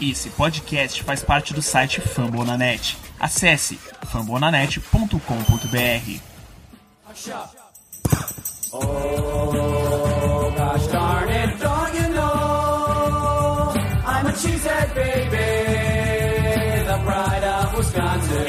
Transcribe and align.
Esse 0.00 0.30
podcast 0.30 1.02
faz 1.02 1.22
parte 1.24 1.52
do 1.54 1.62
site 1.62 2.00
Fambonanet. 2.02 2.96
Acesse 3.18 3.76
fambonanet.com.br. 4.06 6.20
Oh, 8.74 10.52
gosh 10.54 10.86
darn 10.88 11.30
it, 11.30 11.58
don't 11.58 11.94
you 11.94 12.08
know? 12.14 13.72
I'm 14.06 14.26
a 14.26 14.32
cheesehead 14.32 14.94
baby, 14.94 15.36
the 16.86 16.98
pride 17.02 17.44
of 17.44 17.74
Wisconsin. 17.78 18.44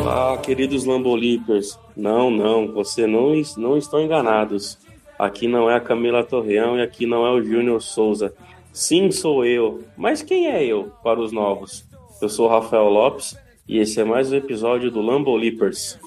Olá, 0.00 0.36
queridos 0.38 0.84
Lambolipers. 0.84 1.78
Não, 1.96 2.28
não, 2.28 2.72
você 2.72 3.06
não, 3.06 3.40
não 3.56 3.76
estão 3.76 4.00
enganados. 4.00 4.76
Aqui 5.20 5.46
não 5.46 5.70
é 5.70 5.76
a 5.76 5.80
Camila 5.80 6.24
Torreão 6.24 6.78
e 6.78 6.82
aqui 6.82 7.04
não 7.04 7.26
é 7.26 7.30
o 7.30 7.42
Júnior 7.42 7.82
Souza. 7.82 8.32
Sim, 8.72 9.10
sou 9.10 9.44
eu. 9.44 9.84
Mas 9.94 10.22
quem 10.22 10.46
é 10.46 10.64
eu 10.64 10.92
para 11.04 11.20
os 11.20 11.30
novos? 11.30 11.84
Eu 12.22 12.28
sou 12.30 12.46
o 12.46 12.48
Rafael 12.48 12.88
Lopes 12.88 13.36
e 13.68 13.78
esse 13.78 14.00
é 14.00 14.04
mais 14.04 14.32
um 14.32 14.36
episódio 14.36 14.90
do 14.90 15.02
Lambolipers. 15.02 15.98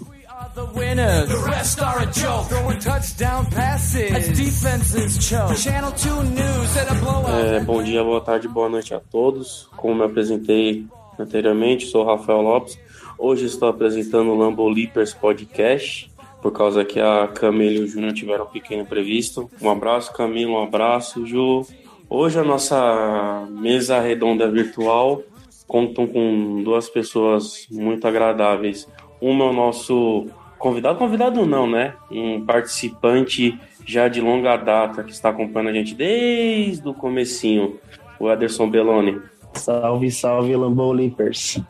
The 0.56 0.64
winners, 0.76 1.30
the 1.30 1.48
rest 1.48 1.80
are 1.80 2.00
a 2.00 2.06
joke. 2.12 2.50
Throwing 2.50 2.80
touchdown 2.80 3.46
passes, 3.52 4.12
as 4.12 4.30
defenses 4.30 5.24
choke. 5.24 5.58
Channel 5.58 5.92
2 5.92 6.30
News 6.32 6.78
at 6.78 6.90
a 6.90 6.96
blowout. 6.96 7.30
É, 7.30 7.60
bom 7.60 7.84
dia, 7.84 8.04
boa 8.04 8.20
tarde, 8.20 8.48
boa 8.48 8.68
noite 8.68 8.96
a 8.96 9.00
todos. 9.00 9.70
Como 9.78 9.94
me 9.94 10.06
apresentei 10.06 10.88
anteriormente, 11.20 11.86
sou 11.86 12.04
o 12.04 12.08
Rafael 12.08 12.42
Lopes. 12.42 12.80
Hoje 13.18 13.46
estou 13.46 13.70
apresentando 13.70 14.32
o 14.32 14.36
Lambolipers 14.36 15.14
Podcast, 15.14 16.12
por 16.44 16.52
causa 16.52 16.84
que 16.84 17.00
a 17.00 17.26
Camila 17.30 17.78
e 17.78 17.80
o 17.80 17.88
Júnior 17.88 18.12
tiveram 18.12 18.44
um 18.44 18.50
pequeno 18.50 18.86
previsto. 18.86 19.50
Um 19.62 19.70
abraço, 19.70 20.12
Camila, 20.12 20.52
um 20.52 20.64
abraço, 20.64 21.26
Ju. 21.26 21.66
Hoje 22.10 22.38
a 22.38 22.44
nossa 22.44 23.48
mesa 23.50 24.02
redonda 24.02 24.52
virtual 24.52 25.24
contam 25.66 26.06
com 26.06 26.62
duas 26.62 26.90
pessoas 26.90 27.66
muito 27.72 28.06
agradáveis. 28.06 28.86
Uma 29.22 29.46
é 29.46 29.50
o 29.50 29.54
nosso 29.54 30.28
convidado, 30.60 31.00
convidado 31.00 31.46
não, 31.46 31.66
né? 31.66 31.96
Um 32.12 32.46
participante 32.46 33.58
já 33.86 34.10
de 34.10 34.20
longa 34.20 34.58
data 34.58 35.02
que 35.02 35.14
está 35.14 35.30
acompanhando 35.30 35.70
a 35.70 35.74
gente 35.74 35.96
desde 35.96 36.86
o 36.86 36.94
comecinho, 36.94 37.80
o 38.20 38.30
Ederson 38.30 38.70
Belloni. 38.70 39.22
Salve, 39.54 40.12
salve, 40.12 40.54
Lambolipers. 40.58 41.62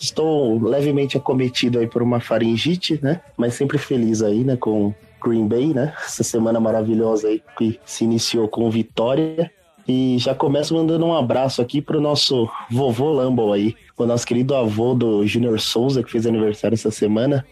Estou 0.00 0.58
levemente 0.58 1.18
acometido 1.18 1.78
aí 1.78 1.86
por 1.86 2.02
uma 2.02 2.20
faringite, 2.20 2.98
né? 3.02 3.20
Mas 3.36 3.52
sempre 3.52 3.76
feliz 3.76 4.22
aí, 4.22 4.42
né? 4.44 4.56
Com 4.56 4.94
Green 5.22 5.46
Bay, 5.46 5.74
né? 5.74 5.92
Essa 6.02 6.24
semana 6.24 6.58
maravilhosa 6.58 7.28
aí 7.28 7.42
que 7.58 7.78
se 7.84 8.04
iniciou 8.04 8.48
com 8.48 8.70
vitória. 8.70 9.50
E 9.86 10.16
já 10.18 10.34
começo 10.34 10.74
mandando 10.74 11.04
um 11.04 11.14
abraço 11.14 11.60
aqui 11.60 11.82
pro 11.82 12.00
nosso 12.00 12.48
vovô 12.70 13.10
Lambo 13.10 13.52
aí, 13.52 13.74
o 13.98 14.06
nosso 14.06 14.26
querido 14.26 14.54
avô 14.54 14.94
do 14.94 15.26
Junior 15.26 15.58
Souza, 15.58 16.02
que 16.02 16.10
fez 16.10 16.26
aniversário 16.26 16.74
essa 16.74 16.90
semana. 16.90 17.44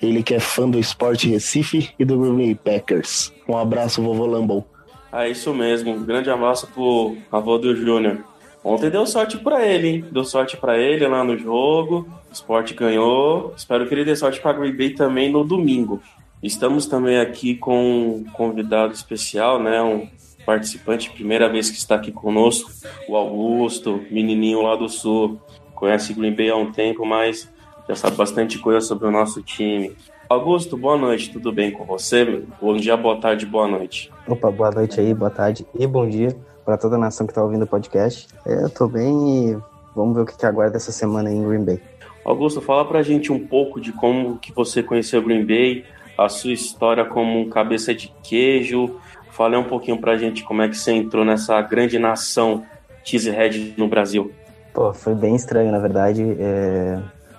Ele 0.00 0.22
que 0.22 0.34
é 0.34 0.40
fã 0.40 0.68
do 0.68 0.78
Esporte 0.78 1.28
Recife 1.28 1.90
e 1.98 2.04
do 2.04 2.18
Green 2.18 2.36
Bay 2.36 2.54
Packers. 2.54 3.32
Um 3.48 3.56
abraço, 3.56 4.02
vovô 4.02 4.26
Lambo. 4.26 4.66
É 5.10 5.30
isso 5.30 5.54
mesmo, 5.54 5.92
um 5.92 6.04
grande 6.04 6.28
abraço 6.28 6.66
pro 6.66 7.16
avô 7.32 7.56
do 7.56 7.74
Júnior. 7.74 8.18
Ontem 8.62 8.90
deu 8.90 9.06
sorte 9.06 9.38
para 9.38 9.64
ele, 9.64 9.88
hein? 9.88 10.04
Deu 10.10 10.24
sorte 10.24 10.56
para 10.56 10.76
ele 10.78 11.06
lá 11.06 11.22
no 11.22 11.38
jogo. 11.38 12.08
O 12.28 12.32
esporte 12.32 12.74
ganhou. 12.74 13.54
Espero 13.56 13.86
que 13.86 13.94
ele 13.94 14.04
dê 14.04 14.16
sorte 14.16 14.40
para 14.40 14.58
Green 14.58 14.76
Bay 14.76 14.90
também 14.90 15.30
no 15.30 15.44
domingo. 15.44 16.02
Estamos 16.42 16.86
também 16.86 17.18
aqui 17.18 17.54
com 17.54 18.18
um 18.18 18.24
convidado 18.32 18.92
especial, 18.92 19.60
né? 19.62 19.80
Um 19.82 20.08
participante, 20.44 21.10
primeira 21.10 21.48
vez 21.48 21.70
que 21.70 21.76
está 21.76 21.96
aqui 21.96 22.10
conosco, 22.10 22.70
o 23.06 23.16
Augusto, 23.16 24.02
menininho 24.10 24.62
lá 24.62 24.76
do 24.76 24.88
Sul. 24.88 25.38
Conhece 25.74 26.14
Green 26.14 26.34
Bay 26.34 26.48
há 26.48 26.56
um 26.56 26.72
tempo, 26.72 27.04
mas 27.04 27.48
já 27.88 27.94
sabe 27.94 28.16
bastante 28.16 28.58
coisa 28.58 28.80
sobre 28.80 29.06
o 29.06 29.10
nosso 29.10 29.42
time. 29.42 29.94
Augusto, 30.28 30.76
boa 30.76 30.96
noite, 30.96 31.30
tudo 31.30 31.52
bem 31.52 31.70
com 31.70 31.84
você? 31.84 32.42
Bom 32.60 32.76
dia, 32.76 32.96
boa 32.96 33.16
tarde, 33.16 33.46
boa 33.46 33.68
noite. 33.68 34.10
Opa, 34.26 34.50
boa 34.50 34.70
noite 34.70 35.00
aí, 35.00 35.12
boa 35.12 35.30
tarde 35.30 35.66
e 35.78 35.86
bom 35.86 36.08
dia 36.08 36.36
para 36.68 36.76
toda 36.76 36.96
a 36.96 36.98
nação 36.98 37.26
que 37.26 37.30
está 37.30 37.42
ouvindo 37.42 37.62
o 37.62 37.66
podcast. 37.66 38.28
É, 38.44 38.64
eu 38.64 38.68
tô 38.68 38.86
bem 38.86 39.52
e 39.52 39.58
vamos 39.96 40.14
ver 40.14 40.20
o 40.20 40.26
que, 40.26 40.36
que 40.36 40.44
aguarda 40.44 40.76
essa 40.76 40.92
semana 40.92 41.32
em 41.32 41.42
Green 41.42 41.64
Bay. 41.64 41.80
Augusto, 42.22 42.60
fala 42.60 42.84
pra 42.84 43.02
gente 43.02 43.32
um 43.32 43.46
pouco 43.46 43.80
de 43.80 43.90
como 43.90 44.36
que 44.36 44.52
você 44.52 44.82
conheceu 44.82 45.22
Green 45.22 45.46
Bay, 45.46 45.86
a 46.18 46.28
sua 46.28 46.52
história 46.52 47.06
como 47.06 47.40
um 47.40 47.48
cabeça 47.48 47.94
de 47.94 48.12
queijo. 48.22 49.00
Fala 49.30 49.58
um 49.58 49.64
pouquinho 49.64 49.96
pra 49.96 50.18
gente 50.18 50.44
como 50.44 50.60
é 50.60 50.68
que 50.68 50.76
você 50.76 50.92
entrou 50.92 51.24
nessa 51.24 51.58
grande 51.62 51.98
nação 51.98 52.66
cheesehead 53.02 53.72
no 53.78 53.88
Brasil. 53.88 54.30
Pô, 54.74 54.92
foi 54.92 55.14
bem 55.14 55.36
estranho, 55.36 55.72
na 55.72 55.78
verdade. 55.78 56.36
É... 56.38 56.98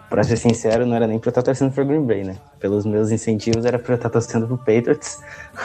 Pra 0.10 0.24
ser 0.24 0.38
sincero, 0.38 0.88
não 0.88 0.96
era 0.96 1.06
nem 1.06 1.20
pra 1.20 1.28
eu 1.28 1.32
estar 1.32 1.44
torcendo 1.44 1.72
pro 1.72 1.86
Green 1.86 2.04
Bay, 2.04 2.24
né? 2.24 2.36
Pelos 2.60 2.84
meus 2.84 3.12
incentivos, 3.12 3.64
era 3.64 3.78
pra 3.78 3.94
eu 3.94 3.98
estar 3.98 4.10
torcendo 4.10 4.48
pro 4.48 4.58
Patriots, 4.58 5.22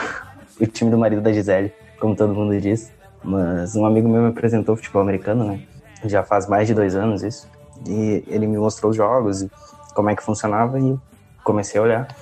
o 0.61 0.67
time 0.67 0.91
do 0.91 0.99
marido 0.99 1.23
da 1.23 1.33
Gisele, 1.33 1.73
como 1.99 2.15
todo 2.15 2.35
mundo 2.35 2.61
diz. 2.61 2.93
Mas 3.25 3.75
um 3.75 3.87
amigo 3.87 4.09
meu 4.09 4.23
me 4.23 4.29
apresentou 4.29 4.77
futebol 4.77 5.01
americano, 5.01 5.45
né? 5.45 5.61
Já 6.05 6.23
faz 6.23 6.47
mais 6.47 6.69
de 6.69 6.75
dois 6.75 6.95
anos 6.95 7.23
isso. 7.23 7.49
E 7.89 8.23
ele 8.29 8.47
me 8.47 8.59
mostrou 8.59 8.91
os 8.91 8.97
jogos 8.97 9.43
e 9.43 9.51
como 9.95 10.11
é 10.11 10.17
que 10.17 10.23
funcionava 10.23 10.79
e 10.79 10.97
comecei 11.43 11.81
a 11.81 11.85
olhar. 11.85 12.17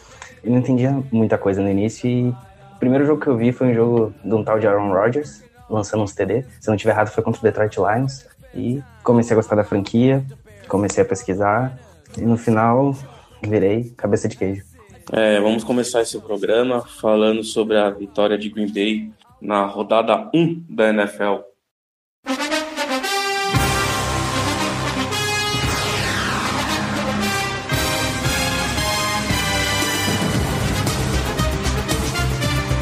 E 0.45 0.49
não 0.49 0.59
entendia 0.59 1.03
muita 1.11 1.37
coisa 1.37 1.61
no 1.61 1.69
início 1.69 2.09
e 2.09 2.29
o 2.29 2.79
primeiro 2.79 3.05
jogo 3.05 3.21
que 3.21 3.29
eu 3.29 3.37
vi 3.37 3.53
foi 3.53 3.69
um 3.69 3.75
jogo 3.75 4.15
de 4.25 4.35
um 4.35 4.45
tal 4.45 4.59
de 4.59 4.67
Aaron 4.67 4.93
Rodgers, 4.93 5.43
lançando 5.69 6.03
uns 6.03 6.15
TD. 6.15 6.45
Se 6.61 6.69
não 6.69 6.77
tiver 6.77 6.93
errado, 6.93 7.09
foi 7.09 7.23
contra 7.23 7.41
o 7.41 7.43
Detroit 7.43 7.77
Lions. 7.77 8.27
E 8.55 8.83
comecei 9.03 9.35
a 9.35 9.37
gostar 9.37 9.57
da 9.57 9.65
franquia, 9.65 10.25
comecei 10.69 11.03
a 11.03 11.07
pesquisar 11.07 11.79
e 12.19 12.23
no 12.23 12.37
final 12.37 12.95
virei 13.43 13.85
cabeça 13.97 14.29
de 14.29 14.37
queijo. 14.37 14.65
É, 15.11 15.41
vamos 15.41 15.65
começar 15.65 16.03
esse 16.03 16.19
programa 16.21 16.83
falando 16.83 17.43
sobre 17.43 17.77
a 17.77 17.91
vitória 17.91 18.39
de 18.39 18.49
Green 18.49 18.73
Bay 18.73 19.11
na 19.43 19.67
rodada 19.67 20.31
1 20.33 20.65
da 20.69 20.91
NFL. 20.91 21.43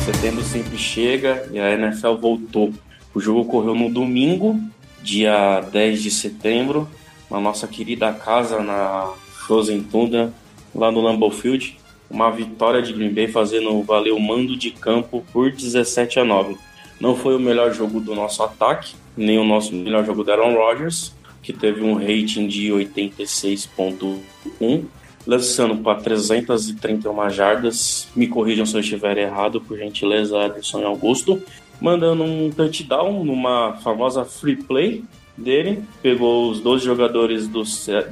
Setembro 0.04 0.44
sempre 0.44 0.76
chega 0.76 1.48
e 1.50 1.58
a 1.58 1.72
NFL 1.72 2.16
voltou. 2.20 2.74
O 3.14 3.20
jogo 3.20 3.40
ocorreu 3.40 3.74
no 3.74 3.88
domingo, 3.88 4.60
dia 5.02 5.62
10 5.62 6.02
de 6.02 6.10
setembro, 6.10 6.86
na 7.30 7.40
nossa 7.40 7.66
querida 7.66 8.12
casa 8.12 8.62
na 8.62 9.10
Frozen 9.46 9.82
Tundra, 9.84 10.30
lá 10.74 10.92
no 10.92 11.00
Lambeau 11.00 11.30
Field 11.30 11.79
uma 12.10 12.30
vitória 12.30 12.82
de 12.82 12.92
Green 12.92 13.14
Bay 13.14 13.28
fazendo 13.28 13.80
valer 13.82 14.12
o 14.12 14.20
mando 14.20 14.56
de 14.56 14.70
campo 14.70 15.24
por 15.32 15.50
17 15.50 16.18
a 16.18 16.24
9. 16.24 16.56
Não 17.00 17.16
foi 17.16 17.36
o 17.36 17.40
melhor 17.40 17.72
jogo 17.72 18.00
do 18.00 18.14
nosso 18.14 18.42
ataque, 18.42 18.94
nem 19.16 19.38
o 19.38 19.44
nosso 19.44 19.74
melhor 19.74 20.04
jogo 20.04 20.24
do 20.24 20.30
Aaron 20.30 20.54
Rodgers, 20.54 21.14
que 21.42 21.52
teve 21.52 21.82
um 21.82 21.94
rating 21.94 22.46
de 22.46 22.68
86.1, 22.68 24.84
lançando 25.26 25.76
para 25.78 26.00
331 26.00 27.30
jardas. 27.30 28.08
Me 28.14 28.26
corrijam 28.26 28.66
se 28.66 28.74
eu 28.74 28.80
estiver 28.80 29.16
errado, 29.16 29.60
por 29.60 29.78
gentileza, 29.78 30.36
Ederson 30.38 30.80
e 30.80 30.84
Augusto. 30.84 31.40
Mandando 31.80 32.24
um 32.24 32.50
touchdown 32.50 33.24
numa 33.24 33.78
famosa 33.82 34.24
free 34.24 34.56
play 34.56 35.02
dele, 35.36 35.82
pegou 36.02 36.50
os 36.50 36.60
12 36.60 36.84
jogadores 36.84 37.48
do, 37.48 37.62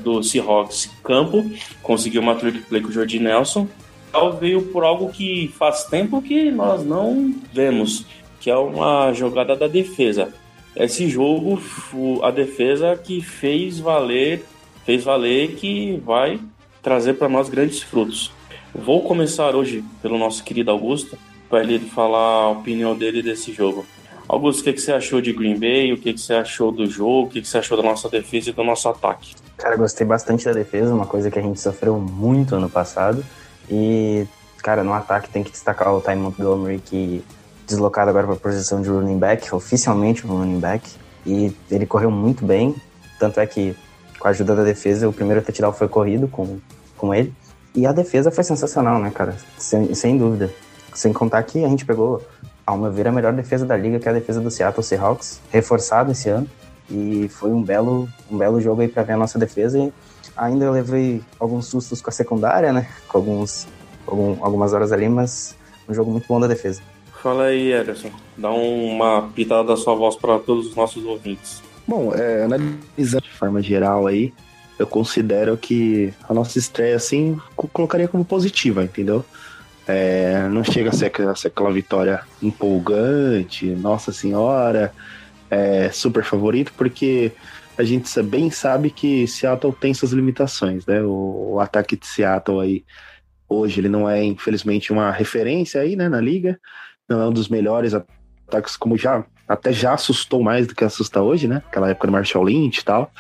do 0.03 0.23
Seahawks 0.23 0.91
campo, 1.05 1.45
conseguiu 1.83 2.23
uma 2.23 2.35
trick 2.35 2.61
play 2.61 2.81
com 2.81 2.89
o 2.89 2.93
Jordi 2.93 3.19
Nelson, 3.19 3.69
veio 4.39 4.63
por 4.63 4.85
algo 4.85 5.11
que 5.11 5.53
faz 5.59 5.85
tempo 5.85 6.23
que 6.23 6.51
nós 6.51 6.85
não 6.85 7.35
vemos, 7.53 8.07
que 8.41 8.51
é 8.51 8.57
uma 8.57 9.13
jogada 9.13 9.57
da 9.57 9.67
defesa. 9.67 10.33
Esse 10.77 11.09
jogo, 11.09 11.61
a 12.23 12.31
defesa 12.31 12.97
que 12.97 13.21
fez 13.21 13.79
valer, 13.81 14.45
fez 14.85 15.03
valer 15.03 15.57
que 15.57 16.01
vai 16.05 16.41
trazer 16.83 17.15
para 17.15 17.29
nós 17.29 17.49
grandes 17.49 17.83
frutos. 17.83 18.31
Vou 18.75 19.03
começar 19.03 19.57
hoje 19.57 19.85
pelo 20.01 20.19
nosso 20.19 20.45
querido 20.45 20.71
Augusto, 20.71 21.19
para 21.49 21.63
ele 21.63 21.79
falar 21.79 22.45
a 22.45 22.51
opinião 22.51 22.97
dele 22.97 23.23
desse 23.23 23.53
jogo. 23.53 23.85
Augusto, 24.29 24.61
o 24.61 24.65
que, 24.65 24.75
que 24.75 24.81
você 24.81 24.93
achou 24.93 25.21
de 25.21 25.33
Green 25.33 25.59
Bay? 25.59 25.93
O 25.93 25.97
que, 25.97 26.13
que 26.13 26.21
você 26.21 26.35
achou 26.35 26.71
do 26.71 26.87
jogo? 26.87 27.23
O 27.23 27.31
que, 27.31 27.41
que 27.41 27.49
você 27.49 27.59
achou 27.59 27.77
da 27.77 27.83
nossa 27.83 28.09
defesa 28.09 28.51
e 28.51 28.53
do 28.53 28.63
nosso 28.63 28.89
ataque? 28.89 29.35
Cara, 29.57 29.75
gostei 29.77 30.07
bastante 30.07 30.45
da 30.45 30.53
defesa, 30.53 30.95
uma 30.95 31.07
coisa 31.07 31.31
que 31.31 31.39
a 31.39 31.43
gente 31.43 31.59
sofreu 31.59 31.99
muito 31.99 32.55
ano 32.55 32.69
passado. 32.69 33.25
E, 33.71 34.27
cara, 34.63 34.83
no 34.83 34.93
ataque 34.93 35.29
tem 35.31 35.43
que 35.43 35.51
destacar 35.51 35.93
o 35.95 36.01
Ty 36.01 36.15
Montgomery, 36.17 36.79
que 36.79 37.25
deslocado 37.67 38.11
agora 38.11 38.27
para 38.27 38.37
a 38.37 38.39
posição 38.39 38.81
de 38.81 38.89
running 38.89 39.19
back, 39.19 39.55
oficialmente 39.55 40.27
um 40.27 40.31
running 40.39 40.61
back. 40.61 40.89
E 41.27 41.55
ele 41.71 41.87
correu 41.87 42.11
muito 42.11 42.45
bem, 42.45 42.75
tanto 43.19 43.39
é 43.41 43.47
que, 43.47 43.77
com 44.19 44.27
a 44.27 44.31
ajuda 44.31 44.57
da 44.57 44.65
defesa, 44.65 45.09
o 45.09 45.13
primeiro 45.13 45.43
touchdown 45.43 45.73
foi 45.73 45.89
corrido 45.89 46.27
com, 46.29 46.59
com 46.97 47.15
ele. 47.15 47.33
E 47.75 47.87
a 47.87 47.93
defesa 47.93 48.31
foi 48.31 48.43
sensacional, 48.45 48.99
né, 48.99 49.11
cara? 49.11 49.37
Sem, 49.59 49.95
sem 49.95 50.17
dúvida. 50.17 50.51
Sem 50.95 51.13
contar 51.13 51.43
que 51.43 51.65
a 51.65 51.69
gente 51.69 51.85
pegou 51.85 52.23
ao 52.67 52.77
meu 52.77 52.91
ver, 52.91 53.07
a 53.07 53.13
melhor 53.13 53.33
defesa 53.33 53.65
da 53.65 53.77
liga, 53.77 53.99
que 53.99 54.09
é 54.09 54.11
a 54.11 54.15
defesa 54.15 54.41
do 54.41 54.51
Seattle 54.51 54.83
Seahawks, 54.83 55.41
reforçado 55.51 56.13
esse 56.13 56.29
ano. 56.29 56.49
E 56.91 57.29
foi 57.29 57.51
um 57.51 57.63
belo, 57.63 58.09
um 58.31 58.39
belo 58.39 58.61
jogo 58.61 58.81
aí 58.81 58.89
para 58.89 59.03
ver 59.03 59.13
a 59.13 59.17
nossa 59.17 59.39
defesa. 59.39 59.79
E 59.79 59.93
ainda 60.39 60.65
eu 60.65 60.73
levei 60.73 61.21
alguns 61.39 61.67
sustos 61.67 62.01
com 62.01 62.09
a 62.11 62.13
secundária, 62.13 62.73
né? 62.73 62.89
Com 63.09 63.19
alguns, 63.19 63.67
algum, 64.07 64.43
algumas 64.45 64.73
horas 64.73 64.93
ali, 64.93 65.09
mas 65.09 65.57
um 65.89 65.93
jogo 65.93 66.11
muito 66.11 66.27
bom 66.29 66.39
da 66.41 66.47
defesa. 66.47 66.81
Fala 67.23 67.45
aí, 67.47 67.73
Ederson. 67.73 68.11
Dá 68.37 68.51
uma 68.51 69.29
pitada 69.35 69.65
da 69.65 69.77
sua 69.77 69.95
voz 69.95 70.15
para 70.17 70.39
todos 70.39 70.69
os 70.69 70.77
nossos 70.77 71.05
ouvintes. 71.05 71.61
Bom, 71.87 72.15
é, 72.15 72.45
analisando 72.45 73.25
de 73.25 73.31
forma 73.33 73.61
geral 73.61 74.07
aí, 74.07 74.33
eu 74.79 74.87
considero 74.87 75.57
que 75.57 76.15
a 76.29 76.33
nossa 76.33 76.59
estreia, 76.59 76.95
assim, 76.95 77.37
co- 77.57 77.67
colocaria 77.67 78.07
como 78.07 78.25
positiva, 78.25 78.85
entendeu? 78.85 79.25
É, 79.89 80.47
não 80.51 80.63
chega 80.63 80.91
a 80.91 80.93
ser, 80.93 81.07
aquela- 81.07 81.33
a 81.33 81.35
ser 81.35 81.49
aquela 81.49 81.73
vitória 81.73 82.21
empolgante, 82.43 83.67
nossa 83.67 84.13
senhora, 84.13 84.93
é, 85.51 85.91
super 85.91 86.23
favorito, 86.23 86.73
porque 86.77 87.33
a 87.79 87.85
gente 87.85 88.23
bem 88.23 88.51
sabe 88.51 88.91
que 88.91 89.27
Seattle 89.29 89.73
tem 89.73 89.95
suas 89.95 90.11
limitações, 90.13 90.85
né? 90.85 91.01
O, 91.01 91.53
o 91.53 91.61
ataque 91.61 91.97
de 91.97 92.07
Seattle 92.07 92.61
aí, 92.61 92.85
hoje, 93.49 93.81
ele 93.81 93.89
não 93.89 94.11
é, 94.11 94.23
infelizmente, 94.25 94.93
uma 94.93 95.13
referência 95.13 95.81
aí, 95.81 95.95
né, 95.95 96.09
na 96.09 96.21
liga, 96.21 96.59
não 97.09 97.23
é 97.23 97.29
um 97.29 97.33
dos 97.33 97.49
melhores 97.49 97.95
ataques, 97.95 98.77
como 98.77 98.99
já, 98.99 99.25
até 99.47 99.73
já 99.73 99.95
assustou 99.95 100.43
mais 100.43 100.67
do 100.67 100.75
que 100.75 100.83
assusta 100.85 101.23
hoje, 101.23 101.47
né? 101.47 101.63
Aquela 101.69 101.89
época 101.89 102.09
do 102.09 102.13
Marshall 102.13 102.45
Lynch 102.45 102.81
e 102.81 102.85
tal. 102.85 103.13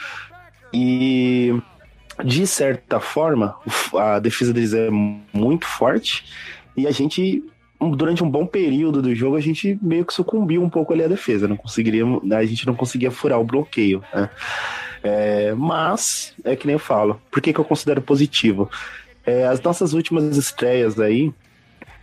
E 0.74 1.62
de 2.24 2.44
certa 2.44 2.98
forma, 2.98 3.56
a 3.94 4.18
defesa 4.18 4.52
deles 4.52 4.74
é 4.74 4.90
muito 4.90 5.66
forte 5.66 6.24
e 6.76 6.84
a 6.86 6.90
gente 6.90 7.44
durante 7.80 8.24
um 8.24 8.30
bom 8.30 8.46
período 8.46 9.00
do 9.00 9.14
jogo 9.14 9.36
a 9.36 9.40
gente 9.40 9.78
meio 9.80 10.04
que 10.04 10.12
sucumbiu 10.12 10.62
um 10.62 10.68
pouco 10.70 10.92
ali 10.92 11.04
à 11.04 11.08
defesa, 11.08 11.46
não 11.46 11.56
conseguiria, 11.56 12.04
a 12.36 12.44
gente 12.44 12.66
não 12.66 12.74
conseguia 12.74 13.10
furar 13.10 13.40
o 13.40 13.44
bloqueio, 13.44 14.02
né? 14.12 14.28
É, 15.02 15.54
mas 15.54 16.34
é 16.42 16.56
que 16.56 16.66
nem 16.66 16.74
eu 16.74 16.80
falo, 16.80 17.20
por 17.30 17.40
que, 17.40 17.52
que 17.52 17.60
eu 17.60 17.64
considero 17.64 18.02
positivo? 18.02 18.68
É, 19.24 19.46
as 19.46 19.60
nossas 19.60 19.92
últimas 19.92 20.36
estreias 20.36 20.98
aí, 20.98 21.32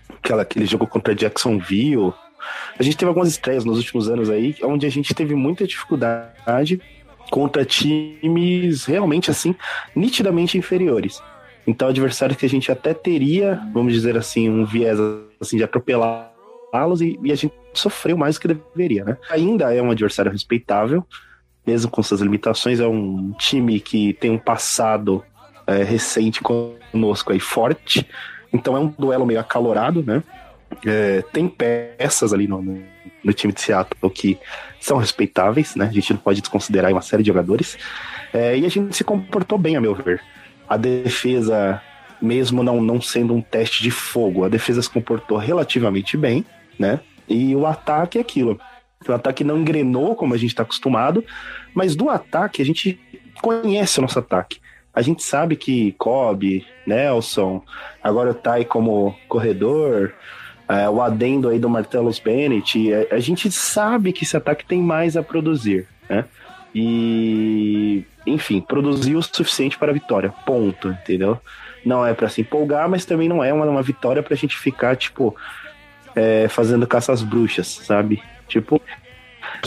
aquela, 0.10 0.44
aquele 0.44 0.66
jogo 0.66 0.88
contra 0.88 1.14
Jacksonville, 1.14 2.14
a 2.78 2.84
gente 2.84 2.96
teve 2.96 3.10
algumas 3.10 3.30
estreias 3.30 3.66
nos 3.66 3.78
últimos 3.78 4.08
anos 4.10 4.30
aí, 4.30 4.56
onde 4.64 4.86
a 4.86 4.90
gente 4.90 5.14
teve 5.14 5.36
muita 5.36 5.68
dificuldade 5.68 6.80
contra 7.30 7.66
times 7.66 8.86
realmente 8.86 9.32
assim, 9.32 9.56
nitidamente 9.96 10.58
inferiores. 10.58 11.22
Então, 11.68 11.88
adversários 11.88 12.38
que 12.38 12.46
a 12.46 12.50
gente 12.50 12.72
até 12.72 12.94
teria, 12.94 13.60
vamos 13.74 13.92
dizer 13.92 14.16
assim, 14.16 14.50
um 14.50 14.66
viés 14.66 15.00
assim, 15.48 15.58
de 15.58 15.64
atropelá-los 15.64 17.02
e, 17.02 17.20
e 17.24 17.32
a 17.32 17.36
gente 17.36 17.54
sofreu 17.74 18.18
mais 18.18 18.36
do 18.36 18.42
que 18.42 18.48
deveria, 18.48 19.04
né? 19.04 19.18
Ainda 19.30 19.74
é 19.74 19.82
um 19.82 19.92
adversário 19.92 20.32
respeitável, 20.32 21.06
mesmo 21.66 21.90
com 21.90 22.04
suas 22.04 22.22
limitações, 22.22 22.80
é 22.80 22.88
um 22.88 23.34
time 23.38 23.80
que 23.80 24.14
tem 24.14 24.32
um 24.32 24.38
passado 24.38 25.24
é, 25.68 25.84
recente 25.84 26.42
conosco 26.42 27.32
aí 27.32 27.40
forte, 27.40 28.08
então 28.54 28.76
é 28.76 28.80
um 28.80 28.88
duelo 28.88 29.26
meio 29.26 29.40
acalorado, 29.40 30.04
né? 30.04 30.24
É, 30.86 31.24
tem 31.34 31.48
peças 31.48 32.34
ali 32.34 32.48
no, 32.48 32.62
no, 32.62 33.34
time 33.34 33.54
de 33.54 33.62
Seattle 33.62 34.12
que 34.12 34.38
são 34.80 34.98
respeitáveis, 34.98 35.76
né? 35.76 35.86
A 35.86 35.92
gente 35.92 36.14
não 36.14 36.20
pode 36.20 36.42
desconsiderar 36.42 36.92
uma 36.92 37.02
série 37.02 37.24
de 37.24 37.28
jogadores. 37.28 37.78
É, 38.34 38.58
e 38.58 38.66
a 38.66 38.70
gente 38.70 38.96
se 38.96 39.04
comportou 39.04 39.58
bem, 39.58 39.76
a 39.76 39.82
meu 39.82 39.96
ver. 39.96 40.22
A 40.68 40.78
defesa, 40.78 41.82
mesmo 42.22 42.64
não, 42.64 42.82
não 42.82 43.02
sendo 43.02 43.34
um 43.34 43.42
teste 43.42 43.84
de 43.84 43.92
fogo, 43.92 44.44
a 44.44 44.50
defesa 44.50 44.82
se 44.82 44.90
comportou 44.90 45.38
relativamente 45.38 46.18
bem, 46.18 46.46
né? 46.78 47.00
E 47.28 47.56
o 47.56 47.66
ataque 47.66 48.18
é 48.18 48.22
aquilo. 48.22 48.60
O 49.08 49.12
ataque 49.12 49.44
não 49.44 49.60
engrenou 49.60 50.16
como 50.16 50.34
a 50.34 50.38
gente 50.38 50.50
está 50.50 50.64
acostumado, 50.64 51.24
mas 51.74 51.96
do 51.96 52.10
ataque 52.10 52.62
a 52.62 52.66
gente 52.66 53.00
conhece 53.42 54.00
o 54.00 54.02
nosso 54.02 54.20
ataque. 54.20 54.60
A 54.94 55.02
gente 55.02 55.24
sabe 55.24 55.56
que 55.56 55.92
Cobb, 55.94 56.66
Nelson, 56.88 57.62
agora 58.02 58.32
o 58.32 58.34
Tai 58.34 58.64
como 58.64 59.16
corredor, 59.28 60.14
é, 60.70 60.90
o 60.90 61.02
adendo 61.02 61.50
aí 61.50 61.60
do 61.60 61.70
Martellus 61.70 62.18
Bennett, 62.18 62.94
a, 62.94 63.16
a, 63.16 63.20
gente 63.20 63.52
sabe 63.52 64.14
que 64.14 64.24
esse 64.24 64.38
ataque 64.38 64.66
tem 64.66 64.82
mais 64.82 65.18
a 65.18 65.22
produzir, 65.22 65.88
né? 66.10 66.26
E, 66.74 68.04
enfim, 68.26 68.60
produziu 68.62 69.20
o 69.20 69.24
suficiente 69.24 69.78
para 69.78 69.92
a 69.92 69.94
vitória, 69.94 70.34
ponto, 70.46 70.90
entendeu? 70.90 71.40
Não 71.86 72.06
é 72.06 72.14
para 72.14 72.28
se 72.28 72.42
empolgar, 72.42 72.90
mas 72.90 73.06
também 73.06 73.30
não 73.30 73.44
é 73.44 73.54
uma, 73.54 73.66
uma 73.66 73.84
vitória 73.84 74.24
para 74.24 74.34
a 74.34 74.38
gente 74.38 74.58
ficar, 74.58 74.96
tipo, 74.96 75.36
é, 76.16 76.48
fazendo 76.48 76.88
caça 76.88 77.12
às 77.12 77.22
bruxas, 77.22 77.68
sabe? 77.68 78.22
Tipo, 78.48 78.82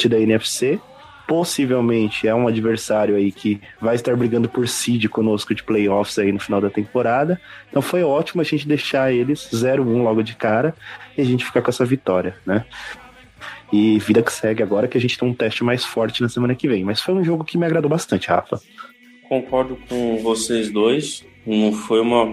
da 0.09 0.19
NFC, 0.19 0.81
possivelmente 1.29 2.27
é 2.27 2.35
um 2.35 2.49
adversário 2.49 3.15
aí 3.15 3.31
que 3.31 3.61
vai 3.81 3.95
estar 3.95 4.17
brigando 4.17 4.49
por 4.49 4.67
seed 4.67 5.09
conosco 5.09 5.55
de 5.55 5.63
playoffs 5.63 6.19
aí 6.19 6.33
no 6.33 6.41
final 6.41 6.59
da 6.59 6.71
temporada. 6.71 7.39
Então 7.69 7.83
foi 7.83 8.03
ótimo 8.03 8.41
a 8.41 8.45
gente 8.45 8.67
deixar 8.67 9.13
eles 9.13 9.51
0-1 9.53 10.03
logo 10.03 10.23
de 10.23 10.35
cara 10.35 10.75
e 11.17 11.21
a 11.21 11.25
gente 11.25 11.45
ficar 11.45 11.61
com 11.61 11.71
essa 11.71 11.85
vitória, 11.85 12.35
né? 12.47 12.65
E 13.71 13.99
vida 13.99 14.23
que 14.23 14.33
segue 14.33 14.63
agora 14.63 14.89
que 14.89 14.97
a 14.97 15.01
gente 15.01 15.19
tem 15.19 15.29
um 15.29 15.35
teste 15.35 15.63
mais 15.63 15.85
forte 15.85 16.23
na 16.23 16.29
semana 16.31 16.55
que 16.55 16.67
vem. 16.67 16.83
Mas 16.83 17.03
foi 17.03 17.15
um 17.15 17.23
jogo 17.23 17.45
que 17.45 17.59
me 17.59 17.67
agradou 17.67 17.91
bastante, 17.91 18.29
Rafa. 18.29 18.59
Concordo 19.29 19.79
com 19.89 20.19
vocês 20.19 20.71
dois. 20.71 21.25
Não 21.47 21.73
foi 21.73 22.01
uma 22.01 22.27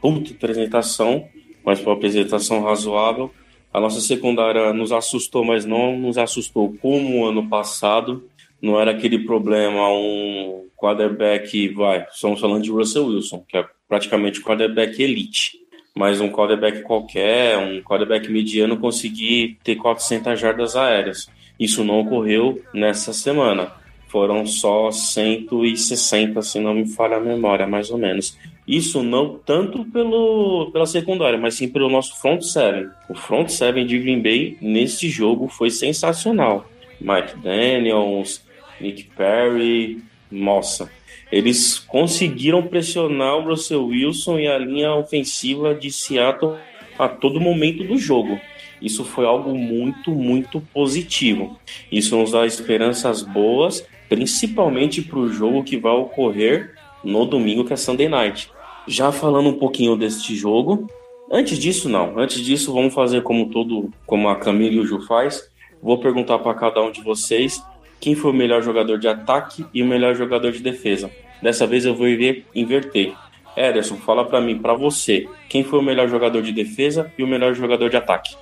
puta 0.00 0.32
apresentação, 0.32 1.28
mas 1.64 1.80
foi 1.80 1.92
uma 1.92 1.98
apresentação 1.98 2.62
razoável. 2.62 3.32
A 3.72 3.80
nossa 3.80 4.00
secundária 4.00 4.72
nos 4.72 4.92
assustou, 4.92 5.44
mas 5.44 5.64
não 5.64 5.98
nos 5.98 6.18
assustou 6.18 6.74
como 6.80 7.24
ano 7.24 7.48
passado. 7.48 8.28
Não 8.60 8.78
era 8.78 8.90
aquele 8.90 9.20
problema, 9.20 9.88
um 9.88 10.68
quarterback, 10.76 11.68
vai, 11.68 12.06
estamos 12.12 12.40
falando 12.40 12.62
de 12.62 12.70
Russell 12.70 13.06
Wilson, 13.06 13.44
que 13.48 13.56
é 13.56 13.64
praticamente 13.88 14.42
quarterback 14.42 15.02
elite. 15.02 15.52
Mas 15.94 16.20
um 16.20 16.30
quarterback 16.30 16.82
qualquer, 16.82 17.58
um 17.58 17.82
quarterback 17.82 18.30
mediano 18.30 18.78
conseguir 18.78 19.58
ter 19.62 19.76
400 19.76 20.38
jardas 20.38 20.76
aéreas. 20.76 21.28
Isso 21.58 21.84
não 21.84 22.00
ocorreu 22.00 22.62
nessa 22.72 23.12
semana. 23.12 23.72
Foram 24.12 24.44
só 24.44 24.90
160, 24.90 26.42
se 26.42 26.60
não 26.60 26.74
me 26.74 26.86
falha 26.86 27.16
a 27.16 27.20
memória, 27.20 27.66
mais 27.66 27.90
ou 27.90 27.96
menos. 27.96 28.36
Isso 28.68 29.02
não 29.02 29.38
tanto 29.38 29.86
pelo, 29.86 30.70
pela 30.70 30.84
secundária, 30.84 31.38
mas 31.38 31.54
sim 31.54 31.66
pelo 31.66 31.88
nosso 31.88 32.20
front 32.20 32.42
seven. 32.42 32.90
O 33.08 33.14
front 33.14 33.48
seven 33.48 33.86
de 33.86 33.98
Green 33.98 34.20
Bay 34.20 34.58
nesse 34.60 35.08
jogo 35.08 35.48
foi 35.48 35.70
sensacional. 35.70 36.70
Mike 37.00 37.38
Daniels, 37.42 38.44
Nick 38.78 39.04
Perry, 39.16 40.02
nossa. 40.30 40.90
Eles 41.32 41.78
conseguiram 41.78 42.62
pressionar 42.64 43.38
o 43.38 43.48
Russell 43.48 43.86
Wilson 43.86 44.40
e 44.40 44.46
a 44.46 44.58
linha 44.58 44.92
ofensiva 44.92 45.74
de 45.74 45.90
Seattle 45.90 46.58
a 46.98 47.08
todo 47.08 47.40
momento 47.40 47.82
do 47.82 47.96
jogo. 47.96 48.38
Isso 48.82 49.04
foi 49.04 49.24
algo 49.24 49.56
muito, 49.56 50.10
muito 50.10 50.60
positivo. 50.60 51.58
Isso 51.90 52.14
nos 52.14 52.32
dá 52.32 52.44
esperanças 52.44 53.22
boas, 53.22 53.86
principalmente 54.12 55.00
para 55.00 55.18
o 55.18 55.32
jogo 55.32 55.64
que 55.64 55.78
vai 55.78 55.92
ocorrer 55.92 56.74
no 57.02 57.24
domingo, 57.24 57.64
que 57.64 57.72
é 57.72 57.76
Sunday 57.76 58.10
Night. 58.10 58.50
Já 58.86 59.10
falando 59.10 59.48
um 59.48 59.58
pouquinho 59.58 59.96
deste 59.96 60.36
jogo, 60.36 60.86
antes 61.30 61.58
disso 61.58 61.88
não, 61.88 62.18
antes 62.18 62.42
disso 62.42 62.74
vamos 62.74 62.92
fazer 62.92 63.22
como 63.22 63.48
todo, 63.48 63.90
como 64.04 64.28
a 64.28 64.36
Camila 64.36 64.74
e 64.74 64.80
o 64.80 64.86
Ju 64.86 65.00
faz. 65.06 65.48
Vou 65.82 65.96
perguntar 65.96 66.38
para 66.40 66.52
cada 66.52 66.82
um 66.82 66.92
de 66.92 67.00
vocês 67.00 67.62
quem 67.98 68.14
foi 68.14 68.32
o 68.32 68.34
melhor 68.34 68.62
jogador 68.62 68.98
de 68.98 69.08
ataque 69.08 69.64
e 69.72 69.82
o 69.82 69.86
melhor 69.86 70.14
jogador 70.14 70.52
de 70.52 70.60
defesa. 70.60 71.10
Dessa 71.40 71.66
vez 71.66 71.86
eu 71.86 71.94
vou 71.94 72.06
inverter. 72.54 73.14
Ederson, 73.56 73.96
fala 73.96 74.26
para 74.26 74.42
mim, 74.42 74.58
para 74.58 74.74
você, 74.74 75.26
quem 75.48 75.64
foi 75.64 75.78
o 75.78 75.82
melhor 75.82 76.06
jogador 76.06 76.42
de 76.42 76.52
defesa 76.52 77.10
e 77.16 77.22
o 77.22 77.26
melhor 77.26 77.54
jogador 77.54 77.88
de 77.88 77.96
ataque? 77.96 78.36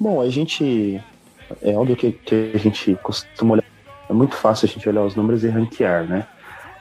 Bom, 0.00 0.20
a 0.20 0.28
gente 0.28 1.00
é 1.62 1.72
óbvio 1.72 1.96
que, 1.96 2.12
que 2.12 2.52
a 2.54 2.58
gente 2.58 2.96
costuma 3.02 3.54
olhar, 3.54 3.64
é 4.08 4.12
muito 4.12 4.34
fácil 4.34 4.66
a 4.66 4.68
gente 4.68 4.88
olhar 4.88 5.04
os 5.04 5.14
números 5.14 5.44
e 5.44 5.48
ranquear, 5.48 6.04
né? 6.04 6.26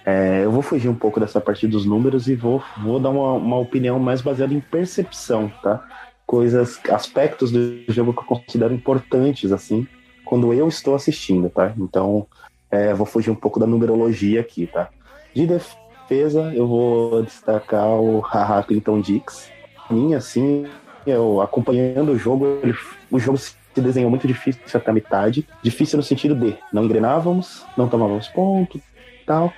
É, 0.06 0.46
eu 0.46 0.52
vou 0.52 0.62
fugir 0.62 0.88
um 0.88 0.96
pouco 0.96 1.20
dessa 1.20 1.42
parte 1.42 1.68
dos 1.68 1.86
números 1.86 2.30
e 2.30 2.36
vou, 2.36 2.64
vou 2.82 2.98
dar 2.98 3.10
uma, 3.10 3.34
uma 3.34 3.58
opinião 3.58 4.00
mais 4.00 4.22
baseada 4.22 4.54
em 4.54 4.62
percepção, 4.62 5.52
tá? 5.62 5.86
Coisas, 6.26 6.80
aspectos 6.90 7.52
do 7.52 7.84
jogo 7.90 8.14
que 8.14 8.20
eu 8.20 8.26
considero 8.26 8.74
importantes, 8.74 9.52
assim, 9.52 9.86
quando 10.24 10.54
eu 10.54 10.68
estou 10.68 10.96
assistindo, 10.96 11.50
tá? 11.50 11.74
Então, 11.78 12.26
é, 12.72 12.94
vou 12.94 13.06
fugir 13.06 13.32
um 13.32 13.36
pouco 13.36 13.60
da 13.60 13.68
numerologia 13.68 14.40
aqui, 14.40 14.66
tá? 14.68 14.90
De 15.34 15.46
defesa, 15.46 16.54
eu 16.54 16.66
vou 16.66 17.22
destacar 17.24 17.88
o 17.88 18.22
Haha 18.22 18.64
Clinton 18.64 19.02
Dix. 19.02 19.52
Mim, 19.90 20.14
assim, 20.14 20.66
eu 21.06 21.42
acompanhando 21.42 22.14
o 22.14 22.18
jogo, 22.18 22.60
ele, 22.64 22.74
o 23.12 23.20
jogo 23.20 23.38
se 23.38 23.56
desenhou 23.82 24.10
muito 24.10 24.28
difícil 24.28 24.62
até 24.74 24.90
a 24.90 24.94
metade. 24.94 25.48
Difícil 25.62 25.98
no 25.98 26.04
sentido 26.04 26.36
de 26.36 26.56
não 26.72 26.86
engrenávamos, 26.86 27.66
não 27.78 27.88
tomávamos 27.88 28.28
ponto 28.28 28.82
tal. 29.28 29.54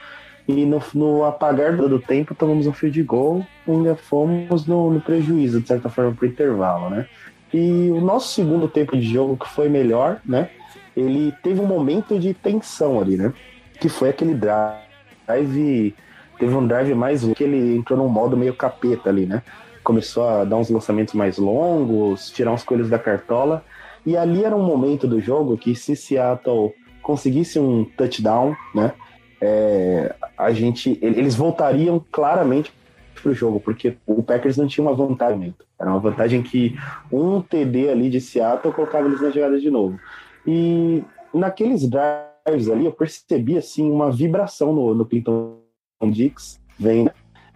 E 0.47 0.65
no, 0.65 0.81
no 0.95 1.23
apagar 1.23 1.77
do 1.77 1.99
tempo, 1.99 2.33
tomamos 2.33 2.65
um 2.65 2.73
fio 2.73 2.89
de 2.89 3.03
gol 3.03 3.45
e 3.67 3.71
ainda 3.71 3.95
fomos 3.95 4.65
no, 4.65 4.89
no 4.89 4.99
prejuízo, 4.99 5.61
de 5.61 5.67
certa 5.67 5.89
forma, 5.89 6.11
para 6.11 6.25
o 6.25 6.27
intervalo, 6.27 6.89
né? 6.89 7.05
E 7.53 7.89
o 7.91 8.01
nosso 8.01 8.33
segundo 8.33 8.67
tempo 8.67 8.97
de 8.97 9.07
jogo, 9.13 9.37
que 9.37 9.47
foi 9.47 9.69
melhor, 9.69 10.19
né? 10.25 10.49
Ele 10.97 11.31
teve 11.43 11.61
um 11.61 11.67
momento 11.67 12.17
de 12.19 12.33
tensão 12.33 12.99
ali, 12.99 13.15
né? 13.15 13.31
Que 13.79 13.87
foi 13.87 14.09
aquele 14.09 14.33
drive. 14.33 15.95
Teve 16.39 16.55
um 16.55 16.65
drive 16.65 16.95
mais 16.95 17.23
que 17.33 17.43
ele 17.43 17.77
entrou 17.77 17.97
num 17.97 18.07
modo 18.07 18.35
meio 18.35 18.55
capeta 18.55 19.09
ali, 19.09 19.27
né? 19.27 19.43
Começou 19.83 20.27
a 20.27 20.43
dar 20.43 20.57
uns 20.57 20.69
lançamentos 20.69 21.13
mais 21.13 21.37
longos, 21.37 22.31
tirar 22.31 22.51
uns 22.51 22.63
coelhos 22.63 22.89
da 22.89 22.97
cartola. 22.97 23.63
E 24.09 24.17
ali 24.17 24.43
era 24.43 24.55
um 24.55 24.63
momento 24.63 25.07
do 25.07 25.19
jogo 25.19 25.55
que 25.55 25.75
se 25.75 25.95
Seattle 25.95 26.73
conseguisse 26.99 27.59
um 27.59 27.85
touchdown, 27.85 28.55
né? 28.73 28.93
É, 29.39 30.15
a 30.35 30.51
gente, 30.51 30.97
eles 30.99 31.35
voltariam 31.35 32.03
claramente 32.11 32.73
para 33.13 33.29
o 33.31 33.35
jogo, 33.35 33.59
porque 33.59 33.97
o 34.07 34.23
Packers 34.23 34.57
não 34.57 34.65
tinha 34.65 34.83
uma 34.83 34.95
vantagem. 34.95 35.53
Era 35.79 35.91
uma 35.91 35.99
vantagem 35.99 36.41
que 36.41 36.75
um 37.11 37.39
TD 37.39 37.87
ali 37.87 38.09
de 38.09 38.19
Seattle 38.19 38.73
colocava 38.73 39.07
eles 39.07 39.21
na 39.21 39.29
jogada 39.29 39.59
de 39.59 39.69
novo. 39.69 39.99
E 40.43 41.03
naqueles 41.31 41.87
drives 41.87 42.67
ali, 42.67 42.85
eu 42.85 42.91
percebi 42.91 43.59
assim 43.59 43.91
uma 43.91 44.11
vibração 44.11 44.73
no, 44.73 44.95
no 44.95 45.05
Clinton 45.05 45.59
Dix, 46.01 46.59
vem 46.79 47.07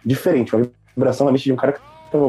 diferente, 0.06 0.54
uma 0.54 0.70
vibração 0.94 1.26
realmente 1.26 1.42
de 1.42 1.52
um 1.52 1.56
cara 1.56 1.72
que 1.72 1.80
estava 2.06 2.28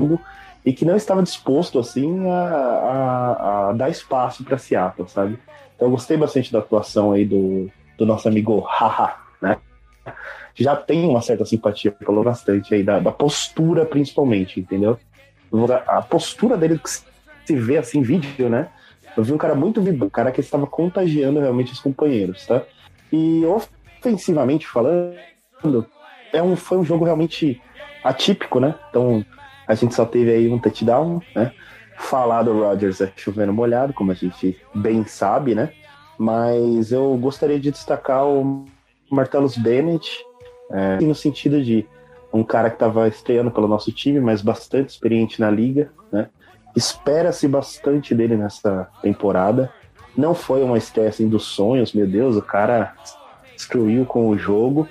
e 0.66 0.74
que 0.74 0.84
não 0.84 0.96
estava 0.96 1.22
disposto 1.22 1.78
assim 1.78 2.28
a, 2.28 2.34
a, 2.34 3.70
a 3.70 3.74
dar 3.74 3.90
espaço 3.90 4.44
para 4.44 4.58
Seattle, 4.58 5.08
sabe? 5.08 5.40
Então 5.76 5.88
eu 5.88 5.92
gostei 5.92 6.18
bastante 6.18 6.52
da 6.52 6.60
atuação 6.60 7.12
aí 7.12 7.24
do, 7.24 7.70
do 7.98 8.06
nosso 8.06 8.28
amigo 8.28 8.62
Haha, 8.62 9.16
né? 9.40 9.58
Já 10.56 10.76
tem 10.76 11.08
uma 11.08 11.22
certa 11.22 11.46
simpatia, 11.46 11.96
falou 12.04 12.24
bastante 12.24 12.74
aí, 12.74 12.82
da, 12.82 13.00
da 13.00 13.12
postura 13.12 13.86
principalmente, 13.86 14.60
entendeu? 14.60 14.98
A 15.88 16.02
postura 16.02 16.58
dele 16.58 16.80
que 16.80 16.90
se 16.90 17.56
vê 17.56 17.78
assim 17.78 18.02
vídeo, 18.02 18.50
né? 18.50 18.70
Eu 19.16 19.24
vi 19.24 19.32
um 19.32 19.38
cara 19.38 19.54
muito 19.54 19.82
vibrante, 19.82 20.06
um 20.06 20.10
cara 20.10 20.32
que 20.32 20.42
estava 20.42 20.66
contagiando 20.66 21.40
realmente 21.40 21.72
os 21.72 21.80
companheiros, 21.80 22.46
tá? 22.46 22.64
E 23.12 23.44
ofensivamente 23.46 24.68
falando, 24.68 25.16
é 26.34 26.42
um, 26.42 26.56
foi 26.56 26.78
um 26.78 26.84
jogo 26.84 27.06
realmente 27.06 27.62
atípico, 28.04 28.60
né? 28.60 28.76
Então, 28.90 29.24
a 29.68 29.76
gente 29.76 29.94
só 29.96 30.06
teve 30.06 30.32
aí 30.32 30.50
um 30.50 30.60
touchdown, 30.60 31.22
né? 31.36 31.52
Falar 31.98 32.44
do 32.44 32.54
Rodgers 32.54 33.00
é 33.02 33.12
chovendo 33.16 33.54
molhado, 33.54 33.94
como 33.94 34.12
a 34.12 34.16
gente 34.16 34.60
bem 34.74 35.06
sabe, 35.06 35.56
né? 35.56 35.72
Mas 36.18 36.92
eu 36.92 37.16
gostaria 37.18 37.60
de 37.60 37.72
destacar 37.72 38.26
o 38.26 38.66
Martellus 39.10 39.58
Bennett, 39.58 40.24
é, 40.72 40.98
no 40.98 41.16
sentido 41.16 41.64
de 41.64 41.86
um 42.34 42.44
cara 42.44 42.70
que 42.70 42.76
estava 42.76 43.08
estreando 43.08 43.50
pelo 43.50 43.68
nosso 43.68 43.92
time, 43.92 44.20
mas 44.20 44.42
bastante 44.42 44.90
experiente 44.90 45.40
na 45.40 45.50
liga, 45.50 45.90
né? 46.12 46.28
Espera-se 46.76 47.48
bastante 47.48 48.14
dele 48.14 48.36
nessa 48.36 48.90
temporada. 49.02 49.72
Não 50.18 50.36
foi 50.36 50.62
uma 50.62 50.78
estreia 50.78 51.10
assim 51.10 51.30
dos 51.30 51.46
sonhos, 51.46 51.94
meu 51.94 52.06
Deus, 52.06 52.36
o 52.36 52.42
cara 52.42 52.94
destruiu 53.56 54.06
com 54.06 54.28
o 54.28 54.38
jogo, 54.38 54.88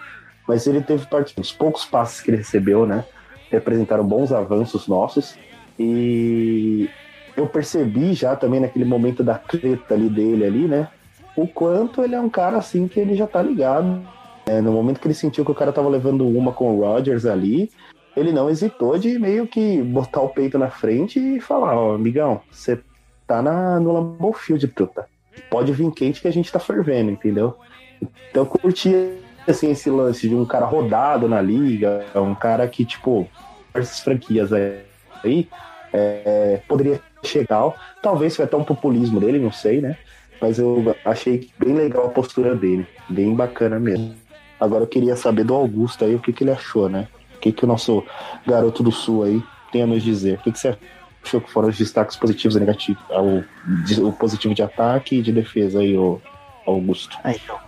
mas 0.49 0.67
ele 0.67 0.81
teve 0.81 1.07
parte 1.07 1.39
os 1.39 1.53
poucos 1.53 1.85
passes 1.85 2.23
que 2.23 2.31
ele 2.31 2.39
recebeu, 2.39 2.87
né? 2.87 3.05
Representaram 3.51 4.05
bons 4.05 4.33
avanços 4.33 4.89
nossos 4.89 5.37
e 5.79 6.89
eu 7.37 7.47
percebi 7.47 8.15
já 8.15 8.37
também 8.37 8.61
naquele 8.61 8.85
momento 8.85 9.23
da 9.23 9.35
treta 9.35 9.95
ali 9.95 10.09
dele 10.09 10.45
ali, 10.45 10.69
né? 10.69 10.89
O 11.37 11.47
quanto 11.47 12.03
ele 12.03 12.15
é 12.15 12.21
um 12.21 12.29
cara 12.29 12.59
assim 12.59 12.87
que 12.87 13.01
ele 13.01 13.15
já 13.15 13.27
tá 13.27 13.43
ligado. 13.43 14.03
É, 14.47 14.61
no 14.61 14.73
momento 14.73 15.01
que 15.01 15.07
ele 15.07 15.15
sentiu 15.15 15.45
que 15.45 15.51
o 15.51 15.55
cara 15.55 15.73
tava 15.73 15.89
levando 15.89 16.27
uma 16.27 16.53
com 16.53 16.77
o 16.77 16.81
Rogers 16.81 17.25
ali, 17.27 17.71
ele 18.17 18.31
não 18.31 18.49
hesitou 18.49 18.97
de 18.99 19.19
meio 19.19 19.47
que 19.47 19.83
botar 19.83 20.21
o 20.21 20.29
peito 20.29 20.59
na 20.59 20.71
frente 20.71 21.19
e 21.19 21.41
falar, 21.41 21.77
ó, 21.77 21.95
amigão, 21.95 22.41
você 22.51 22.81
tá 23.27 23.43
na, 23.43 23.81
no 23.81 23.93
Lambeau 23.93 24.33
Field, 24.33 24.69
truta. 24.69 25.07
Pode 25.51 25.73
vir 25.73 25.91
quente 25.93 26.21
que 26.21 26.29
a 26.29 26.33
gente 26.33 26.53
tá 26.53 26.61
fervendo, 26.61 27.11
entendeu? 27.11 27.57
Então 28.31 28.45
curti, 28.45 29.19
assim, 29.51 29.71
esse 29.71 29.91
lance 29.91 30.29
de 30.29 30.35
um 30.35 30.45
cara 30.45 30.67
rodado 30.67 31.29
na 31.29 31.41
liga, 31.41 32.05
um 32.15 32.35
cara 32.35 32.67
que, 32.69 32.85
tipo, 32.85 33.29
essas 33.73 34.01
franquias 34.01 34.53
aí, 34.53 35.49
é, 35.93 36.61
poderia 36.69 37.01
chegar, 37.23 37.73
talvez 38.03 38.37
foi 38.37 38.45
até 38.45 38.57
um 38.57 38.65
populismo 38.65 39.21
dele, 39.21 39.39
não 39.39 39.53
sei, 39.53 39.81
né? 39.81 39.97
Mas 40.41 40.59
eu 40.59 40.95
achei 41.05 41.49
bem 41.59 41.75
legal 41.75 42.07
a 42.07 42.11
postura 42.11 42.55
dele, 42.55 42.87
bem 43.09 43.35
bacana 43.35 43.79
mesmo. 43.79 44.15
Agora 44.61 44.85
eu 44.85 44.89
queria 44.89 45.17
saber 45.17 45.45
do 45.45 45.55
Augusto 45.55 46.05
aí 46.05 46.15
o 46.15 46.19
que, 46.19 46.33
que 46.33 46.45
ele 46.45 46.51
achou, 46.51 46.89
né? 46.89 47.09
que, 47.45 47.53
que 47.53 47.65
o 47.65 47.69
nosso 47.69 48.03
garoto 48.47 48.83
do 48.83 48.91
Sul 48.91 49.25
aí 49.25 49.43
tem 49.71 49.83
a 49.83 49.87
nos 49.87 50.03
dizer? 50.03 50.39
O 50.39 50.43
que, 50.43 50.53
que 50.53 50.59
você 50.59 50.77
achou 51.23 51.41
que 51.41 51.51
foram 51.51 51.69
os 51.69 51.77
destaques 51.77 52.17
positivos 52.17 52.57
e 52.57 52.61
negativos? 52.61 53.03
O, 53.11 54.09
o 54.09 54.13
positivo 54.13 54.55
de 54.55 54.63
ataque 54.63 55.17
e 55.17 55.23
de 55.23 55.33
defesa 55.33 55.81
aí, 55.81 55.97
o 55.97 56.21
Augusto. 56.67 57.19
Ah, 57.23 57.33
então. 57.33 57.64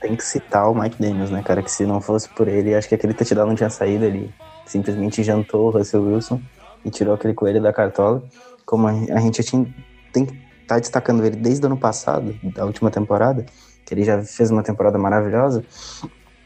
Tem 0.00 0.14
que 0.14 0.22
citar 0.22 0.70
o 0.70 0.74
Mike 0.74 1.00
Daniels, 1.00 1.30
né, 1.30 1.42
cara? 1.42 1.62
Que 1.62 1.70
se 1.70 1.84
não 1.84 2.00
fosse 2.00 2.28
por 2.28 2.46
ele, 2.46 2.74
acho 2.74 2.88
que 2.88 2.94
aquele 2.94 3.14
touchdown 3.14 3.46
não 3.46 3.54
tinha 3.54 3.70
saído 3.70 4.04
ali. 4.04 4.32
Simplesmente 4.64 5.24
jantou 5.24 5.66
o 5.66 5.70
Russell 5.70 6.02
Wilson 6.02 6.40
e 6.84 6.90
tirou 6.90 7.14
aquele 7.14 7.34
coelho 7.34 7.60
da 7.60 7.72
cartola. 7.72 8.22
Como 8.64 8.86
a, 8.86 9.20
gente 9.20 9.42
tinha, 9.42 9.66
tem 10.12 10.24
que 10.24 10.32
estar 10.32 10.76
tá 10.76 10.78
destacando 10.78 11.24
ele 11.24 11.36
desde 11.36 11.64
o 11.64 11.66
ano 11.66 11.76
passado, 11.76 12.38
da 12.54 12.64
última 12.64 12.90
temporada, 12.90 13.44
que 13.84 13.94
ele 13.94 14.04
já 14.04 14.22
fez 14.22 14.50
uma 14.50 14.62
temporada 14.62 14.98
maravilhosa. 14.98 15.64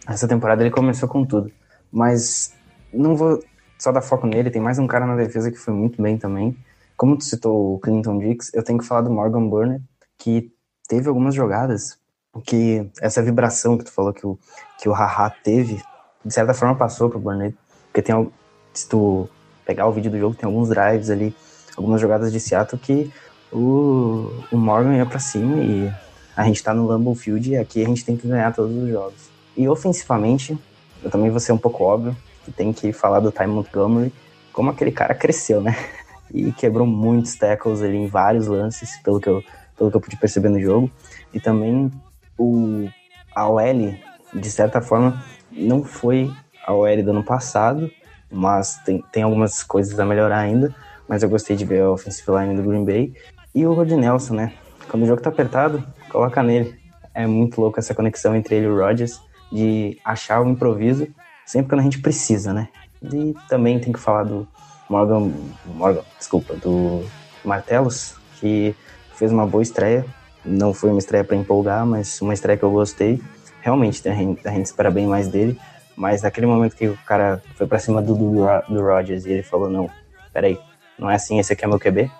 Essa 0.08 0.26
temporada 0.26 0.62
ele 0.62 0.70
começou 0.70 1.08
com 1.08 1.24
tudo. 1.24 1.52
Mas 1.90 2.54
não 2.92 3.14
vou 3.16 3.42
só 3.78 3.92
dar 3.92 4.00
foco 4.00 4.26
nele, 4.26 4.50
tem 4.50 4.62
mais 4.62 4.78
um 4.78 4.86
cara 4.86 5.04
na 5.04 5.16
defesa 5.16 5.50
que 5.50 5.58
foi 5.58 5.74
muito 5.74 6.00
bem 6.00 6.16
também. 6.16 6.56
Como 6.96 7.18
tu 7.18 7.24
citou 7.24 7.74
o 7.74 7.78
Clinton 7.80 8.18
Dix, 8.18 8.50
eu 8.54 8.62
tenho 8.62 8.78
que 8.78 8.84
falar 8.84 9.02
do 9.02 9.10
Morgan 9.10 9.46
Burnett, 9.48 9.84
que 10.16 10.52
teve 10.88 11.08
algumas 11.08 11.34
jogadas 11.34 11.98
que 12.40 12.88
essa 13.00 13.22
vibração 13.22 13.76
que 13.76 13.84
tu 13.84 13.92
falou 13.92 14.12
que 14.12 14.26
o, 14.26 14.38
que 14.80 14.88
o 14.88 14.92
Haha 14.92 15.30
teve, 15.30 15.82
de 16.24 16.32
certa 16.32 16.54
forma 16.54 16.74
passou 16.74 17.10
pro 17.10 17.18
Burnett, 17.18 17.56
porque 17.86 18.00
tem, 18.00 18.30
se 18.72 18.88
tu 18.88 19.28
pegar 19.66 19.86
o 19.86 19.92
vídeo 19.92 20.10
do 20.10 20.18
jogo, 20.18 20.34
tem 20.34 20.46
alguns 20.46 20.68
drives 20.68 21.10
ali, 21.10 21.34
algumas 21.76 22.00
jogadas 22.00 22.32
de 22.32 22.40
Seattle 22.40 22.80
que 22.80 23.12
o, 23.52 24.30
o 24.50 24.56
Morgan 24.56 24.96
ia 24.96 25.06
para 25.06 25.18
cima 25.18 25.58
e 25.58 25.92
a 26.34 26.44
gente 26.44 26.62
tá 26.62 26.72
no 26.72 26.86
Lambeau 26.86 27.14
Field 27.14 27.50
e 27.50 27.56
aqui 27.56 27.82
a 27.82 27.86
gente 27.86 28.04
tem 28.04 28.16
que 28.16 28.26
ganhar 28.26 28.54
todos 28.54 28.74
os 28.74 28.88
jogos. 28.88 29.30
E 29.56 29.68
ofensivamente, 29.68 30.58
eu 31.02 31.10
também 31.10 31.30
vou 31.30 31.38
ser 31.38 31.52
um 31.52 31.58
pouco 31.58 31.84
óbvio, 31.84 32.16
que 32.44 32.50
tem 32.50 32.72
que 32.72 32.92
falar 32.92 33.20
do 33.20 33.30
Ty 33.30 33.46
Montgomery, 33.46 34.12
como 34.52 34.70
aquele 34.70 34.90
cara 34.90 35.14
cresceu, 35.14 35.60
né? 35.60 35.76
E 36.34 36.50
quebrou 36.50 36.86
muitos 36.86 37.34
tackles 37.34 37.82
ali 37.82 37.94
em 37.94 38.06
vários 38.06 38.46
lances, 38.46 38.98
pelo 39.02 39.20
que 39.20 39.28
eu, 39.28 39.44
pelo 39.76 39.90
que 39.90 39.96
eu 39.98 40.00
pude 40.00 40.16
perceber 40.16 40.48
no 40.48 40.58
jogo. 40.58 40.90
E 41.30 41.38
também 41.38 41.92
o, 42.38 42.88
a 43.34 43.48
OL, 43.48 43.94
de 44.34 44.50
certa 44.50 44.80
forma, 44.80 45.22
não 45.50 45.84
foi 45.84 46.30
a 46.66 46.72
OL 46.72 47.02
do 47.02 47.10
ano 47.10 47.24
passado, 47.24 47.90
mas 48.30 48.78
tem, 48.84 49.02
tem 49.12 49.22
algumas 49.22 49.62
coisas 49.62 49.98
a 49.98 50.04
melhorar 50.04 50.38
ainda. 50.38 50.74
Mas 51.08 51.22
eu 51.22 51.28
gostei 51.28 51.56
de 51.56 51.64
ver 51.64 51.82
a 51.82 51.90
offensive 51.90 52.30
line 52.30 52.56
do 52.56 52.62
Green 52.62 52.84
Bay. 52.84 53.14
E 53.54 53.66
o 53.66 53.74
Rod 53.74 53.90
Nelson, 53.90 54.34
né? 54.34 54.52
Quando 54.88 55.02
o 55.02 55.06
jogo 55.06 55.20
tá 55.20 55.28
apertado, 55.28 55.84
coloca 56.10 56.42
nele. 56.42 56.80
É 57.12 57.26
muito 57.26 57.60
louco 57.60 57.78
essa 57.78 57.94
conexão 57.94 58.34
entre 58.34 58.54
ele 58.56 58.66
e 58.66 58.68
o 58.68 58.78
Rodgers, 58.78 59.20
de 59.50 59.98
achar 60.04 60.40
o 60.40 60.48
improviso 60.48 61.06
sempre 61.44 61.68
quando 61.68 61.80
a 61.80 61.84
gente 61.84 61.98
precisa, 61.98 62.52
né? 62.52 62.68
E 63.02 63.34
também 63.48 63.78
tem 63.78 63.92
que 63.92 63.98
falar 63.98 64.24
do 64.24 64.48
Morgan, 64.88 65.32
Morgan, 65.66 66.02
desculpa, 66.18 66.54
do 66.54 67.04
Martelos, 67.44 68.14
que 68.40 68.74
fez 69.14 69.32
uma 69.32 69.46
boa 69.46 69.62
estreia. 69.62 70.06
Não 70.44 70.74
foi 70.74 70.90
uma 70.90 70.98
estreia 70.98 71.24
para 71.24 71.36
empolgar, 71.36 71.86
mas 71.86 72.20
uma 72.20 72.34
estreia 72.34 72.56
que 72.56 72.64
eu 72.64 72.70
gostei. 72.70 73.20
Realmente, 73.60 74.06
a 74.08 74.14
gente, 74.14 74.46
a 74.46 74.50
gente 74.50 74.66
espera 74.66 74.90
bem 74.90 75.06
mais 75.06 75.28
dele. 75.28 75.58
Mas 75.96 76.22
naquele 76.22 76.46
momento 76.46 76.74
que 76.74 76.88
o 76.88 76.98
cara 77.06 77.42
foi 77.54 77.66
para 77.66 77.78
cima 77.78 78.00
do, 78.02 78.14
do, 78.14 78.30
do 78.68 79.00
e 79.00 79.30
ele 79.30 79.42
falou: 79.42 79.68
Não, 79.68 79.88
peraí, 80.32 80.58
não 80.98 81.10
é 81.10 81.16
assim, 81.16 81.38
esse 81.38 81.52
aqui 81.52 81.64
é 81.64 81.68
meu 81.68 81.78
QB. 81.78 82.10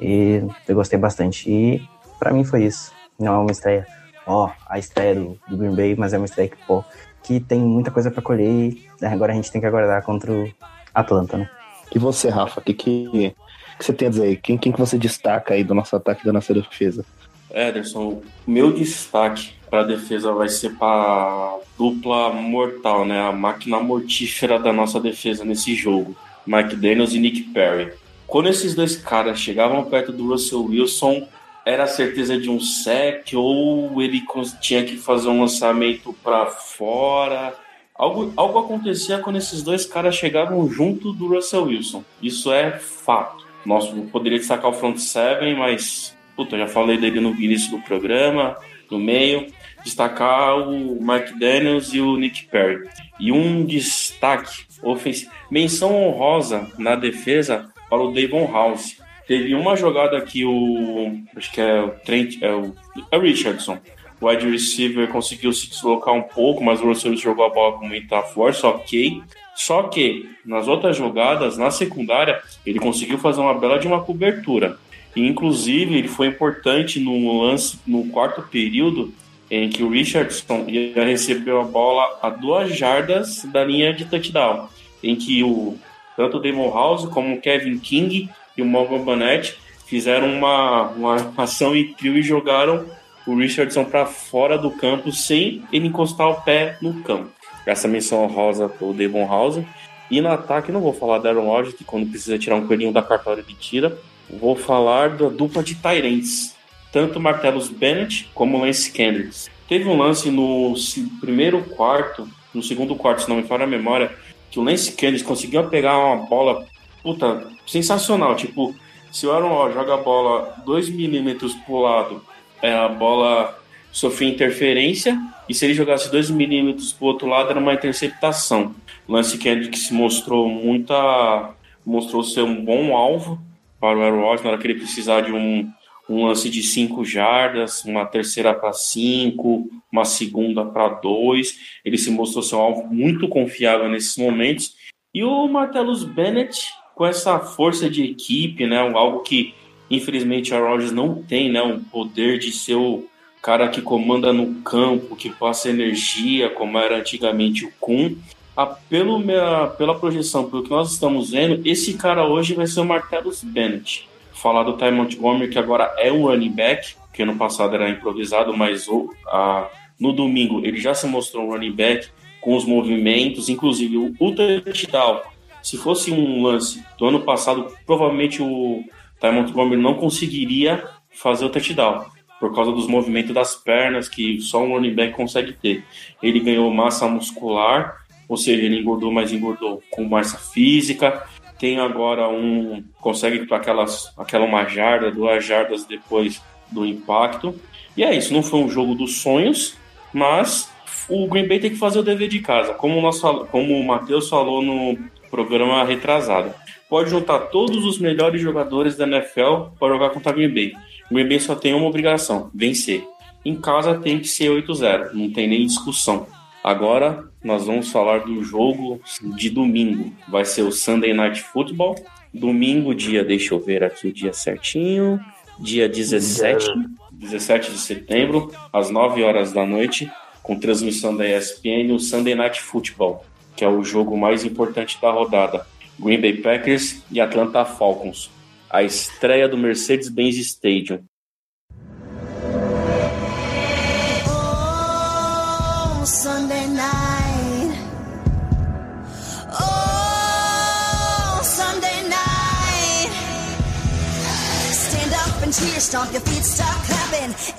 E 0.00 0.42
eu 0.66 0.74
gostei 0.74 0.98
bastante. 0.98 1.50
E 1.50 1.82
para 2.18 2.32
mim 2.32 2.44
foi 2.44 2.64
isso. 2.64 2.92
Não 3.18 3.34
é 3.34 3.38
uma 3.38 3.50
estreia, 3.50 3.86
ó, 4.26 4.50
a 4.66 4.78
estreia 4.78 5.14
do, 5.14 5.38
do 5.48 5.56
Green 5.56 5.74
Bay, 5.74 5.96
mas 5.96 6.12
é 6.12 6.18
uma 6.18 6.26
estreia 6.26 6.48
que, 6.48 6.56
pô, 6.66 6.84
que 7.22 7.40
tem 7.40 7.58
muita 7.58 7.90
coisa 7.90 8.10
para 8.10 8.22
colher 8.22 8.48
e 8.48 8.88
agora 9.02 9.32
a 9.32 9.34
gente 9.34 9.50
tem 9.50 9.60
que 9.60 9.66
aguardar 9.66 10.02
contra 10.02 10.32
o 10.32 10.48
Atlanta, 10.94 11.36
né? 11.36 11.50
E 11.92 11.98
você, 11.98 12.28
Rafa, 12.28 12.60
o 12.60 12.62
que, 12.62 12.74
que, 12.74 13.34
que, 13.78 13.84
você 13.84 13.92
tem 13.92 14.08
a 14.08 14.10
dizer 14.10 14.24
aí? 14.24 14.36
Quem, 14.36 14.56
quem 14.56 14.72
que 14.72 14.78
você 14.78 14.96
destaca 14.98 15.54
aí 15.54 15.64
do 15.64 15.74
nosso 15.74 15.96
ataque 15.96 16.24
da 16.24 16.32
nossa 16.32 16.54
defesa? 16.54 17.04
Ederson, 17.50 18.22
meu 18.46 18.72
destaque 18.72 19.52
para 19.70 19.80
a 19.80 19.84
defesa 19.84 20.32
vai 20.32 20.48
ser 20.48 20.76
para 20.76 21.58
dupla 21.76 22.32
mortal, 22.32 23.04
né? 23.04 23.20
A 23.20 23.32
máquina 23.32 23.78
mortífera 23.80 24.58
da 24.58 24.72
nossa 24.72 24.98
defesa 24.98 25.44
nesse 25.44 25.74
jogo. 25.74 26.16
Mike 26.46 26.76
Daniels 26.76 27.12
e 27.12 27.18
Nick 27.18 27.42
Perry. 27.44 27.92
Quando 28.26 28.48
esses 28.48 28.74
dois 28.74 28.96
caras 28.96 29.38
chegavam 29.38 29.84
perto 29.84 30.12
do 30.12 30.28
Russell 30.28 30.64
Wilson, 30.64 31.26
era 31.64 31.84
a 31.84 31.86
certeza 31.86 32.38
de 32.38 32.48
um 32.48 32.60
sec 32.60 33.32
ou 33.34 34.02
ele 34.02 34.22
tinha 34.60 34.84
que 34.84 34.96
fazer 34.96 35.28
um 35.28 35.40
lançamento 35.40 36.14
para 36.24 36.46
fora. 36.46 37.54
Algo, 37.94 38.32
algo 38.36 38.58
acontecia 38.60 39.18
quando 39.18 39.36
esses 39.36 39.62
dois 39.62 39.84
caras 39.84 40.14
chegavam 40.14 40.68
junto 40.70 41.12
do 41.12 41.28
Russell 41.28 41.64
Wilson. 41.64 42.04
Isso 42.22 42.52
é 42.52 42.78
fato. 42.78 43.46
Nosso, 43.66 43.94
eu 43.94 44.04
poderia 44.04 44.38
destacar 44.38 44.70
o 44.70 44.74
front 44.74 44.96
seven, 44.96 45.56
mas 45.56 46.16
puta, 46.38 46.56
já 46.56 46.68
falei 46.68 46.96
dele 46.96 47.18
no 47.18 47.30
início 47.30 47.72
do 47.72 47.80
programa, 47.80 48.56
no 48.88 48.96
meio. 48.96 49.48
Destacar 49.82 50.56
o 50.56 51.02
Mike 51.02 51.36
Daniels 51.36 51.92
e 51.92 52.00
o 52.00 52.16
Nick 52.16 52.44
Perry. 52.44 52.88
E 53.18 53.32
um 53.32 53.64
destaque 53.64 54.64
ofensivo. 54.80 55.32
Menção 55.50 55.92
honrosa 55.92 56.70
na 56.78 56.94
defesa 56.94 57.68
para 57.90 58.00
o 58.00 58.12
Davon 58.12 58.52
House. 58.52 58.98
Teve 59.26 59.52
uma 59.54 59.76
jogada 59.76 60.20
que 60.20 60.44
o. 60.44 61.18
Acho 61.36 61.52
que 61.52 61.60
é 61.60 61.80
o 61.80 61.90
Trent. 62.04 62.40
É 62.40 62.52
o, 62.52 62.72
é 63.10 63.18
o 63.18 63.20
Richardson. 63.20 63.78
O 64.20 64.28
wide 64.28 64.48
receiver 64.48 65.08
conseguiu 65.08 65.52
se 65.52 65.68
deslocar 65.68 66.14
um 66.14 66.22
pouco, 66.22 66.62
mas 66.62 66.80
o 66.80 66.86
Russell 66.86 67.16
jogou 67.16 67.44
a 67.44 67.50
bola 67.50 67.78
com 67.78 67.86
muita 67.86 68.22
força, 68.22 68.66
ok. 68.68 69.22
Só 69.54 69.84
que 69.84 70.28
nas 70.44 70.68
outras 70.68 70.96
jogadas, 70.96 71.56
na 71.56 71.70
secundária, 71.70 72.40
ele 72.64 72.78
conseguiu 72.78 73.18
fazer 73.18 73.40
uma 73.40 73.54
bela 73.54 73.78
de 73.78 73.86
uma 73.86 74.02
cobertura. 74.02 74.78
E, 75.18 75.26
inclusive, 75.26 75.98
ele 75.98 76.06
foi 76.06 76.28
importante 76.28 77.00
no 77.00 77.42
lance 77.42 77.76
no 77.84 78.06
quarto 78.06 78.40
período 78.40 79.12
em 79.50 79.68
que 79.68 79.82
o 79.82 79.90
Richardson 79.90 80.66
ia 80.68 81.04
receber 81.04 81.58
a 81.58 81.64
bola 81.64 82.20
a 82.22 82.30
duas 82.30 82.76
jardas 82.76 83.44
da 83.46 83.64
linha 83.64 83.92
de 83.92 84.04
touchdown, 84.04 84.68
em 85.02 85.16
que 85.16 85.42
o 85.42 85.76
tanto 86.16 86.36
o 86.36 86.40
Damon 86.40 86.72
House 86.72 87.06
como 87.06 87.34
o 87.34 87.40
Kevin 87.40 87.80
King 87.80 88.28
e 88.56 88.62
o 88.62 88.64
Morgan 88.64 88.98
Burnett 88.98 89.58
fizeram 89.86 90.32
uma, 90.32 90.82
uma 90.90 91.32
ação 91.36 91.74
em 91.74 91.92
trio 91.94 92.16
e 92.16 92.22
jogaram 92.22 92.86
o 93.26 93.34
Richardson 93.34 93.84
para 93.84 94.06
fora 94.06 94.56
do 94.56 94.70
campo 94.70 95.10
sem 95.10 95.64
ele 95.72 95.88
encostar 95.88 96.28
o 96.28 96.42
pé 96.42 96.78
no 96.80 97.02
campo. 97.02 97.28
Essa 97.66 97.88
menção 97.88 98.24
rosa 98.28 98.70
o 98.80 98.92
Devon 98.92 99.26
House. 99.26 99.64
E 100.12 100.20
no 100.20 100.28
ataque, 100.28 100.70
não 100.70 100.80
vou 100.80 100.92
falar 100.92 101.18
da 101.18 101.30
Aaron 101.30 101.46
Rodgers, 101.46 101.74
que 101.74 101.84
quando 101.84 102.08
precisa 102.08 102.38
tirar 102.38 102.54
um 102.54 102.68
coelhinho 102.68 102.92
da 102.92 103.02
cartória 103.02 103.44
ele 103.44 103.56
tira. 103.58 103.98
Vou 104.30 104.54
falar 104.54 105.16
da 105.16 105.28
dupla 105.28 105.62
de 105.62 105.74
Tyrants, 105.74 106.54
tanto 106.92 107.18
Martellus 107.18 107.68
Bennett 107.68 108.28
como 108.34 108.60
Lance 108.60 108.90
Kendricks. 108.92 109.50
Teve 109.66 109.88
um 109.88 109.96
lance 109.96 110.30
no 110.30 110.74
primeiro 111.20 111.62
quarto, 111.62 112.28
no 112.52 112.62
segundo 112.62 112.94
quarto, 112.94 113.22
se 113.22 113.28
não 113.28 113.36
me 113.36 113.42
falha 113.42 113.64
a 113.64 113.66
memória, 113.66 114.12
que 114.50 114.58
o 114.58 114.62
Lance 114.62 114.92
Kendricks 114.92 115.26
conseguiu 115.26 115.68
pegar 115.68 115.98
uma 115.98 116.26
bola, 116.26 116.66
puta, 117.02 117.46
sensacional. 117.66 118.34
Tipo, 118.36 118.74
se 119.10 119.26
o 119.26 119.32
Aaron 119.32 119.48
Rodgers 119.48 119.74
joga 119.74 119.94
a 119.94 119.98
bola 119.98 120.62
2 120.64 120.90
milímetros 120.90 121.54
pro 121.54 121.80
lado, 121.80 122.22
é, 122.60 122.74
a 122.74 122.88
bola 122.88 123.58
sofria 123.90 124.28
interferência, 124.28 125.18
e 125.48 125.54
se 125.54 125.64
ele 125.64 125.74
jogasse 125.74 126.10
2 126.10 126.30
milímetros 126.30 126.92
pro 126.92 127.06
outro 127.06 127.26
lado, 127.26 127.50
era 127.50 127.58
uma 127.58 127.72
interceptação. 127.72 128.74
O 129.06 129.12
Lance 129.12 129.38
Kendricks 129.38 129.90
mostrou 129.90 130.48
muita... 130.48 131.54
mostrou 131.84 132.22
ser 132.22 132.42
um 132.42 132.62
bom 132.62 132.94
alvo 132.94 133.47
para 133.80 133.98
o 133.98 134.02
Aaron 134.02 134.20
Rodgers 134.20 134.42
na 134.42 134.50
hora 134.50 134.58
que 134.58 134.66
ele 134.66 134.78
precisar 134.78 135.22
de 135.22 135.32
um, 135.32 135.70
um 136.08 136.26
lance 136.26 136.48
de 136.48 136.62
5 136.62 137.04
jardas, 137.04 137.84
uma 137.84 138.06
terceira 138.06 138.54
para 138.54 138.72
5, 138.72 139.68
uma 139.92 140.04
segunda 140.04 140.64
para 140.64 140.88
2. 140.88 141.58
Ele 141.84 141.98
se 141.98 142.10
mostrou 142.10 142.42
ser 142.42 142.56
um 142.56 142.60
alvo 142.60 142.92
muito 142.92 143.28
confiável 143.28 143.88
nesses 143.88 144.16
momentos. 144.16 144.74
E 145.14 145.22
o 145.24 145.48
Martellus 145.48 146.04
Bennett, 146.04 146.68
com 146.94 147.06
essa 147.06 147.38
força 147.38 147.88
de 147.88 148.04
equipe, 148.04 148.66
né, 148.66 148.78
algo 148.78 149.20
que 149.20 149.54
infelizmente 149.90 150.54
a 150.54 150.60
Rodgers 150.60 150.92
não 150.92 151.22
tem, 151.22 151.50
né, 151.50 151.62
um 151.62 151.82
poder 151.82 152.38
de 152.38 152.52
ser 152.52 152.74
o 152.74 153.06
cara 153.40 153.68
que 153.68 153.80
comanda 153.80 154.32
no 154.32 154.56
campo, 154.62 155.16
que 155.16 155.30
passa 155.30 155.70
energia, 155.70 156.50
como 156.50 156.78
era 156.78 156.98
antigamente 156.98 157.64
o 157.64 157.72
Kuhn 157.80 158.14
a, 158.58 158.66
pelo 158.66 159.20
minha, 159.20 159.68
pela 159.78 159.96
projeção, 159.96 160.50
pelo 160.50 160.64
que 160.64 160.70
nós 160.70 160.90
estamos 160.90 161.30
vendo, 161.30 161.64
esse 161.64 161.94
cara 161.94 162.26
hoje 162.26 162.54
vai 162.54 162.66
ser 162.66 162.80
o 162.80 162.84
Martellus 162.84 163.44
Bennett. 163.44 164.08
Falar 164.32 164.64
do 164.64 164.76
Ty 164.76 164.90
Montgomery, 164.90 165.48
que 165.48 165.60
agora 165.60 165.94
é 165.96 166.10
um 166.10 166.26
running 166.26 166.50
back, 166.50 166.96
que 167.12 167.22
ano 167.22 167.36
passado 167.36 167.76
era 167.76 167.88
improvisado, 167.88 168.56
mas 168.56 168.88
o, 168.88 169.14
a, 169.28 169.68
no 170.00 170.12
domingo 170.12 170.66
ele 170.66 170.80
já 170.80 170.92
se 170.92 171.06
mostrou 171.06 171.44
um 171.44 171.52
running 171.52 171.70
back 171.70 172.08
com 172.40 172.56
os 172.56 172.64
movimentos, 172.64 173.48
inclusive 173.48 173.96
o, 173.96 174.12
o 174.18 174.34
touchdown. 174.34 175.20
Se 175.62 175.76
fosse 175.76 176.10
um 176.10 176.42
lance 176.42 176.82
do 176.98 177.06
ano 177.06 177.20
passado, 177.20 177.72
provavelmente 177.86 178.42
o 178.42 178.82
Ty 179.20 179.30
Montgomery 179.30 179.80
não 179.80 179.94
conseguiria 179.94 180.84
fazer 181.12 181.44
o 181.44 181.48
touchdown 181.48 182.06
por 182.40 182.52
causa 182.52 182.72
dos 182.72 182.88
movimentos 182.88 183.32
das 183.32 183.54
pernas 183.54 184.08
que 184.08 184.40
só 184.40 184.60
um 184.64 184.70
running 184.70 184.94
back 184.94 185.14
consegue 185.14 185.52
ter. 185.52 185.84
Ele 186.20 186.40
ganhou 186.40 186.68
massa 186.72 187.06
muscular 187.06 188.07
ou 188.28 188.36
seja, 188.36 188.62
ele 188.62 188.78
engordou, 188.78 189.10
mas 189.10 189.32
engordou 189.32 189.82
com 189.90 190.04
massa 190.04 190.36
física. 190.36 191.26
Tem 191.58 191.80
agora 191.80 192.28
um. 192.28 192.84
consegue 193.00 193.46
aquelas, 193.52 194.12
aquela 194.16 194.44
uma 194.44 194.64
jarda, 194.66 195.10
duas 195.10 195.44
jardas 195.44 195.84
depois 195.84 196.40
do 196.70 196.84
impacto. 196.84 197.54
E 197.96 198.04
é 198.04 198.14
isso, 198.14 198.32
não 198.32 198.42
foi 198.42 198.60
um 198.60 198.68
jogo 198.68 198.94
dos 198.94 199.22
sonhos, 199.22 199.76
mas 200.12 200.70
o 201.08 201.26
Green 201.26 201.48
Bay 201.48 201.58
tem 201.58 201.70
que 201.70 201.76
fazer 201.76 201.98
o 201.98 202.02
dever 202.02 202.28
de 202.28 202.40
casa, 202.40 202.74
como, 202.74 203.00
nós, 203.00 203.20
como 203.50 203.74
o 203.74 203.84
Matheus 203.84 204.28
falou 204.28 204.62
no 204.62 204.96
programa 205.30 205.82
retrasado. 205.84 206.54
Pode 206.88 207.10
juntar 207.10 207.38
todos 207.48 207.84
os 207.84 207.98
melhores 207.98 208.40
jogadores 208.40 208.96
da 208.96 209.06
NFL 209.06 209.70
para 209.78 209.92
jogar 209.92 210.10
contra 210.10 210.32
o 210.32 210.34
Green 210.34 210.52
Bay. 210.52 210.72
O 211.10 211.14
Green 211.14 211.28
Bay 211.28 211.40
só 211.40 211.54
tem 211.54 211.74
uma 211.74 211.86
obrigação: 211.86 212.50
vencer. 212.54 213.04
Em 213.44 213.54
casa 213.54 213.98
tem 213.98 214.18
que 214.18 214.28
ser 214.28 214.50
8-0, 214.50 215.12
não 215.12 215.30
tem 215.32 215.48
nem 215.48 215.66
discussão. 215.66 216.26
Agora 216.62 217.28
nós 217.42 217.66
vamos 217.66 217.90
falar 217.90 218.20
do 218.20 218.42
jogo 218.42 219.00
de 219.36 219.50
domingo. 219.50 220.12
Vai 220.28 220.44
ser 220.44 220.62
o 220.62 220.72
Sunday 220.72 221.14
Night 221.14 221.40
Football. 221.40 221.96
Domingo, 222.32 222.94
dia, 222.94 223.24
deixa 223.24 223.54
eu 223.54 223.60
ver 223.60 223.82
aqui 223.82 224.08
o 224.08 224.12
dia 224.12 224.32
certinho. 224.32 225.20
Dia 225.58 225.88
17, 225.88 226.66
17 227.12 227.72
de 227.72 227.78
setembro, 227.78 228.52
às 228.72 228.90
9 228.90 229.24
horas 229.24 229.52
da 229.52 229.66
noite, 229.66 230.10
com 230.40 230.58
transmissão 230.58 231.16
da 231.16 231.26
ESPN, 231.26 231.92
o 231.92 231.98
Sunday 231.98 232.34
Night 232.34 232.60
Football, 232.60 233.24
que 233.56 233.64
é 233.64 233.68
o 233.68 233.82
jogo 233.82 234.16
mais 234.16 234.44
importante 234.44 235.00
da 235.02 235.10
rodada. 235.10 235.66
Green 235.98 236.20
Bay 236.20 236.34
Packers 236.34 237.02
e 237.10 237.20
Atlanta 237.20 237.64
Falcons. 237.64 238.30
A 238.70 238.84
estreia 238.84 239.48
do 239.48 239.58
Mercedes-Benz 239.58 240.36
Stadium. 240.36 241.00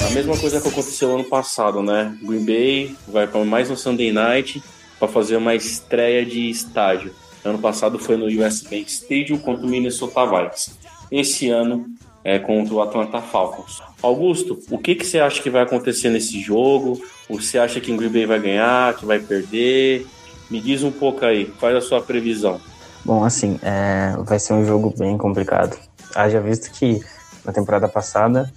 A 0.08 0.14
mesma 0.14 0.38
coisa 0.38 0.62
que 0.62 0.68
aconteceu 0.68 1.16
ano 1.16 1.24
passado, 1.24 1.82
né? 1.82 2.16
Green 2.22 2.46
Bay 2.46 2.96
vai 3.08 3.26
para 3.26 3.44
mais 3.44 3.72
um 3.72 3.76
Sunday 3.76 4.12
night 4.12 4.62
para 5.00 5.08
fazer 5.08 5.38
uma 5.38 5.56
estreia 5.56 6.24
de 6.24 6.48
estádio. 6.48 7.12
Ano 7.44 7.58
passado 7.58 7.98
foi 7.98 8.18
no 8.18 8.28
US 8.28 8.62
Bank 8.62 8.86
Stadium 8.88 9.40
contra 9.40 9.66
o 9.66 9.68
Minnesota 9.68 10.28
Vikings. 10.28 10.74
Esse 11.12 11.50
ano 11.50 11.88
é 12.24 12.38
contra 12.38 12.72
o 12.72 12.82
Atlanta 12.84 13.20
Falcons. 13.20 13.82
Augusto, 14.00 14.60
o 14.70 14.78
que, 14.78 14.94
que 14.94 15.08
você 15.08 15.20
acha 15.20 15.42
que 15.42 15.50
vai 15.50 15.64
acontecer 15.64 16.12
nesse 16.12 16.40
jogo? 16.40 17.02
Você 17.28 17.58
acha 17.58 17.82
que 17.82 17.92
o 17.92 17.98
Green 17.98 18.10
Bay 18.10 18.28
vai 18.28 18.40
ganhar, 18.40 18.96
que 18.96 19.08
vai 19.08 19.18
perder? 19.18 20.06
Me 20.52 20.62
diz 20.62 20.84
um 20.84 20.92
pouco 20.92 21.26
aí, 21.26 21.52
faz 21.60 21.76
a 21.76 21.82
sua 21.82 22.00
previsão. 22.00 22.62
Bom, 23.04 23.24
assim, 23.24 23.60
é, 23.64 24.16
vai 24.24 24.38
ser 24.38 24.54
um 24.54 24.64
jogo 24.64 24.94
bem 24.96 25.18
complicado. 25.18 25.76
Haja 26.14 26.40
visto 26.40 26.72
que 26.72 27.02
na 27.50 27.54
temporada 27.54 27.88
passada 27.88 28.52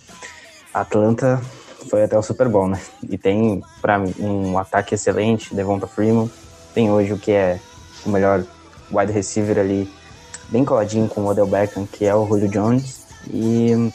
a 0.72 0.82
Atlanta 0.82 1.40
foi 1.88 2.04
até 2.04 2.16
o 2.16 2.22
Super 2.22 2.48
Bowl, 2.48 2.68
né? 2.68 2.78
E 3.08 3.18
tem, 3.18 3.62
para 3.80 3.98
mim, 3.98 4.14
um 4.18 4.58
ataque 4.58 4.94
excelente, 4.94 5.54
Devonta 5.54 5.86
Freeman. 5.86 6.30
Tem 6.74 6.90
hoje 6.90 7.12
o 7.12 7.18
que 7.18 7.32
é 7.32 7.58
o 8.06 8.10
melhor 8.10 8.44
wide 8.90 9.12
receiver 9.12 9.58
ali, 9.58 9.90
bem 10.48 10.64
coladinho 10.64 11.08
com 11.08 11.22
o 11.22 11.26
Odell 11.26 11.46
Beckham, 11.46 11.86
que 11.86 12.04
é 12.04 12.14
o 12.14 12.26
Julio 12.26 12.48
Jones. 12.48 13.06
E 13.28 13.92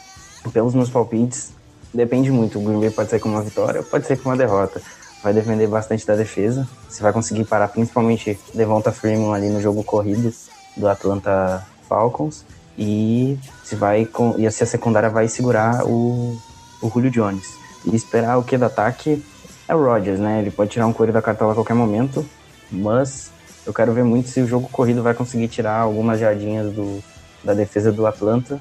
pelos 0.52 0.74
meus 0.74 0.90
palpites, 0.90 1.52
depende 1.94 2.30
muito. 2.30 2.58
O 2.58 2.62
Green 2.62 2.80
Bay 2.80 2.90
pode 2.90 3.08
ser 3.08 3.20
com 3.20 3.28
uma 3.28 3.42
vitória, 3.42 3.82
pode 3.82 4.06
ser 4.06 4.18
com 4.18 4.28
uma 4.28 4.36
derrota. 4.36 4.82
Vai 5.22 5.32
depender 5.32 5.66
bastante 5.66 6.06
da 6.06 6.14
defesa. 6.14 6.68
Se 6.88 7.02
vai 7.02 7.12
conseguir 7.12 7.44
parar 7.44 7.68
principalmente 7.68 8.38
Devonta 8.52 8.92
Freeman 8.92 9.34
ali 9.34 9.48
no 9.48 9.60
jogo 9.60 9.82
corrido 9.82 10.32
do 10.76 10.88
Atlanta 10.88 11.66
Falcons. 11.88 12.44
E 12.78 13.36
se 13.64 13.74
vai 13.74 14.08
e 14.38 14.46
a 14.46 14.50
secundária 14.50 15.10
vai 15.10 15.26
segurar 15.26 15.84
o, 15.84 16.38
o 16.80 16.88
Julio 16.88 17.10
Jones. 17.10 17.44
E 17.84 17.96
esperar 17.96 18.38
o 18.38 18.44
que 18.44 18.56
do 18.56 18.64
ataque 18.64 19.22
é 19.66 19.74
o 19.74 19.84
Rodgers, 19.84 20.20
né? 20.20 20.40
Ele 20.40 20.50
pode 20.50 20.70
tirar 20.70 20.86
um 20.86 20.92
coelho 20.92 21.12
da 21.12 21.20
cartola 21.20 21.52
a 21.52 21.54
qualquer 21.54 21.74
momento, 21.74 22.24
mas 22.70 23.30
eu 23.66 23.74
quero 23.74 23.92
ver 23.92 24.04
muito 24.04 24.28
se 24.28 24.40
o 24.40 24.46
jogo 24.46 24.68
corrido 24.70 25.02
vai 25.02 25.12
conseguir 25.12 25.48
tirar 25.48 25.80
algumas 25.80 26.20
jardinhas 26.20 26.72
do, 26.72 27.02
da 27.42 27.52
defesa 27.52 27.90
do 27.90 28.06
Atlanta, 28.06 28.60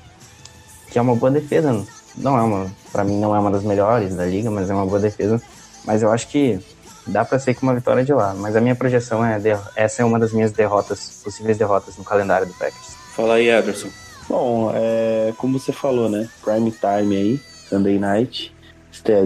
que 0.92 0.98
é 0.98 1.02
uma 1.02 1.16
boa 1.16 1.32
defesa, 1.32 1.86
não 2.18 2.38
é 2.38 2.42
uma, 2.42 2.72
para 2.92 3.04
mim 3.04 3.20
não 3.20 3.36
é 3.36 3.40
uma 3.40 3.52
das 3.52 3.64
melhores 3.64 4.16
da 4.16 4.26
liga, 4.26 4.50
mas 4.50 4.70
é 4.70 4.74
uma 4.74 4.86
boa 4.86 5.00
defesa. 5.00 5.42
Mas 5.86 6.02
eu 6.02 6.12
acho 6.12 6.28
que 6.28 6.60
dá 7.06 7.24
para 7.24 7.40
ser 7.40 7.54
com 7.54 7.66
uma 7.66 7.76
vitória 7.76 8.04
de 8.04 8.14
lá. 8.14 8.34
Mas 8.34 8.56
a 8.56 8.62
minha 8.62 8.76
projeção 8.76 9.24
é 9.24 9.40
essa 9.76 10.02
é 10.02 10.06
uma 10.06 10.20
das 10.20 10.34
minhas 10.34 10.52
derrotas, 10.52 11.22
possíveis 11.24 11.58
derrotas 11.58 11.96
no 11.98 12.04
calendário 12.04 12.48
do 12.48 12.54
Packers. 12.54 12.96
Fala 13.16 13.36
aí, 13.36 13.50
Ederson. 13.50 13.90
Bom, 14.30 14.72
é, 14.76 15.34
como 15.38 15.58
você 15.58 15.72
falou, 15.72 16.10
né? 16.10 16.28
Prime 16.44 16.72
time 16.72 17.16
aí, 17.16 17.38
Sunday 17.38 17.98
night, 17.98 18.54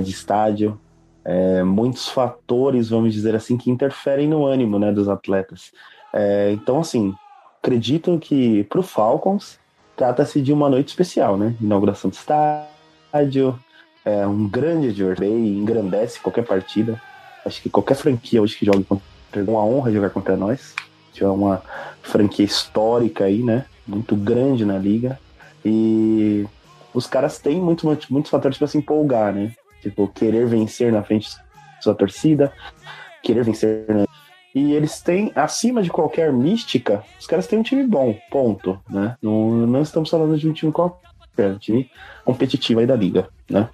de 0.03 0.11
estádio, 0.11 0.79
é, 1.25 1.63
muitos 1.63 2.07
fatores, 2.07 2.89
vamos 2.89 3.13
dizer 3.13 3.35
assim, 3.35 3.57
que 3.57 3.71
interferem 3.71 4.27
no 4.27 4.45
ânimo 4.45 4.77
né, 4.77 4.91
dos 4.91 5.09
atletas. 5.09 5.71
É, 6.13 6.51
então, 6.51 6.79
assim, 6.79 7.15
acredito 7.61 8.17
que 8.19 8.63
para 8.65 8.83
Falcons 8.83 9.59
trata-se 9.95 10.39
de 10.39 10.53
uma 10.53 10.69
noite 10.69 10.89
especial, 10.89 11.35
né? 11.35 11.55
Inauguração 11.59 12.11
do 12.11 12.13
estádio, 12.13 13.57
é 14.05 14.25
um 14.27 14.47
grande 14.47 14.89
adversário, 14.89 15.33
engrandece 15.33 16.19
qualquer 16.19 16.45
partida. 16.45 17.01
Acho 17.43 17.59
que 17.61 17.69
qualquer 17.69 17.95
franquia 17.95 18.41
hoje 18.41 18.55
que 18.55 18.65
joga 18.65 18.83
contra 18.83 19.01
é 19.35 19.41
uma 19.43 19.63
honra 19.63 19.91
jogar 19.91 20.09
contra 20.11 20.37
nós. 20.37 20.75
É 21.19 21.27
uma 21.27 21.61
franquia 22.01 22.45
histórica 22.45 23.25
aí, 23.25 23.43
né? 23.43 23.65
Muito 23.87 24.15
grande 24.15 24.65
na 24.65 24.77
liga. 24.77 25.19
E 25.65 26.45
os 26.93 27.07
caras 27.07 27.39
têm 27.39 27.59
muito, 27.59 27.85
muito, 27.85 28.11
muitos 28.11 28.31
fatores 28.31 28.57
para 28.57 28.67
se 28.67 28.77
empolgar, 28.77 29.33
né? 29.33 29.53
Tipo, 29.81 30.07
querer 30.07 30.45
vencer 30.47 30.91
na 30.91 31.03
frente 31.03 31.29
da 31.35 31.81
sua 31.81 31.95
torcida, 31.95 32.51
querer 33.23 33.43
vencer. 33.43 33.85
Né? 33.87 34.05
E 34.53 34.73
eles 34.73 35.01
têm, 35.01 35.31
acima 35.35 35.81
de 35.81 35.89
qualquer 35.89 36.31
mística, 36.31 37.03
os 37.19 37.25
caras 37.25 37.47
têm 37.47 37.59
um 37.59 37.63
time 37.63 37.83
bom, 37.87 38.17
ponto, 38.29 38.79
né? 38.89 39.15
Não, 39.21 39.51
não 39.65 39.81
estamos 39.81 40.09
falando 40.09 40.37
de 40.37 40.47
um 40.47 40.53
time 40.53 40.71
qualquer, 40.71 41.51
um 41.53 41.57
time 41.57 41.89
competitivo 42.25 42.79
aí 42.79 42.85
da 42.85 42.95
liga, 42.95 43.29
né? 43.49 43.69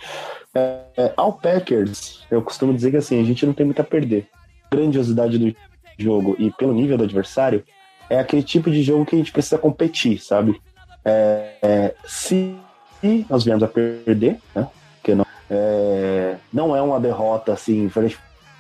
É, 0.54 0.84
é, 0.98 1.14
ao 1.18 1.34
Packers, 1.34 2.26
eu 2.32 2.42
costumo 2.42 2.74
dizer 2.74 2.92
que 2.92 2.98
assim, 2.98 3.20
a 3.20 3.24
gente 3.24 3.46
não 3.46 3.54
tem 3.54 3.66
muito 3.66 3.82
a 3.82 3.86
perder. 3.86 4.28
Grandiosidade 4.72 5.38
do 5.38 5.56
jogo 5.98 6.36
e 6.40 6.52
pelo 6.52 6.74
nível 6.74 6.98
do 6.98 7.04
adversário, 7.04 7.64
é 8.10 8.20
aquele 8.20 8.44
tipo 8.44 8.70
de 8.70 8.82
jogo 8.84 9.06
que 9.06 9.16
a 9.16 9.18
gente 9.18 9.32
precisa 9.32 9.58
competir, 9.58 10.20
sabe? 10.20 10.60
É, 11.04 11.54
é, 11.62 11.96
se 12.06 12.56
nós 13.30 13.44
viemos 13.44 13.64
a 13.64 13.68
perder, 13.68 14.40
né? 14.56 14.68
Que 15.04 15.16
não, 15.16 15.26
é, 15.50 16.36
não 16.52 16.76
é 16.76 16.82
uma 16.82 17.00
derrota 17.00 17.54
assim 17.54 17.90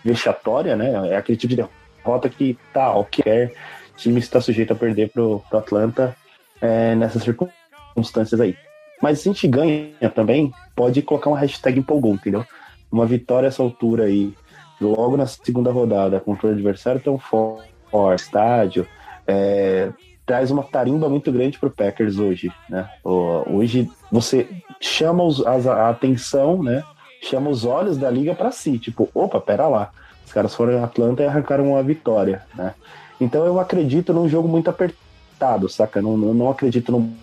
vexatória, 0.04 0.76
né? 0.76 1.10
É 1.10 1.18
aquele 1.18 1.38
tipo 1.38 1.56
de 1.56 1.68
derrota 2.04 2.30
que 2.30 2.58
tá, 2.74 2.92
qualquer 2.92 3.54
time 3.96 4.20
está 4.20 4.40
sujeito 4.40 4.74
a 4.74 4.76
perder 4.76 5.10
pro, 5.10 5.44
pro 5.50 5.58
Atlanta 5.58 6.16
é, 6.62 6.96
nessas 6.96 7.24
circunstâncias 7.24 8.40
aí. 8.40 8.56
Mas 9.02 9.20
se 9.20 9.30
a 9.30 9.34
gente 9.34 9.48
ganha 9.48 10.10
também, 10.14 10.52
pode 10.76 11.02
colocar 11.02 11.30
uma 11.30 11.40
hashtag 11.40 11.80
empolgou, 11.80 12.14
entendeu? 12.14 12.46
Uma 12.92 13.06
vitória 13.06 13.48
essa 13.48 13.62
altura 13.62 14.06
aí, 14.06 14.34
logo 14.80 15.18
na 15.18 15.28
segunda 15.28 15.72
rodada, 15.72 16.20
contra 16.20 16.48
o 16.48 16.52
adversário 16.52 17.02
tão 17.02 17.18
forte, 17.18 17.70
estádio, 18.16 18.88
é, 19.28 19.92
traz 20.26 20.50
uma 20.50 20.64
tarimba 20.64 21.10
muito 21.10 21.32
grande 21.32 21.60
para 21.60 21.68
o 21.68 21.72
Packers 21.72 22.18
hoje, 22.18 22.52
né? 22.70 22.90
Hoje 23.04 23.90
você 24.12 24.48
chama 24.80 25.24
os, 25.24 25.46
a 25.46 25.90
atenção, 25.90 26.64
né? 26.64 26.84
Chama 27.22 27.50
os 27.50 27.66
olhos 27.66 27.98
da 27.98 28.10
liga 28.10 28.34
para 28.34 28.52
si, 28.52 28.80
tipo, 28.80 29.10
opa, 29.14 29.40
pera 29.40 29.68
lá, 29.68 29.92
os 30.26 30.32
caras 30.32 30.54
foram 30.56 30.74
em 30.74 30.84
Atlanta 30.84 31.24
e 31.24 31.26
arrancaram 31.26 31.72
uma 31.72 31.84
vitória, 31.84 32.44
né? 32.56 32.74
Então 33.20 33.46
eu 33.46 33.60
acredito 33.60 34.14
num 34.14 34.30
jogo 34.30 34.48
muito 34.48 34.70
apertado, 34.70 35.68
saca? 35.68 36.02
Não, 36.02 36.16
não 36.16 36.50
acredito 36.50 36.92
num 36.92 37.14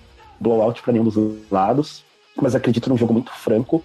blowout 0.40 0.82
para 0.82 0.92
nenhum 0.92 1.04
dos 1.04 1.50
lados, 1.50 2.04
mas 2.40 2.54
acredito 2.54 2.90
num 2.90 2.96
jogo 2.96 3.12
muito 3.12 3.30
franco, 3.32 3.84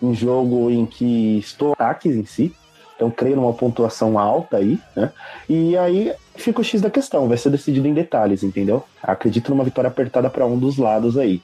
um 0.00 0.14
jogo 0.14 0.70
em 0.70 0.86
que 0.86 1.38
estou 1.38 1.72
ataques 1.72 2.14
em 2.14 2.24
si, 2.24 2.54
então 2.98 3.12
creio 3.12 3.36
numa 3.36 3.54
pontuação 3.54 4.18
alta 4.18 4.56
aí, 4.56 4.76
né? 4.96 5.12
E 5.48 5.78
aí 5.78 6.12
fica 6.34 6.60
o 6.60 6.64
X 6.64 6.80
da 6.80 6.90
questão, 6.90 7.28
vai 7.28 7.38
ser 7.38 7.48
decidido 7.48 7.86
em 7.86 7.94
detalhes, 7.94 8.42
entendeu? 8.42 8.84
Acredito 9.00 9.50
numa 9.50 9.62
vitória 9.62 9.86
apertada 9.86 10.28
para 10.28 10.44
um 10.44 10.58
dos 10.58 10.76
lados 10.78 11.16
aí. 11.16 11.40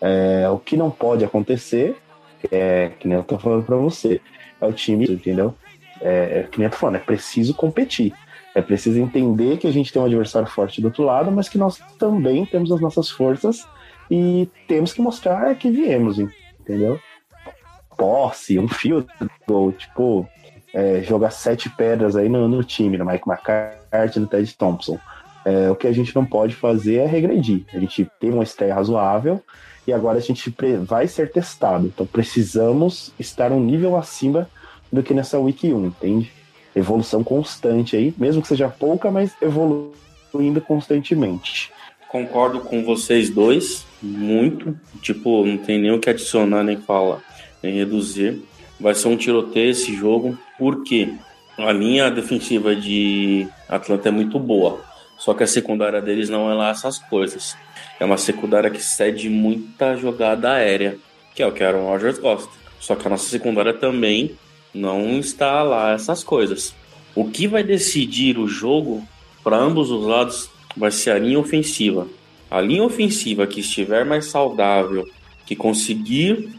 É, 0.00 0.48
o 0.48 0.58
que 0.58 0.78
não 0.78 0.90
pode 0.90 1.22
acontecer, 1.22 1.94
é 2.50 2.90
que 2.98 3.06
nem 3.06 3.18
eu 3.18 3.22
tô 3.22 3.38
falando 3.38 3.64
para 3.64 3.76
você, 3.76 4.18
é 4.58 4.66
o 4.66 4.72
time, 4.72 5.04
entendeu? 5.04 5.54
É, 6.00 6.40
é 6.40 6.48
que 6.50 6.58
nem 6.58 6.64
eu 6.64 6.70
tô 6.70 6.78
falando, 6.78 6.96
é 6.96 7.00
preciso 7.00 7.54
competir. 7.54 8.14
É 8.54 8.62
preciso 8.62 8.98
entender 8.98 9.58
que 9.58 9.66
a 9.66 9.72
gente 9.72 9.92
tem 9.92 10.00
um 10.00 10.06
adversário 10.06 10.48
forte 10.48 10.80
do 10.80 10.86
outro 10.86 11.04
lado, 11.04 11.30
mas 11.30 11.50
que 11.50 11.58
nós 11.58 11.82
também 11.98 12.46
temos 12.46 12.72
as 12.72 12.80
nossas 12.80 13.10
forças 13.10 13.68
e 14.10 14.48
temos 14.66 14.94
que 14.94 15.02
mostrar 15.02 15.54
que 15.56 15.70
viemos, 15.70 16.18
entendeu? 16.18 16.98
Posse, 17.94 18.58
um 18.58 18.68
fio, 18.68 19.06
tipo, 19.76 20.26
é, 20.74 21.00
jogar 21.02 21.30
sete 21.30 21.70
pedras 21.70 22.16
aí 22.16 22.28
no, 22.28 22.48
no, 22.48 22.64
time, 22.64 22.98
no 22.98 23.06
Mike 23.06 23.30
McCarthy, 23.30 24.18
no 24.18 24.26
Ted 24.26 24.52
Thompson. 24.54 24.98
É, 25.44 25.70
o 25.70 25.76
que 25.76 25.86
a 25.86 25.92
gente 25.92 26.14
não 26.14 26.26
pode 26.26 26.56
fazer 26.56 26.96
é 26.96 27.06
regredir. 27.06 27.64
A 27.72 27.78
gente 27.78 28.10
tem 28.18 28.32
uma 28.32 28.42
estreia 28.42 28.74
razoável 28.74 29.40
e 29.86 29.92
agora 29.92 30.18
a 30.18 30.20
gente 30.20 30.52
vai 30.82 31.06
ser 31.06 31.30
testado. 31.30 31.86
Então 31.86 32.04
precisamos 32.04 33.12
estar 33.20 33.52
um 33.52 33.60
nível 33.60 33.96
acima 33.96 34.48
do 34.92 35.02
que 35.02 35.14
nessa 35.14 35.38
Week 35.38 35.72
1, 35.72 35.86
entende? 35.86 36.32
Evolução 36.74 37.22
constante 37.22 37.96
aí, 37.96 38.12
mesmo 38.18 38.42
que 38.42 38.48
seja 38.48 38.68
pouca, 38.68 39.10
mas 39.10 39.32
evoluindo 39.40 40.60
constantemente. 40.60 41.70
Concordo 42.08 42.60
com 42.60 42.82
vocês 42.84 43.30
dois, 43.30 43.86
muito. 44.02 44.76
Tipo, 45.00 45.44
não 45.44 45.58
tem 45.58 45.80
nem 45.80 45.92
o 45.92 46.00
que 46.00 46.10
adicionar, 46.10 46.64
nem 46.64 46.76
falar, 46.76 47.22
nem 47.62 47.74
reduzir. 47.74 48.42
Vai 48.78 48.94
ser 48.94 49.08
um 49.08 49.16
tiroteio 49.16 49.70
esse 49.70 49.94
jogo, 49.94 50.38
porque 50.58 51.14
a 51.56 51.72
linha 51.72 52.10
defensiva 52.10 52.74
de 52.74 53.46
Atlanta 53.68 54.08
é 54.08 54.12
muito 54.12 54.38
boa. 54.38 54.80
Só 55.18 55.32
que 55.32 55.44
a 55.44 55.46
secundária 55.46 56.02
deles 56.02 56.28
não 56.28 56.50
é 56.50 56.54
lá 56.54 56.70
essas 56.70 56.98
coisas. 56.98 57.56
É 58.00 58.04
uma 58.04 58.18
secundária 58.18 58.70
que 58.70 58.82
cede 58.82 59.30
muita 59.30 59.96
jogada 59.96 60.52
aérea, 60.52 60.98
que 61.34 61.42
é 61.42 61.46
o 61.46 61.52
que 61.52 61.62
Aaron 61.62 61.86
Rodgers 61.86 62.18
gosta. 62.18 62.50
Só 62.80 62.94
que 62.94 63.06
a 63.06 63.10
nossa 63.10 63.28
secundária 63.28 63.72
também 63.72 64.36
não 64.74 65.18
está 65.18 65.62
lá 65.62 65.92
essas 65.92 66.24
coisas. 66.24 66.74
O 67.14 67.30
que 67.30 67.46
vai 67.46 67.62
decidir 67.62 68.38
o 68.38 68.48
jogo 68.48 69.06
para 69.42 69.56
ambos 69.56 69.90
os 69.90 70.04
lados 70.04 70.50
vai 70.76 70.90
ser 70.90 71.12
a 71.12 71.18
linha 71.18 71.38
ofensiva. 71.38 72.08
A 72.50 72.60
linha 72.60 72.82
ofensiva 72.82 73.46
que 73.46 73.60
estiver 73.60 74.04
mais 74.04 74.26
saudável, 74.26 75.08
que 75.46 75.54
conseguir 75.54 76.50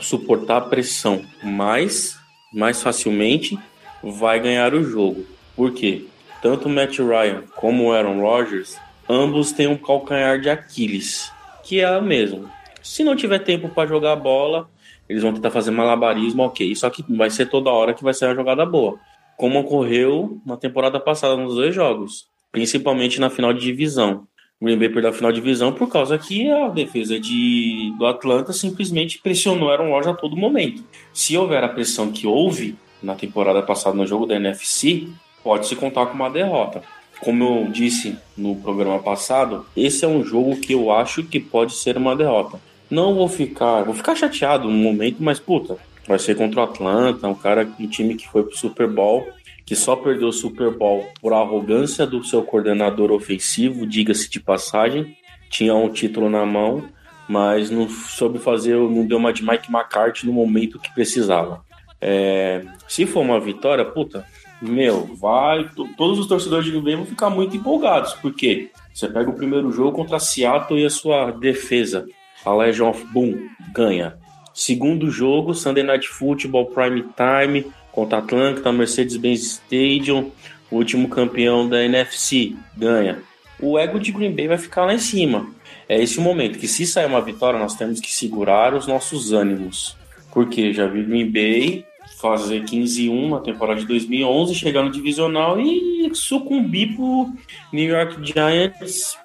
suportar 0.00 0.58
a 0.58 0.62
pressão 0.62 1.22
mais, 1.42 2.18
mais 2.52 2.82
facilmente, 2.82 3.58
vai 4.02 4.40
ganhar 4.40 4.74
o 4.74 4.82
jogo. 4.84 5.26
Por 5.56 5.72
quê? 5.72 6.04
Tanto 6.40 6.68
o 6.68 6.70
Matt 6.70 6.98
Ryan 6.98 7.42
como 7.56 7.84
o 7.84 7.92
Aaron 7.92 8.20
Rodgers, 8.20 8.76
ambos 9.08 9.52
têm 9.52 9.66
um 9.66 9.76
calcanhar 9.76 10.40
de 10.40 10.48
Aquiles, 10.48 11.32
que 11.64 11.80
é 11.80 11.98
o 11.98 12.02
mesmo. 12.02 12.48
Se 12.82 13.02
não 13.02 13.16
tiver 13.16 13.40
tempo 13.40 13.68
para 13.68 13.88
jogar 13.88 14.14
bola, 14.16 14.70
eles 15.08 15.22
vão 15.22 15.32
tentar 15.32 15.50
fazer 15.50 15.70
malabarismo, 15.70 16.42
ok. 16.42 16.74
Só 16.76 16.90
que 16.90 17.02
vai 17.08 17.30
ser 17.30 17.46
toda 17.46 17.70
hora 17.70 17.94
que 17.94 18.04
vai 18.04 18.14
ser 18.14 18.26
a 18.26 18.34
jogada 18.34 18.64
boa. 18.64 18.98
Como 19.36 19.58
ocorreu 19.58 20.40
na 20.44 20.56
temporada 20.56 21.00
passada 21.00 21.36
nos 21.36 21.54
dois 21.54 21.74
jogos, 21.74 22.28
principalmente 22.52 23.20
na 23.20 23.30
final 23.30 23.52
de 23.52 23.60
divisão. 23.60 24.27
Green 24.60 24.76
Bay 24.76 24.88
perdeu 24.88 25.10
a 25.10 25.12
final 25.12 25.30
de 25.30 25.40
divisão 25.40 25.72
por 25.72 25.88
causa 25.88 26.18
que 26.18 26.50
a 26.50 26.66
defesa 26.68 27.18
de, 27.20 27.94
do 27.96 28.04
Atlanta 28.04 28.52
simplesmente 28.52 29.20
pressionou 29.22 29.70
Aaron 29.70 29.90
Rodgers 29.90 30.16
a 30.16 30.18
todo 30.18 30.36
momento. 30.36 30.82
Se 31.12 31.36
houver 31.36 31.62
a 31.62 31.68
pressão 31.68 32.10
que 32.10 32.26
houve 32.26 32.76
na 33.00 33.14
temporada 33.14 33.62
passada 33.62 33.96
no 33.96 34.04
jogo 34.04 34.26
da 34.26 34.34
NFC, 34.34 35.06
pode 35.44 35.68
se 35.68 35.76
contar 35.76 36.06
com 36.06 36.14
uma 36.14 36.28
derrota. 36.28 36.82
Como 37.20 37.44
eu 37.44 37.70
disse 37.70 38.16
no 38.36 38.56
programa 38.56 38.98
passado, 38.98 39.64
esse 39.76 40.04
é 40.04 40.08
um 40.08 40.24
jogo 40.24 40.56
que 40.56 40.72
eu 40.72 40.90
acho 40.90 41.22
que 41.22 41.38
pode 41.38 41.74
ser 41.74 41.96
uma 41.96 42.16
derrota. 42.16 42.60
Não 42.90 43.14
vou 43.14 43.28
ficar, 43.28 43.84
vou 43.84 43.94
ficar 43.94 44.16
chateado 44.16 44.68
no 44.68 44.76
momento, 44.76 45.18
mas 45.20 45.38
puta, 45.38 45.76
vai 46.04 46.18
ser 46.18 46.34
contra 46.34 46.60
o 46.60 46.64
Atlanta, 46.64 47.28
um 47.28 47.34
cara, 47.34 47.68
um 47.78 47.86
time 47.86 48.16
que 48.16 48.26
foi 48.26 48.42
pro 48.42 48.56
Super 48.56 48.88
Bowl 48.88 49.24
que 49.68 49.76
só 49.76 49.94
perdeu 49.94 50.28
o 50.28 50.32
Super 50.32 50.70
Bowl 50.70 51.06
por 51.20 51.34
arrogância 51.34 52.06
do 52.06 52.24
seu 52.24 52.42
coordenador 52.42 53.12
ofensivo, 53.12 53.86
diga-se 53.86 54.30
de 54.30 54.40
passagem, 54.40 55.14
tinha 55.50 55.74
um 55.74 55.90
título 55.90 56.30
na 56.30 56.46
mão, 56.46 56.88
mas 57.28 57.68
não 57.68 57.86
soube 57.86 58.38
fazer, 58.38 58.78
não 58.78 59.06
deu 59.06 59.18
uma 59.18 59.30
de 59.30 59.44
Mike 59.44 59.70
McCarthy 59.70 60.24
no 60.24 60.32
momento 60.32 60.78
que 60.78 60.90
precisava. 60.94 61.62
É, 62.00 62.64
se 62.88 63.04
for 63.04 63.20
uma 63.20 63.38
vitória, 63.38 63.84
puta, 63.84 64.24
meu, 64.62 65.04
vai. 65.16 65.68
Todos 65.98 66.18
os 66.18 66.26
torcedores 66.26 66.64
de 66.64 66.80
Green 66.80 66.96
vão 66.96 67.04
ficar 67.04 67.28
muito 67.28 67.54
empolgados, 67.54 68.14
porque 68.14 68.70
você 68.94 69.06
pega 69.06 69.28
o 69.28 69.34
primeiro 69.34 69.70
jogo 69.70 69.92
contra 69.92 70.18
Seattle 70.18 70.80
e 70.80 70.86
a 70.86 70.90
sua 70.90 71.30
defesa, 71.30 72.06
a 72.42 72.54
Legion 72.54 72.88
of 72.88 73.04
Boom, 73.12 73.36
ganha. 73.74 74.16
Segundo 74.58 75.08
jogo, 75.08 75.54
Sunday 75.54 75.84
Night 75.84 76.08
Football 76.08 76.66
Prime 76.66 77.04
Time, 77.14 77.64
contra 77.92 78.18
Atlanta, 78.18 78.72
Mercedes-Benz 78.72 79.40
Stadium, 79.40 80.32
o 80.68 80.78
último 80.78 81.08
campeão 81.08 81.68
da 81.68 81.84
NFC, 81.84 82.56
ganha. 82.76 83.22
O 83.60 83.78
ego 83.78 84.00
de 84.00 84.10
Green 84.10 84.34
Bay 84.34 84.48
vai 84.48 84.58
ficar 84.58 84.84
lá 84.84 84.92
em 84.92 84.98
cima. 84.98 85.48
É 85.88 86.02
esse 86.02 86.18
o 86.18 86.22
momento 86.22 86.58
que 86.58 86.66
se 86.66 86.84
sair 86.88 87.06
uma 87.06 87.20
vitória, 87.20 87.56
nós 87.56 87.76
temos 87.76 88.00
que 88.00 88.12
segurar 88.12 88.74
os 88.74 88.88
nossos 88.88 89.32
ânimos. 89.32 89.96
Porque 90.32 90.72
já 90.72 90.88
vi 90.88 91.04
Green 91.04 91.30
Bay 91.30 91.84
fazer 92.20 92.64
15-1 92.64 93.30
na 93.30 93.38
temporada 93.38 93.78
de 93.78 93.86
2011, 93.86 94.56
chegar 94.56 94.82
no 94.82 94.90
divisional 94.90 95.60
e 95.60 96.10
sucumbir 96.14 96.96
pro 96.96 97.32
New 97.72 97.88
York 97.88 98.16
Giants 98.24 99.16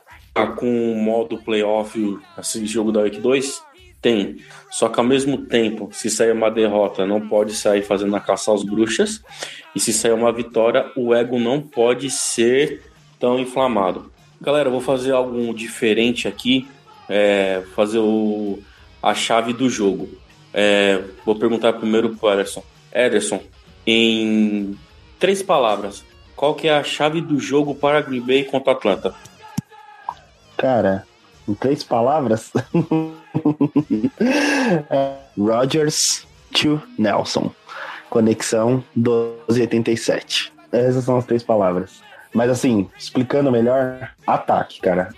com 0.57 0.93
o 0.93 0.95
modo 0.95 1.39
playoff, 1.39 2.19
esse 2.37 2.67
jogo 2.67 2.91
da 2.91 3.01
Week 3.01 3.19
2? 3.19 3.72
Tem. 4.03 4.35
Só 4.69 4.89
que 4.89 4.99
ao 4.99 5.05
mesmo 5.05 5.37
tempo, 5.37 5.89
se 5.93 6.09
sair 6.09 6.33
uma 6.33 6.51
derrota, 6.51 7.07
não 7.07 7.21
pode 7.21 7.55
sair 7.55 7.81
fazendo 7.81 8.13
a 8.17 8.19
caça 8.19 8.51
aos 8.51 8.61
bruxas. 8.61 9.23
E 9.73 9.79
se 9.79 9.93
sair 9.93 10.11
uma 10.11 10.31
vitória, 10.31 10.91
o 10.95 11.15
ego 11.15 11.39
não 11.39 11.61
pode 11.61 12.11
ser 12.11 12.83
tão 13.17 13.39
inflamado. 13.39 14.11
Galera, 14.41 14.69
vou 14.69 14.81
fazer 14.81 15.13
algo 15.13 15.53
diferente 15.53 16.27
aqui. 16.27 16.67
É, 17.07 17.63
fazer 17.73 17.99
o, 17.99 18.59
a 19.01 19.15
chave 19.15 19.53
do 19.53 19.69
jogo. 19.69 20.09
É, 20.53 21.01
vou 21.25 21.35
perguntar 21.35 21.73
primeiro 21.73 22.15
pro 22.15 22.29
Ederson. 22.29 22.63
Ederson, 22.93 23.41
em 23.87 24.77
três 25.17 25.41
palavras, 25.41 26.03
qual 26.35 26.55
que 26.55 26.67
é 26.67 26.77
a 26.77 26.83
chave 26.83 27.21
do 27.21 27.39
jogo 27.39 27.73
para 27.73 28.01
Green 28.01 28.21
Bay 28.21 28.43
contra 28.43 28.73
Atlanta? 28.73 29.15
Cara, 30.57 31.07
em 31.47 31.53
três 31.53 31.83
palavras. 31.83 32.51
Rogers 35.37 36.25
to 36.53 36.81
Nelson. 36.97 37.51
Conexão 38.09 38.83
1287. 38.95 40.53
Essas 40.71 41.03
são 41.03 41.17
as 41.17 41.25
três 41.25 41.43
palavras. 41.43 42.01
Mas 42.33 42.49
assim, 42.49 42.89
explicando 42.97 43.51
melhor, 43.51 44.11
ataque, 44.25 44.81
cara. 44.81 45.09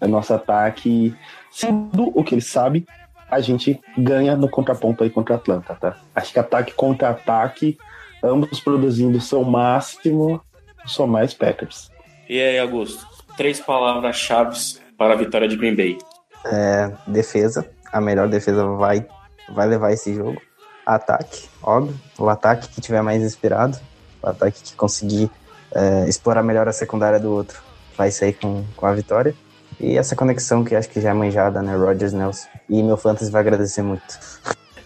É 0.00 0.06
nosso 0.06 0.34
ataque, 0.34 1.14
sendo 1.50 2.10
o 2.18 2.24
que 2.24 2.34
ele 2.34 2.42
sabe, 2.42 2.86
a 3.30 3.40
gente 3.40 3.80
ganha 3.96 4.36
no 4.36 4.48
contraponto 4.48 5.02
aí 5.02 5.10
contra 5.10 5.34
a 5.34 5.38
Atlanta, 5.38 5.74
tá? 5.74 5.96
Acho 6.14 6.32
que 6.32 6.38
ataque 6.38 6.72
contra 6.72 7.10
ataque, 7.10 7.78
ambos 8.22 8.60
produzindo 8.60 9.20
seu 9.20 9.44
máximo, 9.44 10.40
só 10.84 11.06
mais 11.06 11.32
Packers. 11.32 11.90
E 12.28 12.40
aí, 12.40 12.58
Augusto? 12.58 13.06
Três 13.36 13.60
palavras-chave 13.60 14.56
para 14.96 15.14
a 15.14 15.16
vitória 15.16 15.48
de 15.48 15.56
Green 15.56 15.74
Bay. 15.74 15.98
É, 16.46 16.92
defesa. 17.06 17.66
A 17.92 18.00
melhor 18.00 18.28
defesa 18.28 18.64
vai, 18.66 19.06
vai 19.48 19.66
levar 19.66 19.92
esse 19.92 20.14
jogo. 20.14 20.40
Ataque, 20.84 21.48
óbvio. 21.62 21.98
O 22.18 22.28
ataque 22.28 22.68
que 22.68 22.80
tiver 22.80 23.02
mais 23.02 23.22
inspirado. 23.22 23.78
O 24.22 24.28
ataque 24.28 24.62
que 24.62 24.74
conseguir 24.74 25.30
é, 25.72 26.08
explorar 26.08 26.42
melhor 26.42 26.68
a 26.68 26.72
secundária 26.72 27.18
do 27.18 27.30
outro 27.30 27.62
vai 27.96 28.10
sair 28.10 28.34
com, 28.34 28.64
com 28.76 28.86
a 28.86 28.92
vitória. 28.92 29.34
E 29.80 29.96
essa 29.96 30.14
conexão 30.14 30.64
que 30.64 30.74
acho 30.74 30.88
que 30.88 31.00
já 31.00 31.10
é 31.10 31.14
manjada, 31.14 31.60
né? 31.62 31.74
Rogers 31.76 32.12
Nelson. 32.12 32.48
E 32.68 32.82
meu 32.82 32.96
fantasy 32.96 33.30
vai 33.30 33.40
agradecer 33.40 33.82
muito. 33.82 34.18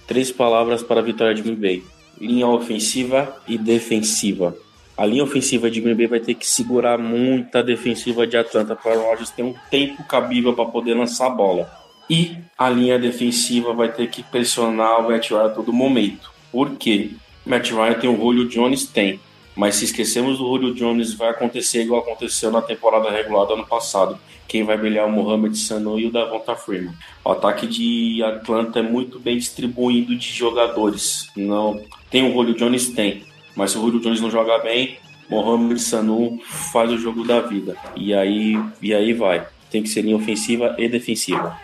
Três 0.06 0.32
palavras 0.32 0.82
para 0.82 1.00
a 1.00 1.02
vitória 1.02 1.34
de 1.34 1.42
Green 1.42 1.56
Bay: 1.56 1.84
linha 2.20 2.46
ofensiva 2.46 3.36
e 3.46 3.58
defensiva. 3.58 4.56
A 4.98 5.06
linha 5.06 5.22
ofensiva 5.22 5.70
de 5.70 5.80
Green 5.80 5.94
Bay 5.94 6.08
vai 6.08 6.18
ter 6.18 6.34
que 6.34 6.44
segurar 6.44 6.98
muita 6.98 7.62
defensiva 7.62 8.26
de 8.26 8.36
Atlanta 8.36 8.74
para 8.74 8.98
o 8.98 9.02
Rodgers 9.04 9.30
ter 9.30 9.44
um 9.44 9.54
tempo 9.70 10.02
cabível 10.02 10.52
para 10.54 10.64
poder 10.64 10.94
lançar 10.94 11.28
a 11.28 11.30
bola. 11.30 11.70
E 12.10 12.36
a 12.58 12.68
linha 12.68 12.98
defensiva 12.98 13.72
vai 13.72 13.92
ter 13.92 14.10
que 14.10 14.24
pressionar 14.24 14.98
o 14.98 15.08
Matt 15.08 15.30
Ryan 15.30 15.44
a 15.44 15.48
todo 15.50 15.72
momento. 15.72 16.32
Por 16.50 16.70
quê? 16.74 17.10
Matt 17.46 17.70
Ryan 17.70 17.94
tem 17.94 18.10
o 18.10 18.16
Julio 18.16 18.48
Jones? 18.48 18.86
Tem. 18.86 19.20
Mas 19.54 19.76
se 19.76 19.84
esquecemos 19.84 20.38
do 20.38 20.44
Julio 20.44 20.74
Jones, 20.74 21.14
vai 21.14 21.28
acontecer 21.28 21.82
igual 21.82 22.00
aconteceu 22.00 22.50
na 22.50 22.60
temporada 22.60 23.08
regular 23.08 23.46
do 23.46 23.54
ano 23.54 23.66
passado. 23.66 24.18
Quem 24.48 24.64
vai 24.64 24.76
brilhar 24.76 25.04
é 25.04 25.08
o 25.08 25.12
Mohamed 25.12 25.56
Sanu 25.56 26.00
e 26.00 26.06
o 26.06 26.10
Davonta 26.10 26.56
Freeman. 26.56 26.92
O 27.24 27.30
ataque 27.30 27.68
de 27.68 28.20
Atlanta 28.24 28.80
é 28.80 28.82
muito 28.82 29.20
bem 29.20 29.38
distribuído 29.38 30.16
de 30.16 30.32
jogadores. 30.32 31.28
Não 31.36 31.80
tem 32.10 32.28
o 32.28 32.32
Julio 32.32 32.56
Jones? 32.56 32.88
Tem. 32.88 33.27
Mas 33.58 33.72
se 33.72 33.76
o 33.76 33.80
Julio 33.80 33.98
Jones 33.98 34.20
não 34.20 34.30
joga 34.30 34.56
bem, 34.58 34.98
Mohamed 35.28 35.80
Sanu 35.80 36.38
faz 36.44 36.92
o 36.92 36.96
jogo 36.96 37.24
da 37.24 37.40
vida. 37.40 37.76
E 37.96 38.14
aí, 38.14 38.56
e 38.80 38.94
aí 38.94 39.12
vai. 39.12 39.44
Tem 39.68 39.82
que 39.82 39.88
ser 39.88 40.02
linha 40.02 40.14
ofensiva 40.14 40.76
e 40.78 40.88
defensiva. 40.88 41.58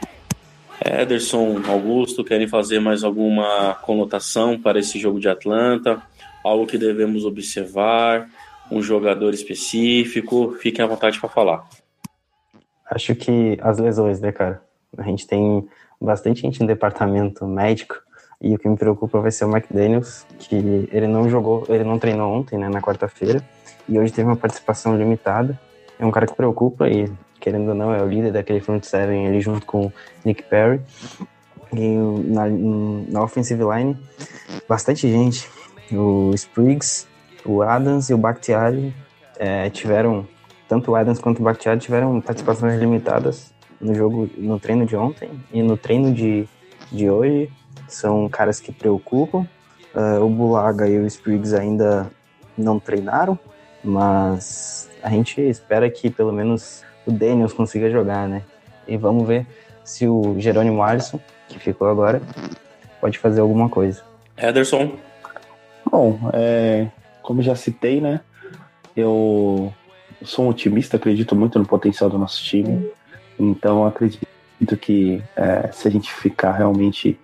Ederson, 0.84 1.62
Augusto, 1.68 2.24
querem 2.24 2.48
fazer 2.48 2.80
mais 2.80 3.04
alguma 3.04 3.74
conotação 3.74 4.58
para 4.60 4.80
esse 4.80 4.98
jogo 4.98 5.20
de 5.20 5.28
Atlanta? 5.28 6.02
Algo 6.42 6.66
que 6.66 6.76
devemos 6.76 7.24
observar? 7.24 8.28
Um 8.72 8.82
jogador 8.82 9.32
específico? 9.32 10.56
Fiquem 10.60 10.84
à 10.84 10.88
vontade 10.88 11.20
para 11.20 11.28
falar. 11.28 11.64
Acho 12.90 13.14
que 13.14 13.56
as 13.62 13.78
lesões, 13.78 14.20
né, 14.20 14.32
cara? 14.32 14.60
A 14.98 15.02
gente 15.04 15.28
tem 15.28 15.64
bastante 16.00 16.40
gente 16.40 16.60
no 16.60 16.66
departamento 16.66 17.46
médico 17.46 18.03
e 18.44 18.54
o 18.54 18.58
que 18.58 18.68
me 18.68 18.76
preocupa 18.76 19.20
vai 19.20 19.30
ser 19.30 19.46
o 19.46 19.50
McDaniels, 19.50 20.26
que 20.38 20.54
ele 20.92 21.06
não 21.06 21.30
jogou, 21.30 21.64
ele 21.66 21.82
não 21.82 21.98
treinou 21.98 22.30
ontem, 22.30 22.58
né, 22.58 22.68
na 22.68 22.82
quarta-feira, 22.82 23.42
e 23.88 23.98
hoje 23.98 24.12
teve 24.12 24.28
uma 24.28 24.36
participação 24.36 24.94
limitada. 24.98 25.58
É 25.98 26.04
um 26.04 26.10
cara 26.10 26.26
que 26.26 26.34
preocupa 26.34 26.86
e, 26.86 27.10
querendo 27.40 27.70
ou 27.70 27.74
não, 27.74 27.94
é 27.94 28.02
o 28.02 28.06
líder 28.06 28.32
daquele 28.32 28.60
front 28.60 28.84
seven 28.84 29.26
ali 29.26 29.40
junto 29.40 29.64
com 29.64 29.90
Nick 30.22 30.42
Perry. 30.42 30.82
E 31.72 31.96
na, 31.96 32.46
na 33.08 33.22
offensive 33.22 33.62
line, 33.64 33.96
bastante 34.68 35.10
gente. 35.10 35.48
O 35.90 36.30
Spriggs, 36.34 37.06
o 37.46 37.62
Adams 37.62 38.10
e 38.10 38.14
o 38.14 38.18
Bakhtiari 38.18 38.94
é, 39.38 39.70
tiveram, 39.70 40.26
tanto 40.68 40.90
o 40.90 40.96
Adams 40.96 41.18
quanto 41.18 41.38
o 41.38 41.42
Bakhtiari 41.42 41.80
tiveram 41.80 42.20
participações 42.20 42.78
limitadas 42.78 43.54
no 43.80 43.94
jogo, 43.94 44.28
no 44.36 44.60
treino 44.60 44.84
de 44.84 44.96
ontem 44.96 45.30
e 45.50 45.62
no 45.62 45.78
treino 45.78 46.12
de, 46.12 46.46
de 46.92 47.08
hoje 47.08 47.50
são 47.88 48.28
caras 48.28 48.60
que 48.60 48.72
preocupam. 48.72 49.46
Uh, 49.94 50.24
o 50.24 50.28
Bulaga 50.28 50.88
e 50.88 50.98
o 50.98 51.06
Spriggs 51.06 51.54
ainda 51.54 52.10
não 52.58 52.80
treinaram, 52.80 53.38
mas 53.82 54.88
a 55.02 55.08
gente 55.08 55.40
espera 55.40 55.88
que 55.88 56.10
pelo 56.10 56.32
menos 56.32 56.82
o 57.06 57.12
Daniels 57.12 57.52
consiga 57.52 57.90
jogar, 57.90 58.28
né? 58.28 58.42
E 58.88 58.96
vamos 58.96 59.26
ver 59.26 59.46
se 59.84 60.08
o 60.08 60.34
Jerônimo 60.38 60.82
Alisson, 60.82 61.20
que 61.48 61.58
ficou 61.58 61.88
agora, 61.88 62.20
pode 63.00 63.18
fazer 63.18 63.40
alguma 63.40 63.68
coisa. 63.68 64.02
Ederson. 64.36 64.92
Bom, 65.90 66.18
é, 66.32 66.88
como 67.22 67.42
já 67.42 67.54
citei, 67.54 68.00
né? 68.00 68.20
Eu 68.96 69.72
sou 70.22 70.46
um 70.46 70.48
otimista, 70.48 70.96
acredito 70.96 71.36
muito 71.36 71.58
no 71.58 71.66
potencial 71.66 72.08
do 72.08 72.18
nosso 72.18 72.42
time. 72.42 72.90
Então 73.38 73.86
acredito 73.86 74.26
que 74.80 75.22
é, 75.36 75.70
se 75.72 75.86
a 75.86 75.90
gente 75.90 76.12
ficar 76.12 76.52
realmente 76.52 77.18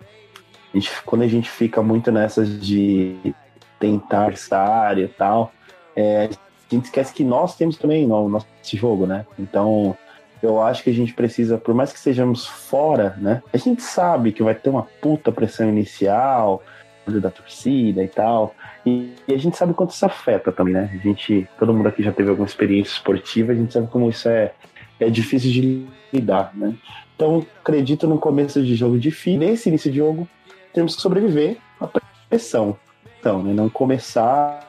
a 0.73 0.77
gente, 0.77 0.91
quando 1.05 1.23
a 1.23 1.29
gente 1.29 1.51
fica 1.51 1.83
muito 1.83 2.13
nessas 2.13 2.61
de 2.61 3.35
tentar 3.79 4.33
estar 4.33 4.99
e 4.99 5.09
tal, 5.09 5.53
é, 5.97 6.29
a 6.71 6.75
gente 6.75 6.85
esquece 6.85 7.13
que 7.13 7.25
nós 7.25 7.57
temos 7.57 7.77
também 7.77 8.07
no 8.07 8.29
nosso 8.29 8.47
jogo, 8.75 9.07
né? 9.07 9.27
Então, 9.39 9.97
eu 10.43 10.63
acho 10.63 10.83
que 10.83 10.91
a 10.91 10.95
gente 10.95 11.13
precisa, 11.13 11.59
por 11.59 11.75
mais 11.75 11.93
que 11.93 11.99
sejamos 11.99 12.47
fora, 12.47 13.17
né? 13.19 13.43
A 13.53 13.57
gente 13.57 13.83
sabe 13.83 14.33
que 14.33 14.43
vai 14.43 14.55
ter 14.55 14.71
uma 14.71 14.85
puta 15.01 15.33
pressão 15.33 15.69
inicial 15.69 16.63
da 17.07 17.31
torcida 17.31 18.05
e 18.05 18.09
tal. 18.09 18.55
E, 18.87 19.13
e, 19.27 19.35
a 19.35 19.39
gente 19.39 19.57
sabe 19.57 19.75
quanto 19.75 19.91
isso 19.91 20.07
afeta 20.07 20.53
também, 20.53 20.75
né? 20.75 20.91
A 20.95 20.99
gente, 20.99 21.49
todo 21.59 21.75
mundo 21.75 21.89
aqui 21.89 22.03
já 22.03 22.13
teve 22.13 22.31
alguma 22.31 22.47
experiência 22.47 22.93
esportiva, 22.93 23.53
a 23.53 23.55
gente 23.55 23.73
sabe 23.73 23.89
como 23.89 24.09
isso 24.09 24.29
é, 24.29 24.53
é 25.01 25.11
difícil 25.11 25.51
de 25.51 25.87
lidar, 26.13 26.53
né? 26.55 26.75
Então, 27.17 27.45
acredito 27.61 28.07
no 28.07 28.19
começo 28.19 28.63
de 28.63 28.75
jogo 28.75 28.99
difícil. 28.99 29.41
Nesse 29.41 29.69
início 29.69 29.91
de 29.91 29.99
jogo, 29.99 30.29
temos 30.73 30.97
que 30.97 31.03
sobreviver 31.03 31.59
à 31.81 31.89
pressão. 32.29 32.77
Então, 33.19 33.43
né, 33.43 33.53
não 33.53 33.69
começar 33.69 34.69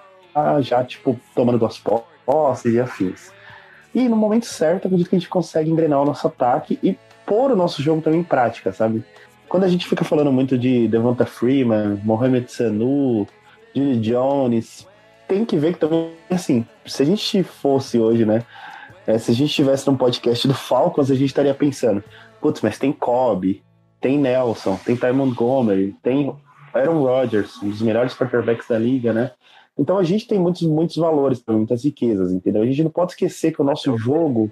já, 0.61 0.83
tipo, 0.83 1.19
tomando 1.35 1.57
duas 1.57 1.81
posses 2.25 2.73
e 2.73 2.79
afins. 2.79 3.31
E 3.93 4.07
no 4.07 4.15
momento 4.15 4.45
certo, 4.45 4.85
acredito 4.85 5.09
que 5.09 5.15
a 5.15 5.19
gente 5.19 5.29
consegue 5.29 5.69
engrenar 5.69 6.01
o 6.01 6.05
nosso 6.05 6.25
ataque 6.27 6.79
e 6.81 6.97
pôr 7.25 7.51
o 7.51 7.55
nosso 7.55 7.81
jogo 7.81 8.01
também 8.01 8.21
em 8.21 8.23
prática, 8.23 8.71
sabe? 8.71 9.03
Quando 9.47 9.65
a 9.65 9.67
gente 9.67 9.85
fica 9.85 10.05
falando 10.05 10.31
muito 10.31 10.57
de 10.57 10.87
Devonta 10.87 11.25
Freeman, 11.25 11.99
Mohamed 12.03 12.49
Sanu, 12.49 13.27
Jimmy 13.75 13.99
Jones, 13.99 14.87
tem 15.27 15.43
que 15.43 15.57
ver 15.57 15.73
que 15.73 15.79
também, 15.79 16.11
assim, 16.29 16.65
se 16.85 17.03
a 17.03 17.05
gente 17.05 17.43
fosse 17.43 17.99
hoje, 17.99 18.25
né? 18.25 18.43
É, 19.05 19.17
se 19.17 19.31
a 19.31 19.33
gente 19.33 19.49
estivesse 19.49 19.87
num 19.87 19.97
podcast 19.97 20.47
do 20.47 20.53
Falcons, 20.53 21.11
a 21.11 21.15
gente 21.15 21.27
estaria 21.27 21.53
pensando, 21.53 22.03
putz, 22.39 22.61
mas 22.61 22.77
tem 22.77 22.93
Kobe, 22.93 23.61
tem 24.01 24.17
Nelson, 24.17 24.77
tem 24.83 24.97
Ty 24.97 25.13
Montgomery, 25.13 25.95
tem 26.01 26.35
Aaron 26.73 27.03
Rodgers, 27.03 27.61
um 27.61 27.69
dos 27.69 27.81
melhores 27.81 28.13
quarterbacks 28.13 28.67
da 28.67 28.77
liga, 28.77 29.13
né? 29.13 29.31
Então 29.77 29.97
a 29.97 30.03
gente 30.03 30.27
tem 30.27 30.39
muitos, 30.39 30.63
muitos 30.63 30.97
valores, 30.97 31.41
muitas 31.47 31.85
riquezas, 31.85 32.31
entendeu? 32.31 32.63
A 32.63 32.65
gente 32.65 32.83
não 32.83 32.91
pode 32.91 33.11
esquecer 33.11 33.53
que 33.53 33.61
o 33.61 33.65
nosso 33.65 33.97
jogo, 33.97 34.51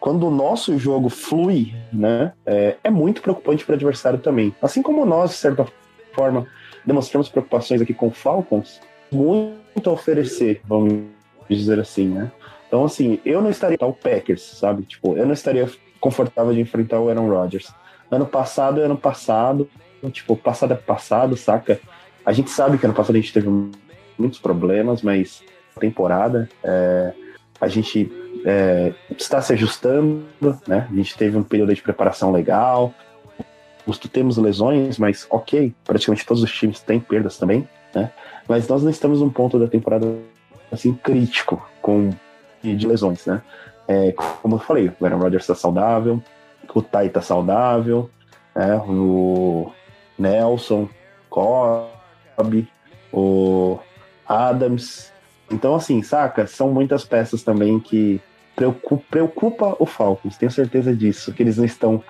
quando 0.00 0.26
o 0.26 0.30
nosso 0.30 0.76
jogo 0.78 1.08
flui, 1.08 1.74
né, 1.92 2.32
é, 2.44 2.76
é 2.82 2.90
muito 2.90 3.22
preocupante 3.22 3.64
para 3.64 3.74
o 3.74 3.76
adversário 3.76 4.18
também. 4.18 4.54
Assim 4.60 4.82
como 4.82 5.04
nós, 5.04 5.30
de 5.30 5.36
certa 5.36 5.66
forma, 6.12 6.46
demonstramos 6.84 7.28
preocupações 7.28 7.80
aqui 7.80 7.94
com 7.94 8.08
o 8.08 8.10
Falcons, 8.10 8.80
muito 9.10 9.88
a 9.88 9.92
oferecer, 9.92 10.60
vamos 10.64 11.04
dizer 11.48 11.78
assim, 11.78 12.08
né? 12.08 12.32
Então, 12.66 12.84
assim, 12.84 13.20
eu 13.24 13.42
não 13.42 13.50
estaria 13.50 13.76
o 13.82 13.92
Packers, 13.92 14.42
sabe? 14.42 14.84
Tipo, 14.84 15.16
eu 15.16 15.26
não 15.26 15.34
estaria 15.34 15.68
confortável 16.02 16.52
de 16.52 16.60
enfrentar 16.60 16.98
o 16.98 17.08
Aaron 17.08 17.28
Rodgers. 17.28 17.72
Ano 18.10 18.26
passado 18.26 18.80
é 18.80 18.84
ano 18.84 18.96
passado, 18.96 19.70
tipo, 20.10 20.36
passado 20.36 20.72
é 20.72 20.76
passado, 20.76 21.36
saca? 21.36 21.80
A 22.26 22.32
gente 22.32 22.50
sabe 22.50 22.76
que 22.76 22.84
ano 22.84 22.94
passado 22.94 23.14
a 23.14 23.20
gente 23.20 23.32
teve 23.32 23.48
muitos 24.18 24.40
problemas, 24.40 25.00
mas 25.00 25.42
temporada, 25.78 26.50
é, 26.62 27.12
a 27.60 27.68
gente 27.68 28.10
é, 28.44 28.92
está 29.16 29.40
se 29.40 29.52
ajustando, 29.52 30.24
né? 30.66 30.88
A 30.90 30.94
gente 30.94 31.16
teve 31.16 31.38
um 31.38 31.42
período 31.44 31.72
de 31.72 31.80
preparação 31.80 32.32
legal. 32.32 32.92
Temos 34.12 34.36
lesões, 34.36 34.98
mas 34.98 35.26
ok, 35.30 35.72
praticamente 35.84 36.26
todos 36.26 36.42
os 36.42 36.52
times 36.52 36.80
têm 36.80 37.00
perdas 37.00 37.38
também, 37.38 37.66
né? 37.94 38.10
Mas 38.48 38.66
nós 38.66 38.82
não 38.82 38.90
estamos 38.90 39.20
num 39.20 39.30
ponto 39.30 39.58
da 39.58 39.68
temporada 39.68 40.06
assim 40.70 40.94
crítico 40.94 41.64
com 41.80 42.10
de 42.62 42.86
lesões, 42.86 43.26
né? 43.26 43.42
É, 43.88 44.12
como 44.12 44.56
eu 44.56 44.60
falei, 44.60 44.90
o 44.98 45.04
Aaron 45.04 45.18
Rodgers 45.18 45.44
está 45.44 45.54
saudável, 45.54 46.22
o 46.74 46.82
Tai 46.82 47.06
está 47.06 47.20
saudável, 47.20 48.08
né? 48.54 48.76
o 48.86 49.70
Nelson, 50.18 50.88
Cobb, 51.28 52.68
o 53.12 53.78
Adams. 54.26 55.12
Então, 55.50 55.74
assim, 55.74 56.02
saca? 56.02 56.46
São 56.46 56.72
muitas 56.72 57.04
peças 57.04 57.42
também 57.42 57.78
que 57.78 58.20
preocupa, 58.54 59.04
preocupa 59.10 59.76
o 59.78 59.86
Falcons. 59.86 60.36
Tenho 60.36 60.50
certeza 60.50 60.94
disso, 60.94 61.32
que 61.32 61.42
eles 61.42 61.56
não 61.56 61.64
estão 61.64 62.02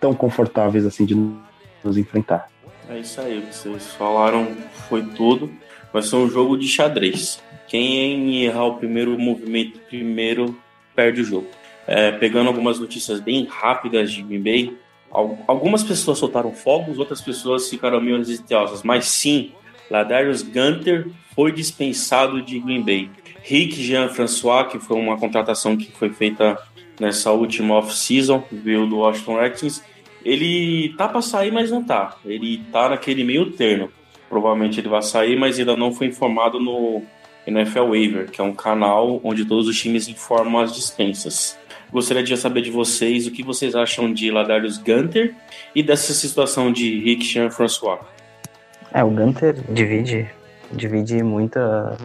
tão 0.00 0.14
confortáveis 0.14 0.84
assim 0.84 1.04
de 1.04 1.14
nos 1.14 1.96
enfrentar. 1.96 2.48
É 2.88 2.98
isso 2.98 3.20
aí, 3.20 3.40
vocês 3.40 3.92
falaram 3.92 4.48
foi 4.88 5.02
tudo. 5.02 5.50
Vai 5.92 6.02
ser 6.02 6.16
um 6.16 6.28
jogo 6.28 6.56
de 6.56 6.66
xadrez. 6.66 7.42
Quem 7.68 8.44
errar 8.44 8.64
o 8.64 8.76
primeiro 8.76 9.18
movimento 9.18 9.78
primeiro 9.88 10.56
perde 10.94 11.20
o 11.20 11.24
jogo. 11.24 11.46
É, 11.86 12.12
pegando 12.12 12.48
algumas 12.48 12.78
notícias 12.78 13.20
bem 13.20 13.44
rápidas 13.44 14.12
de 14.12 14.22
Green 14.22 14.42
Bay, 14.42 14.76
algumas 15.46 15.82
pessoas 15.82 16.18
soltaram 16.18 16.52
fogos, 16.52 16.98
outras 16.98 17.20
pessoas 17.20 17.68
ficaram 17.68 18.00
meio 18.00 18.16
ansiosas, 18.16 18.82
mas 18.82 19.06
sim, 19.06 19.52
Ladarius 19.90 20.42
Gunter 20.42 21.08
foi 21.34 21.52
dispensado 21.52 22.40
de 22.40 22.58
Green 22.58 22.82
Bay. 22.82 23.10
Rick 23.42 23.82
Jean-François, 23.82 24.68
que 24.68 24.78
foi 24.78 24.96
uma 24.96 25.18
contratação 25.18 25.76
que 25.76 25.90
foi 25.92 26.10
feita 26.10 26.56
nessa 27.00 27.32
última 27.32 27.74
off-season, 27.74 28.44
veio 28.50 28.86
do 28.86 28.98
Washington 28.98 29.40
Redskins, 29.40 29.82
ele 30.24 30.94
tá 30.96 31.08
para 31.08 31.20
sair, 31.20 31.50
mas 31.50 31.70
não 31.70 31.82
tá. 31.82 32.16
Ele 32.24 32.58
tá 32.70 32.88
naquele 32.88 33.24
meio 33.24 33.50
termo. 33.50 33.90
Provavelmente 34.28 34.80
ele 34.80 34.88
vai 34.88 35.02
sair, 35.02 35.36
mas 35.36 35.58
ainda 35.58 35.76
não 35.76 35.92
foi 35.92 36.06
informado 36.06 36.60
no 36.60 37.02
NFL 37.46 37.88
Waiver, 37.88 38.30
que 38.30 38.40
é 38.40 38.44
um 38.44 38.54
canal 38.54 39.20
onde 39.24 39.44
todos 39.44 39.68
os 39.68 39.78
times 39.80 40.08
informam 40.08 40.60
as 40.60 40.74
dispensas. 40.74 41.58
Gostaria 41.92 42.22
de 42.22 42.36
saber 42.36 42.62
de 42.62 42.70
vocês 42.70 43.26
o 43.26 43.30
que 43.30 43.42
vocês 43.42 43.74
acham 43.74 44.12
de 44.12 44.30
Ladarius 44.30 44.78
Gunter 44.78 45.34
e 45.74 45.82
dessa 45.82 46.14
situação 46.14 46.72
de 46.72 47.00
Rick 47.00 47.24
Jean-François. 47.24 47.98
É, 48.92 49.04
o 49.04 49.10
Gunter 49.10 49.54
divide, 49.70 50.30
divide 50.72 51.22
muita, 51.22 51.96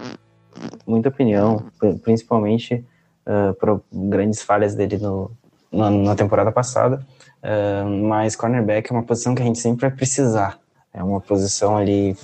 muita 0.85 1.09
opinião, 1.09 1.65
principalmente 2.03 2.83
uh, 3.25 3.53
por 3.53 3.81
grandes 3.93 4.41
falhas 4.41 4.75
dele 4.75 4.97
no, 4.97 5.31
na, 5.71 5.89
na 5.89 6.15
temporada 6.15 6.51
passada. 6.51 7.05
Uh, 7.41 7.87
mas 8.07 8.35
cornerback 8.35 8.91
é 8.91 8.93
uma 8.93 9.03
posição 9.03 9.35
que 9.35 9.41
a 9.41 9.45
gente 9.45 9.59
sempre 9.59 9.87
vai 9.87 9.91
precisar. 9.91 10.59
É 10.93 11.03
uma 11.03 11.21
posição 11.21 11.77
ali 11.77 12.15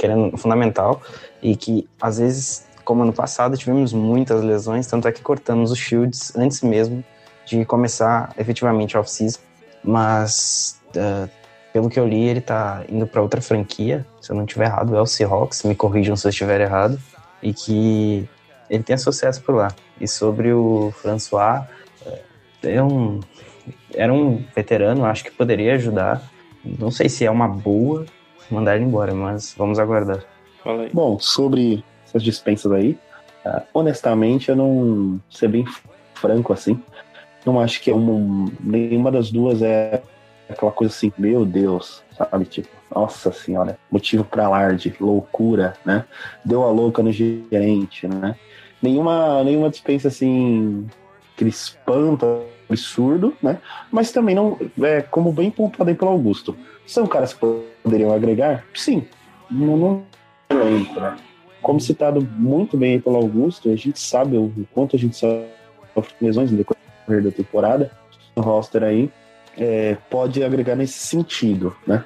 querendo, 0.00 0.34
fundamental 0.38 1.02
e 1.42 1.54
que 1.54 1.86
às 2.00 2.18
vezes 2.18 2.66
como 2.84 3.02
ano 3.02 3.12
passado 3.12 3.56
tivemos 3.56 3.92
muitas 3.92 4.42
lesões, 4.42 4.86
tanto 4.86 5.06
é 5.06 5.12
que 5.12 5.20
cortamos 5.20 5.70
os 5.70 5.78
shields 5.78 6.34
antes 6.34 6.62
mesmo 6.62 7.04
de 7.44 7.64
começar 7.66 8.32
efetivamente 8.38 8.96
a 8.96 9.00
off-season. 9.00 9.38
Mas, 9.84 10.80
uh, 10.96 11.28
pelo 11.72 11.88
que 11.88 12.00
eu 12.00 12.08
li, 12.08 12.28
ele 12.28 12.40
tá 12.40 12.82
indo 12.88 13.06
para 13.06 13.20
outra 13.20 13.40
franquia, 13.40 14.06
se 14.20 14.32
eu 14.32 14.36
não 14.36 14.44
estiver 14.44 14.66
errado, 14.66 14.96
é 14.96 15.00
o 15.00 15.06
Seahawks, 15.06 15.62
me 15.62 15.74
corrijam 15.74 16.16
se 16.16 16.26
eu 16.26 16.30
estiver 16.30 16.60
errado, 16.60 16.98
e 17.42 17.52
que 17.52 18.28
ele 18.68 18.82
tenha 18.82 18.98
sucesso 18.98 19.42
por 19.42 19.54
lá. 19.54 19.68
E 20.00 20.08
sobre 20.08 20.52
o 20.52 20.92
François, 21.00 21.64
é 22.62 22.82
um, 22.82 23.20
era 23.94 24.12
um 24.12 24.42
veterano, 24.54 25.04
acho 25.04 25.24
que 25.24 25.30
poderia 25.30 25.74
ajudar. 25.74 26.22
Não 26.64 26.90
sei 26.90 27.08
se 27.08 27.24
é 27.24 27.30
uma 27.30 27.48
boa 27.48 28.04
mandar 28.54 28.76
ele 28.76 28.84
embora, 28.84 29.14
mas 29.14 29.54
vamos 29.56 29.78
aguardar. 29.78 30.24
Bom, 30.92 31.18
sobre 31.18 31.84
essas 32.06 32.22
dispensas 32.22 32.70
aí. 32.72 32.98
Uh, 33.44 33.62
honestamente, 33.72 34.50
eu 34.50 34.56
não. 34.56 35.20
Ser 35.30 35.48
bem 35.48 35.64
franco 36.14 36.52
assim. 36.52 36.80
Não 37.44 37.58
acho 37.58 37.80
que 37.80 37.90
é 37.90 37.94
uma, 37.94 38.50
nenhuma 38.60 39.10
das 39.10 39.30
duas 39.30 39.62
é 39.62 40.02
aquela 40.48 40.72
coisa 40.72 40.92
assim, 40.92 41.12
meu 41.16 41.46
Deus, 41.46 42.02
sabe? 42.16 42.44
Tipo, 42.44 42.68
nossa 42.94 43.32
senhora, 43.32 43.78
motivo 43.90 44.24
para 44.24 44.46
alarde, 44.46 44.94
loucura, 45.00 45.74
né? 45.84 46.04
Deu 46.44 46.64
a 46.64 46.70
louca 46.70 47.02
no 47.02 47.12
gerente, 47.12 48.06
né? 48.06 48.36
Nenhuma, 48.82 49.42
nenhuma 49.44 49.70
dispensa 49.70 50.08
assim, 50.08 50.86
aquele 51.34 51.50
espanto 51.50 52.42
absurdo, 52.70 53.34
né? 53.42 53.58
Mas 53.90 54.12
também 54.12 54.34
não, 54.34 54.58
é 54.82 55.02
como 55.02 55.32
bem 55.32 55.50
pontuado 55.50 55.90
aí 55.90 55.96
pelo 55.96 56.10
Augusto. 56.10 56.56
São 56.86 57.06
caras 57.06 57.34
que 57.34 57.40
poderiam 57.82 58.12
agregar? 58.12 58.64
Sim. 58.74 59.04
Não, 59.50 59.76
não 59.76 60.04
entra. 60.50 61.16
Como 61.60 61.80
citado 61.80 62.26
muito 62.36 62.76
bem 62.76 63.00
pelo 63.00 63.16
Augusto, 63.16 63.70
a 63.70 63.76
gente 63.76 64.00
sabe 64.00 64.36
o 64.36 64.52
quanto 64.72 64.96
a 64.96 64.98
gente 64.98 65.16
sofre 65.16 66.14
lesões 66.20 66.50
no 66.50 66.56
decorrer 66.56 67.22
da 67.22 67.30
temporada, 67.30 67.90
o 68.34 68.40
roster 68.40 68.82
aí 68.82 69.10
é, 69.58 69.96
pode 70.08 70.42
agregar 70.42 70.76
nesse 70.76 70.98
sentido, 70.98 71.76
né? 71.86 72.04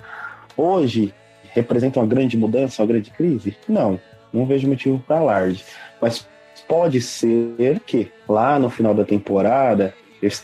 Hoje, 0.56 1.14
representa 1.50 2.00
uma 2.00 2.06
grande 2.06 2.36
mudança, 2.36 2.82
uma 2.82 2.88
grande 2.88 3.10
crise? 3.10 3.56
Não, 3.68 4.00
não 4.32 4.46
vejo 4.46 4.68
motivo 4.68 5.02
para 5.06 5.18
alarde. 5.18 5.64
Mas 6.00 6.26
pode 6.66 7.00
ser 7.00 7.80
que 7.86 8.10
lá 8.28 8.58
no 8.58 8.70
final 8.70 8.94
da 8.94 9.04
temporada 9.04 9.94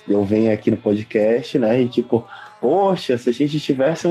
eu, 0.08 0.24
venha 0.24 0.52
aqui 0.52 0.70
no 0.70 0.76
podcast, 0.76 1.58
né? 1.58 1.82
E 1.82 1.88
tipo, 1.88 2.26
poxa, 2.60 3.16
se 3.18 3.30
a 3.30 3.32
gente 3.32 3.58
tivesse 3.60 4.06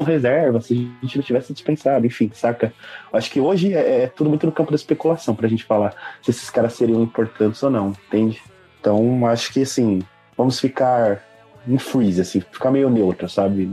reserva, 0.00 0.60
se 0.60 0.90
a 1.00 1.06
gente 1.06 1.16
não 1.16 1.24
tivesse 1.24 1.52
dispensado, 1.52 2.06
enfim, 2.06 2.30
saca? 2.34 2.72
Acho 3.12 3.30
que 3.30 3.40
hoje 3.40 3.74
é, 3.74 4.02
é 4.02 4.06
tudo 4.06 4.28
muito 4.28 4.46
no 4.46 4.52
campo 4.52 4.70
da 4.70 4.76
especulação 4.76 5.34
pra 5.34 5.48
gente 5.48 5.64
falar 5.64 5.94
se 6.22 6.30
esses 6.30 6.50
caras 6.50 6.74
seriam 6.74 7.02
importantes 7.02 7.62
ou 7.62 7.70
não, 7.70 7.94
entende? 8.06 8.42
Então, 8.80 9.26
acho 9.26 9.52
que 9.52 9.62
assim, 9.62 10.02
vamos 10.36 10.60
ficar 10.60 11.24
em 11.66 11.78
freeze, 11.78 12.20
assim, 12.20 12.40
ficar 12.40 12.70
meio 12.70 12.90
neutro, 12.90 13.28
sabe? 13.28 13.66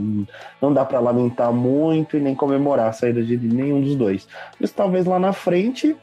Não 0.60 0.72
dá 0.72 0.84
para 0.84 1.00
lamentar 1.00 1.52
muito 1.52 2.16
e 2.16 2.20
nem 2.20 2.34
comemorar 2.34 2.88
a 2.88 2.92
saída 2.92 3.22
de 3.22 3.36
nenhum 3.36 3.80
dos 3.80 3.94
dois. 3.94 4.26
Mas 4.58 4.72
talvez 4.72 5.04
lá 5.04 5.18
na 5.18 5.32
frente 5.32 5.94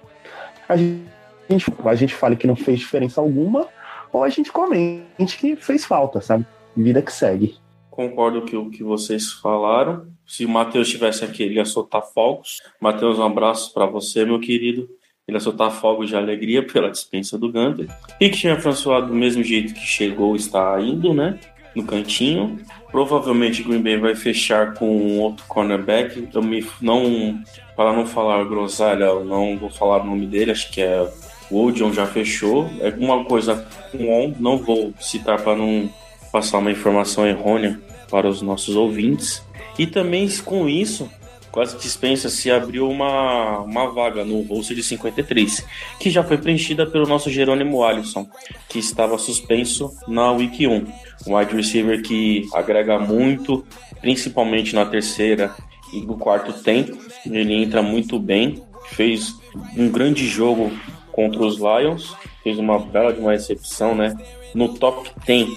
a 0.68 0.78
gente, 0.78 1.74
a 1.84 1.96
gente 1.96 2.14
fale 2.14 2.36
que 2.36 2.46
não 2.46 2.56
fez 2.56 2.80
diferença 2.80 3.20
alguma, 3.20 3.68
ou 4.12 4.24
a 4.24 4.30
gente 4.30 4.52
comente 4.52 5.38
que 5.38 5.56
fez 5.56 5.86
falta, 5.86 6.22
sabe? 6.22 6.46
Vida 6.76 7.02
que 7.02 7.12
segue 7.12 7.58
concordo 8.00 8.50
com 8.50 8.58
o 8.60 8.72
que 8.72 8.82
vocês 8.82 9.30
falaram. 9.30 10.08
Se 10.26 10.46
o 10.46 10.50
Matheus 10.50 10.88
estivesse 10.88 11.26
aqui, 11.26 11.44
ele 11.44 11.56
ia 11.56 11.66
soltar 11.66 12.02
fogos. 12.02 12.62
Matheus, 12.80 13.20
um 13.20 13.24
abraço 13.24 13.74
para 13.74 13.86
você, 13.86 14.24
meu 14.24 14.40
querido. 14.40 14.90
Ele 15.28 15.36
ia 15.36 15.42
soltar 15.42 15.70
fogos 15.70 16.08
de 16.08 16.16
alegria 16.16 16.66
pela 16.66 16.90
dispensa 16.90 17.38
do 17.38 17.52
Gunter. 17.52 17.90
E 18.18 18.30
que 18.30 18.38
tinha 18.38 18.58
François, 18.58 19.06
do 19.06 19.14
mesmo 19.14 19.44
jeito 19.44 19.74
que 19.74 19.82
chegou, 19.82 20.34
está 20.34 20.80
indo, 20.80 21.14
né? 21.14 21.38
No 21.76 21.84
cantinho. 21.84 22.58
Provavelmente 22.90 23.64
Green 23.64 23.82
Bay 23.82 23.98
vai 23.98 24.16
fechar 24.16 24.76
com 24.76 25.20
outro 25.20 25.46
cornerback. 25.50 26.30
Eu 26.34 26.42
me, 26.42 26.66
não, 26.82 27.38
para 27.76 27.92
não 27.92 28.06
falar 28.06 28.46
groselha, 28.46 29.04
eu 29.04 29.26
não 29.26 29.58
vou 29.58 29.70
falar 29.70 30.04
o 30.04 30.06
nome 30.06 30.26
dele, 30.26 30.52
acho 30.52 30.72
que 30.72 30.80
é 30.80 31.06
o 31.50 31.66
Odion 31.66 31.92
já 31.92 32.06
fechou. 32.06 32.70
É 32.80 32.88
alguma 32.88 33.24
coisa 33.26 33.68
com 33.92 34.10
on, 34.10 34.34
não 34.40 34.58
vou 34.58 34.94
citar 35.00 35.42
para 35.42 35.56
não 35.56 35.90
passar 36.32 36.60
uma 36.60 36.72
informação 36.72 37.26
errônea 37.26 37.80
para 38.10 38.28
os 38.28 38.42
nossos 38.42 38.76
ouvintes. 38.76 39.44
E 39.78 39.88
também 39.88 40.30
com 40.44 40.68
isso, 40.68 41.10
quase 41.52 41.78
dispensa 41.78 42.30
se 42.30 42.52
abriu 42.52 42.90
uma, 42.90 43.60
uma 43.60 43.92
vaga 43.92 44.24
no 44.24 44.42
roster 44.42 44.76
de 44.76 44.84
53, 44.84 45.66
que 46.00 46.10
já 46.10 46.24
foi 46.24 46.38
preenchida 46.38 46.86
pelo 46.86 47.08
nosso 47.08 47.30
Jerônimo 47.30 47.84
Alisson, 47.84 48.28
que 48.68 48.80
estava 48.80 49.18
suspenso 49.18 49.92
na 50.08 50.32
Week 50.32 50.68
1. 50.68 50.86
Um 51.28 51.36
wide 51.36 51.56
receiver 51.56 52.02
que 52.02 52.48
agrega 52.54 53.00
muito, 53.00 53.66
principalmente 54.02 54.76
na 54.76 54.86
terceira 54.86 55.54
e 55.94 56.02
no 56.02 56.18
quarto 56.18 56.54
tempo. 56.54 56.98
Ele 57.26 57.54
entra 57.54 57.82
muito 57.82 58.20
bem, 58.20 58.62
fez 58.92 59.36
um 59.76 59.90
grande 59.90 60.28
jogo 60.28 60.72
contra 61.20 61.44
os 61.44 61.58
Lions, 61.58 62.16
fez 62.42 62.58
uma 62.58 62.80
bela 62.80 63.12
de 63.12 63.20
uma 63.20 63.34
recepção, 63.34 63.94
né? 63.94 64.16
No 64.56 64.70
top 64.70 65.12
10 65.28 65.50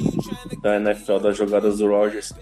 da 0.61 0.75
NFL 0.75 1.19
das 1.19 1.37
jogadas 1.37 1.79
do 1.79 1.87
Rogers, 1.87 2.33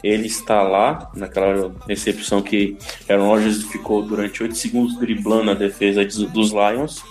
ele 0.00 0.28
está 0.28 0.62
lá, 0.62 1.10
naquela 1.12 1.74
recepção 1.88 2.40
que 2.40 2.78
Aaron 3.08 3.26
Rodgers 3.26 3.64
ficou 3.64 4.02
durante 4.02 4.44
8 4.44 4.56
segundos 4.56 4.96
driblando 4.96 5.50
a 5.50 5.54
defesa 5.54 6.04
dos 6.04 6.52
Lions. 6.52 7.02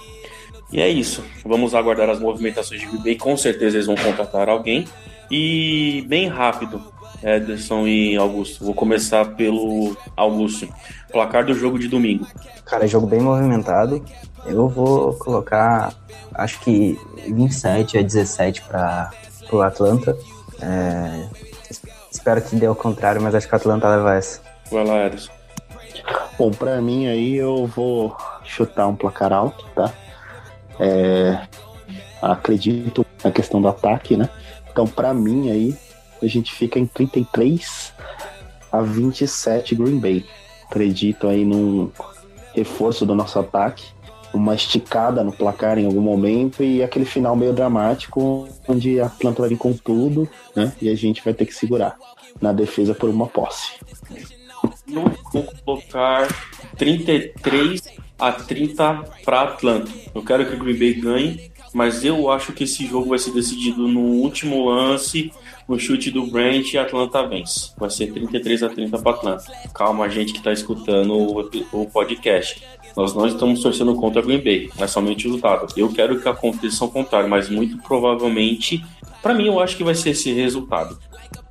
E 0.72 0.80
é 0.80 0.88
isso. 0.88 1.22
Vamos 1.46 1.76
aguardar 1.76 2.10
as 2.10 2.20
movimentações 2.22 2.80
de 2.80 2.98
Bay. 3.00 3.18
Com 3.18 3.36
certeza 3.36 3.76
eles 3.76 3.88
vão 3.88 3.96
contratar 3.96 4.48
alguém. 4.48 4.88
E 5.30 6.06
bem 6.08 6.30
rápido, 6.30 6.82
Ederson 7.22 7.86
e 7.86 8.16
Augusto. 8.16 8.64
Vou 8.64 8.74
começar 8.74 9.36
pelo 9.36 9.98
Augusto. 10.16 10.70
Placar 11.12 11.46
do 11.46 11.54
jogo 11.54 11.78
de 11.78 11.90
domingo. 11.90 12.26
Cara, 12.64 12.86
é 12.86 12.88
jogo 12.88 13.06
bem 13.06 13.20
movimentado. 13.20 14.04
Eu 14.46 14.70
vou 14.70 15.14
colocar, 15.14 15.94
acho 16.34 16.60
que 16.62 17.00
27 17.28 17.98
a 17.98 18.02
17 18.02 18.62
para 18.64 19.12
o 19.52 19.62
Atlanta. 19.62 20.18
É, 20.62 21.28
espero 22.12 22.42
que 22.42 22.56
dê 22.56 22.66
ao 22.66 22.76
contrário, 22.76 23.22
mas 23.22 23.36
acho 23.36 23.48
que 23.48 23.54
o 23.54 23.58
Atlanta 23.58 23.90
leva 23.90 24.16
essa. 24.16 24.42
Vai 24.72 24.86
lá. 24.86 25.12
Bom, 26.38 26.52
pra 26.52 26.82
mim 26.82 27.08
aí 27.08 27.36
eu 27.36 27.66
vou 27.68 28.16
chutar 28.44 28.88
um 28.88 28.96
placar 28.96 29.34
alto, 29.34 29.66
tá? 29.76 29.94
É, 30.80 31.42
acredito 32.22 33.06
na 33.24 33.32
questão 33.32 33.62
do 33.62 33.68
ataque, 33.68 34.16
né? 34.16 34.30
Então, 34.72 34.86
pra 34.86 35.14
mim 35.14 35.50
aí, 35.50 35.76
a 36.22 36.28
gente 36.28 36.54
fica 36.54 36.78
em 36.80 36.86
33 36.86 37.94
a 38.72 38.82
27 38.82 39.76
Green 39.76 40.00
Bay. 40.00 40.26
Acredito 40.70 41.28
aí 41.28 41.44
num 41.44 41.92
reforço 42.54 43.06
do 43.06 43.16
nosso 43.16 43.40
ataque, 43.40 43.86
uma 44.34 44.54
esticada 44.56 45.24
no 45.24 45.32
placar 45.32 45.78
em 45.78 45.86
algum 45.86 46.02
momento 46.02 46.64
e 46.64 46.84
aquele 46.84 47.06
final 47.06 47.36
meio 47.36 47.54
dramático 47.54 48.48
onde 48.68 49.00
a 49.00 49.10
planta 49.10 49.42
vai 49.42 49.50
vir 49.50 49.58
com 49.58 49.74
tudo, 49.74 50.28
né? 50.56 50.74
E 50.82 50.90
a 50.90 50.96
gente 50.96 51.24
vai 51.24 51.34
ter 51.34 51.46
que 51.46 51.54
segurar 51.54 51.96
na 52.42 52.52
defesa 52.52 52.94
por 52.94 53.10
uma 53.10 53.28
posse. 53.28 53.74
Eu 54.88 55.12
vou 55.34 55.44
colocar 55.64 56.28
33 56.78 57.82
a 58.20 58.32
30 58.32 59.04
para 59.24 59.42
Atlanta. 59.42 59.92
Eu 60.14 60.24
quero 60.24 60.46
que 60.46 60.56
o 60.56 60.60
Green 60.60 60.78
Bay 60.78 60.94
ganhe, 60.94 61.52
mas 61.74 62.04
eu 62.04 62.30
acho 62.32 62.54
que 62.54 62.64
esse 62.64 62.86
jogo 62.86 63.10
vai 63.10 63.20
ser 63.20 63.32
decidido 63.32 63.88
no 63.88 64.00
último 64.00 64.70
lance, 64.70 65.32
no 65.68 65.78
chute 65.78 66.10
do 66.10 66.26
Brent 66.26 66.74
e 66.74 66.78
Atlanta 66.78 67.28
vence. 67.28 67.72
Vai 67.78 67.90
ser 67.90 68.12
33 68.12 68.64
a 68.64 68.70
30 68.70 68.98
para 68.98 69.12
Atlanta. 69.12 69.44
Calma, 69.74 70.10
gente 70.10 70.32
que 70.32 70.40
está 70.40 70.52
escutando 70.52 71.14
o, 71.14 71.50
o 71.74 71.86
podcast. 71.86 72.64
Nós 72.98 73.14
não 73.14 73.28
estamos 73.28 73.62
torcendo 73.62 73.94
contra 73.94 74.24
o 74.24 74.26
Green 74.26 74.44
Bay, 74.44 74.72
é 74.80 74.88
somente 74.88 75.28
o 75.28 75.30
resultado. 75.30 75.72
Eu 75.78 75.94
quero 75.94 76.20
que 76.20 76.28
aconteça 76.28 76.84
o 76.84 76.90
contrário, 76.90 77.30
mas 77.30 77.48
muito 77.48 77.78
provavelmente, 77.78 78.84
para 79.22 79.36
mim, 79.36 79.46
eu 79.46 79.60
acho 79.60 79.78
que 79.78 79.84
vai 79.84 79.94
ser 79.94 80.10
esse 80.10 80.34
resultado. 80.34 80.98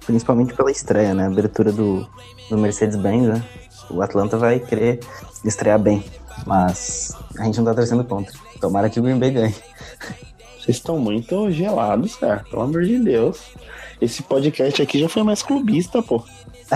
Principalmente 0.04 0.54
pela 0.54 0.72
estreia, 0.72 1.14
né? 1.14 1.22
A 1.22 1.28
abertura 1.28 1.70
do, 1.70 2.04
do 2.50 2.58
Mercedes-Benz, 2.58 3.28
né? 3.28 3.44
O 3.88 4.02
Atlanta 4.02 4.36
vai 4.36 4.58
querer 4.58 4.98
estrear 5.44 5.78
bem, 5.78 6.02
mas 6.44 7.16
a 7.38 7.44
gente 7.44 7.58
não 7.58 7.66
tá 7.66 7.74
torcendo 7.74 8.02
contra. 8.02 8.34
Tomara 8.60 8.90
que 8.90 8.98
o 8.98 9.02
Green 9.04 9.18
Bay 9.20 9.30
ganhe. 9.30 9.54
Vocês 10.66 10.78
estão 10.78 10.98
muito 10.98 11.48
gelados, 11.52 12.16
cara. 12.16 12.44
Pelo 12.50 12.62
amor 12.62 12.82
de 12.82 12.98
Deus. 12.98 13.40
Esse 14.00 14.20
podcast 14.20 14.82
aqui 14.82 14.98
já 14.98 15.08
foi 15.08 15.22
mais 15.22 15.40
clubista, 15.40 16.02
pô. 16.02 16.24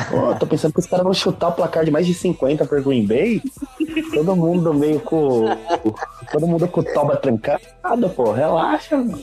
Pô, 0.08 0.32
tô 0.38 0.46
pensando 0.46 0.72
que 0.72 0.78
os 0.78 0.86
caras 0.86 1.02
vão 1.02 1.12
chutar 1.12 1.48
o 1.48 1.52
placar 1.52 1.84
de 1.84 1.90
mais 1.90 2.06
de 2.06 2.14
50 2.14 2.64
por 2.66 2.80
Green 2.84 3.04
Bay. 3.04 3.42
Todo 4.14 4.36
mundo 4.36 4.72
meio 4.72 5.00
com. 5.00 5.44
Todo 6.30 6.46
mundo 6.46 6.68
com 6.68 6.84
toba 6.84 7.16
trancado, 7.16 8.08
pô. 8.14 8.30
Relaxa, 8.30 8.96
mano. 8.96 9.20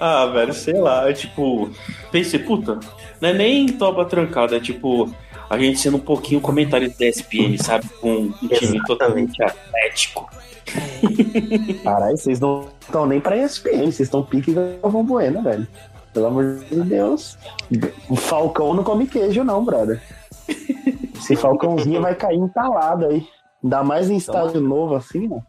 Ah, 0.00 0.26
velho, 0.26 0.52
sei 0.52 0.74
lá, 0.74 1.08
é 1.08 1.12
tipo. 1.12 1.70
Pensei, 2.10 2.40
puta, 2.40 2.80
não 3.20 3.28
é 3.28 3.32
nem 3.32 3.68
toba 3.68 4.04
trancada, 4.04 4.56
é 4.56 4.60
tipo. 4.60 5.08
A 5.48 5.58
gente 5.58 5.78
sendo 5.78 5.96
um 5.96 6.00
pouquinho 6.00 6.40
comentário 6.40 6.92
da 6.98 7.06
ESPN, 7.06 7.56
sabe? 7.62 7.88
Com 8.00 8.12
um 8.12 8.48
time 8.48 8.82
totalmente 8.84 9.42
atlético. 9.42 10.28
Caralho, 11.84 12.16
vocês 12.16 12.40
não 12.40 12.68
estão 12.80 13.06
nem 13.06 13.20
pra 13.20 13.36
ESPN, 13.36 13.84
vocês 13.84 14.00
estão 14.00 14.22
pique 14.22 14.52
Galvão 14.52 15.04
Bueno, 15.04 15.42
velho. 15.42 15.66
Pelo 16.12 16.26
amor 16.26 16.64
de 16.70 16.80
Deus. 16.82 17.38
O 18.08 18.16
Falcão 18.16 18.74
não 18.74 18.82
come 18.82 19.06
queijo, 19.06 19.44
não, 19.44 19.64
brother. 19.64 20.02
Esse 21.16 21.36
Falcãozinho 21.36 22.00
vai 22.00 22.14
cair 22.14 22.38
entalado 22.38 23.06
aí. 23.06 23.26
Ainda 23.62 23.82
mais 23.84 24.10
em 24.10 24.16
estádio 24.16 24.60
novo 24.60 24.94
assim, 24.94 25.28
ó. 25.30 25.40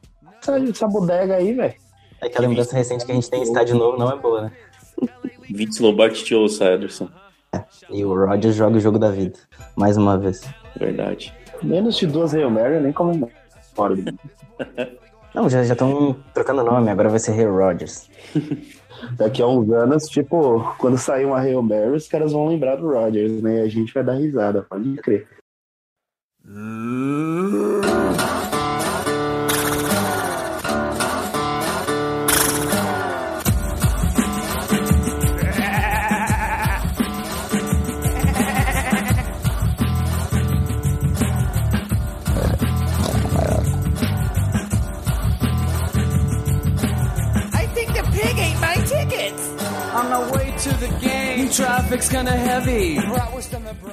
Essa, 0.41 0.59
essa 0.59 0.87
bodega 0.87 1.35
aí, 1.35 1.53
velho. 1.53 1.75
É 2.21 2.29
que 2.29 2.37
a 2.37 2.41
lembrança 2.41 2.75
recente 2.75 3.05
que 3.05 3.11
a 3.11 3.15
gente 3.15 3.29
tem 3.29 3.39
em 3.39 3.43
estádio 3.43 3.75
novo 3.75 3.97
não 3.97 4.11
é 4.11 4.17
boa, 4.17 4.41
né? 4.41 4.51
Vince 5.49 5.81
Lombardi 5.81 6.23
te 6.23 6.35
ouça, 6.35 6.65
Ederson. 6.65 7.09
E 7.89 8.03
o 8.03 8.13
Rodgers 8.13 8.55
joga 8.55 8.77
o 8.77 8.79
jogo 8.79 8.99
da 8.99 9.09
vida. 9.09 9.39
Mais 9.75 9.97
uma 9.97 10.17
vez. 10.17 10.41
Verdade. 10.77 11.33
Menos 11.63 11.97
de 11.97 12.07
duas 12.07 12.33
Hail 12.33 12.49
Mary, 12.49 12.75
eu 12.75 12.81
nem 12.81 12.93
comemoro. 12.93 13.31
Não, 15.33 15.49
já 15.49 15.61
estão 15.61 16.15
trocando 16.33 16.63
nome, 16.63 16.89
agora 16.89 17.09
vai 17.09 17.19
ser 17.19 17.31
Hail 17.31 17.55
Rodgers. 17.55 18.09
Daqui 19.13 19.41
a 19.41 19.47
uns 19.47 19.69
anos, 19.71 20.05
tipo, 20.05 20.75
quando 20.79 20.97
sair 20.97 21.25
uma 21.25 21.39
Hail 21.39 21.61
Mary, 21.61 21.91
os 21.91 22.07
caras 22.07 22.31
vão 22.31 22.47
lembrar 22.47 22.77
do 22.77 22.91
Rodgers, 22.91 23.41
né? 23.41 23.59
E 23.59 23.61
a 23.61 23.67
gente 23.67 23.93
vai 23.93 24.03
dar 24.03 24.13
risada, 24.13 24.63
pode 24.63 24.95
crer. 24.97 25.27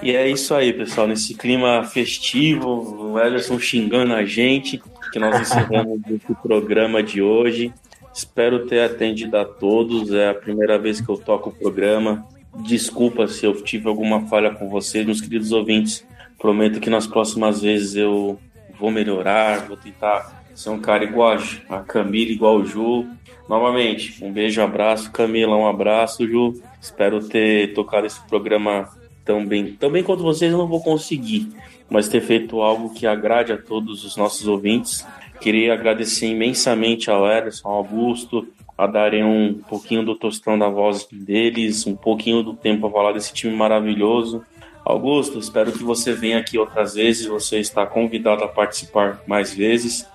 E 0.03 0.15
é 0.15 0.29
isso 0.29 0.55
aí, 0.55 0.73
pessoal. 0.73 1.07
Nesse 1.07 1.35
clima 1.35 1.83
festivo, 1.85 3.13
o 3.13 3.19
Ederson 3.19 3.59
xingando 3.59 4.13
a 4.15 4.25
gente, 4.25 4.83
que 5.13 5.19
nós 5.19 5.41
encerramos 5.41 6.01
o 6.29 6.35
programa 6.35 7.03
de 7.03 7.23
hoje. 7.23 7.73
Espero 8.13 8.67
ter 8.67 8.81
atendido 8.81 9.37
a 9.37 9.45
todos. 9.45 10.13
É 10.13 10.29
a 10.31 10.35
primeira 10.35 10.79
vez 10.79 11.01
que 11.01 11.09
eu 11.09 11.17
toco 11.17 11.51
o 11.51 11.53
programa. 11.53 12.27
Desculpa 12.67 13.27
se 13.27 13.45
eu 13.45 13.55
tive 13.63 13.89
alguma 13.89 14.27
falha 14.29 14.51
com 14.51 14.69
vocês, 14.69 15.05
meus 15.05 15.21
queridos 15.21 15.51
ouvintes. 15.51 16.07
Prometo 16.39 16.81
que 16.81 16.91
nas 16.91 17.07
próximas 17.07 17.63
vezes 17.63 17.97
eu 17.97 18.39
vou 18.79 18.91
melhorar, 18.91 19.67
vou 19.67 19.77
tentar 19.77 20.45
ser 20.55 20.71
um 20.71 20.79
cara 20.79 21.05
igual 21.05 21.37
a 21.69 21.81
Camila, 21.81 22.31
igual 22.31 22.57
o 22.59 22.65
Ju. 22.65 23.07
Novamente, 23.49 24.25
um 24.25 24.33
beijo, 24.33 24.63
abraço, 24.63 25.11
Camila, 25.11 25.57
um 25.57 25.67
abraço, 25.67 26.27
Ju. 26.27 26.55
Espero 26.85 27.27
ter 27.27 27.73
tocado 27.73 28.07
esse 28.07 28.21
programa 28.29 28.91
tão 29.25 29.47
bem, 29.47 29.73
tão 29.73 29.91
bem 29.91 30.03
quanto 30.03 30.23
vocês 30.23 30.53
eu 30.53 30.59
não 30.59 30.67
vou 30.67 30.83
conseguir, 30.83 31.49
mas 31.89 32.09
ter 32.09 32.21
feito 32.21 32.61
algo 32.61 32.93
que 32.93 33.07
agrade 33.07 33.55
a 33.55 33.57
todos 33.57 34.05
os 34.05 34.19
nossos 34.19 34.47
ouvintes. 34.47 35.05
Queria 35.41 35.73
agradecer 35.73 36.27
imensamente 36.27 37.11
ao 37.11 37.27
Ederson, 37.27 37.67
ao 37.67 37.77
Augusto, 37.77 38.47
a 38.77 38.87
darem 38.87 39.25
um 39.25 39.55
pouquinho 39.67 40.05
do 40.05 40.15
tostão 40.15 40.59
da 40.59 40.69
voz 40.69 41.09
deles, 41.11 41.87
um 41.87 41.97
pouquinho 41.97 42.43
do 42.43 42.53
tempo 42.53 42.87
a 42.87 42.91
falar 42.91 43.13
desse 43.13 43.33
time 43.33 43.57
maravilhoso. 43.57 44.45
Augusto, 44.85 45.39
espero 45.39 45.73
que 45.73 45.83
você 45.83 46.13
venha 46.13 46.39
aqui 46.39 46.59
outras 46.59 46.97
vezes, 46.97 47.25
você 47.25 47.61
está 47.61 47.87
convidado 47.87 48.45
a 48.45 48.49
participar 48.49 49.23
mais 49.27 49.55
vezes. 49.55 50.07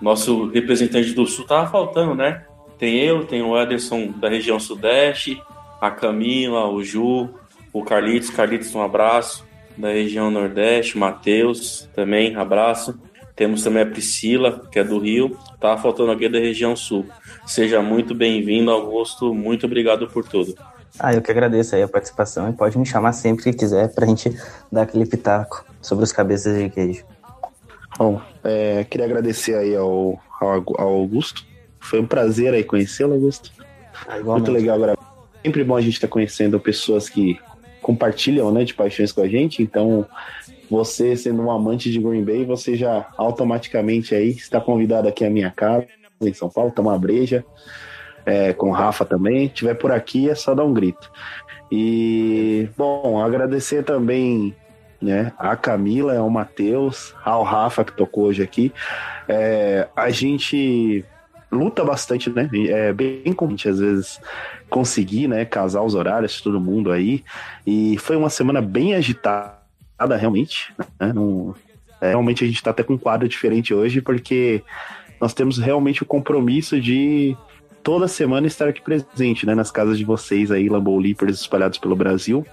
Nosso 0.00 0.46
representante 0.48 1.12
do 1.12 1.26
Sul 1.26 1.46
tava 1.46 1.70
faltando, 1.70 2.14
né? 2.14 2.46
Tem 2.78 2.94
eu, 3.00 3.26
tem 3.26 3.42
o 3.42 3.60
Ederson 3.60 4.14
da 4.16 4.30
região 4.30 4.58
Sudeste, 4.58 5.38
a 5.80 5.90
Camila, 5.90 6.68
o 6.68 6.82
Ju, 6.82 7.28
o 7.72 7.84
Carlitos. 7.84 8.30
Carlitos, 8.30 8.74
um 8.74 8.82
abraço. 8.82 9.44
Da 9.76 9.88
região 9.88 10.30
Nordeste, 10.30 10.96
Matheus 10.96 11.86
também, 11.94 12.34
abraço. 12.34 12.98
Temos 13.34 13.62
também 13.62 13.82
a 13.82 13.86
Priscila, 13.86 14.66
que 14.72 14.78
é 14.78 14.84
do 14.84 14.98
Rio. 14.98 15.36
Tava 15.60 15.80
faltando 15.80 16.10
alguém 16.10 16.30
da 16.30 16.38
região 16.38 16.74
Sul. 16.74 17.04
Seja 17.46 17.82
muito 17.82 18.14
bem-vindo, 18.14 18.70
Augusto. 18.70 19.34
Muito 19.34 19.66
obrigado 19.66 20.08
por 20.08 20.26
tudo. 20.26 20.54
Ah, 20.98 21.12
eu 21.12 21.20
que 21.20 21.30
agradeço 21.30 21.76
aí 21.76 21.82
a 21.82 21.88
participação 21.88 22.48
e 22.48 22.54
pode 22.54 22.78
me 22.78 22.86
chamar 22.86 23.12
sempre 23.12 23.44
que 23.44 23.52
quiser 23.52 23.94
pra 23.94 24.06
gente 24.06 24.34
dar 24.72 24.82
aquele 24.82 25.04
pitaco 25.04 25.66
sobre 25.82 26.04
os 26.04 26.12
cabeças 26.12 26.58
de 26.58 26.70
queijo. 26.70 27.04
Bom, 27.98 28.20
é, 28.42 28.84
queria 28.84 29.04
agradecer 29.04 29.54
aí 29.54 29.76
ao, 29.76 30.18
ao, 30.40 30.64
ao 30.78 30.88
Augusto. 30.88 31.44
Foi 31.78 32.00
um 32.00 32.06
prazer 32.06 32.54
aí 32.54 32.64
conhecê-lo, 32.64 33.12
Augusto. 33.12 33.50
Ah, 34.08 34.18
Muito 34.18 34.50
legal 34.50 34.76
agora. 34.76 34.96
Sempre 35.46 35.62
bom 35.62 35.76
a 35.76 35.80
gente 35.80 35.94
estar 35.94 36.08
conhecendo 36.08 36.58
pessoas 36.58 37.08
que 37.08 37.38
compartilham, 37.80 38.50
né, 38.50 38.64
de 38.64 38.74
paixões 38.74 39.12
com 39.12 39.20
a 39.20 39.28
gente. 39.28 39.62
Então, 39.62 40.04
você 40.68 41.16
sendo 41.16 41.40
um 41.40 41.52
amante 41.52 41.88
de 41.88 42.00
Green 42.00 42.24
Bay, 42.24 42.44
você 42.44 42.74
já 42.74 43.06
automaticamente 43.16 44.12
aí 44.12 44.30
está 44.30 44.60
convidado 44.60 45.06
aqui 45.06 45.24
à 45.24 45.30
minha 45.30 45.48
casa 45.52 45.86
em 46.20 46.34
São 46.34 46.50
Paulo, 46.50 46.72
tomar 46.72 46.98
breja. 46.98 47.44
É, 48.24 48.52
com 48.52 48.70
o 48.70 48.72
Rafa 48.72 49.04
também. 49.04 49.46
Se 49.46 49.54
tiver 49.54 49.74
por 49.74 49.92
aqui, 49.92 50.28
é 50.28 50.34
só 50.34 50.52
dar 50.52 50.64
um 50.64 50.74
grito. 50.74 51.12
E, 51.70 52.68
bom, 52.76 53.22
agradecer 53.22 53.84
também 53.84 54.52
né, 55.00 55.32
a 55.38 55.54
Camila, 55.54 56.18
ao 56.18 56.28
Matheus, 56.28 57.14
ao 57.24 57.44
Rafa 57.44 57.84
que 57.84 57.96
tocou 57.96 58.24
hoje 58.24 58.42
aqui. 58.42 58.72
É, 59.28 59.86
a 59.94 60.10
gente 60.10 61.04
luta 61.52 61.84
bastante, 61.84 62.30
né? 62.30 62.50
É 62.68 62.92
bem 62.92 63.32
convite 63.32 63.68
às 63.68 63.78
vezes 63.78 64.20
conseguir, 64.68 65.28
né, 65.28 65.44
casar 65.44 65.82
os 65.82 65.94
horários 65.94 66.32
de 66.32 66.42
todo 66.42 66.60
mundo 66.60 66.90
aí. 66.90 67.24
E 67.66 67.96
foi 67.98 68.16
uma 68.16 68.30
semana 68.30 68.60
bem 68.60 68.94
agitada, 68.94 69.56
realmente. 70.18 70.74
Né? 71.00 71.12
Não- 71.12 71.54
é, 72.00 72.10
realmente 72.10 72.44
a 72.44 72.46
gente 72.46 72.62
tá 72.62 72.70
até 72.70 72.82
com 72.82 72.94
um 72.94 72.98
quadro 72.98 73.28
diferente 73.28 73.72
hoje, 73.72 74.00
porque 74.00 74.62
nós 75.20 75.32
temos 75.32 75.58
realmente 75.58 76.02
o 76.02 76.06
compromisso 76.06 76.80
de 76.80 77.36
toda 77.82 78.08
semana 78.08 78.46
estar 78.46 78.68
aqui 78.68 78.82
presente, 78.82 79.46
né, 79.46 79.54
nas 79.54 79.70
casas 79.70 79.96
de 79.96 80.04
vocês 80.04 80.50
aí, 80.50 80.68
Lambeau 80.68 81.00
espalhados 81.00 81.78
pelo 81.78 81.96
Brasil. 81.96 82.44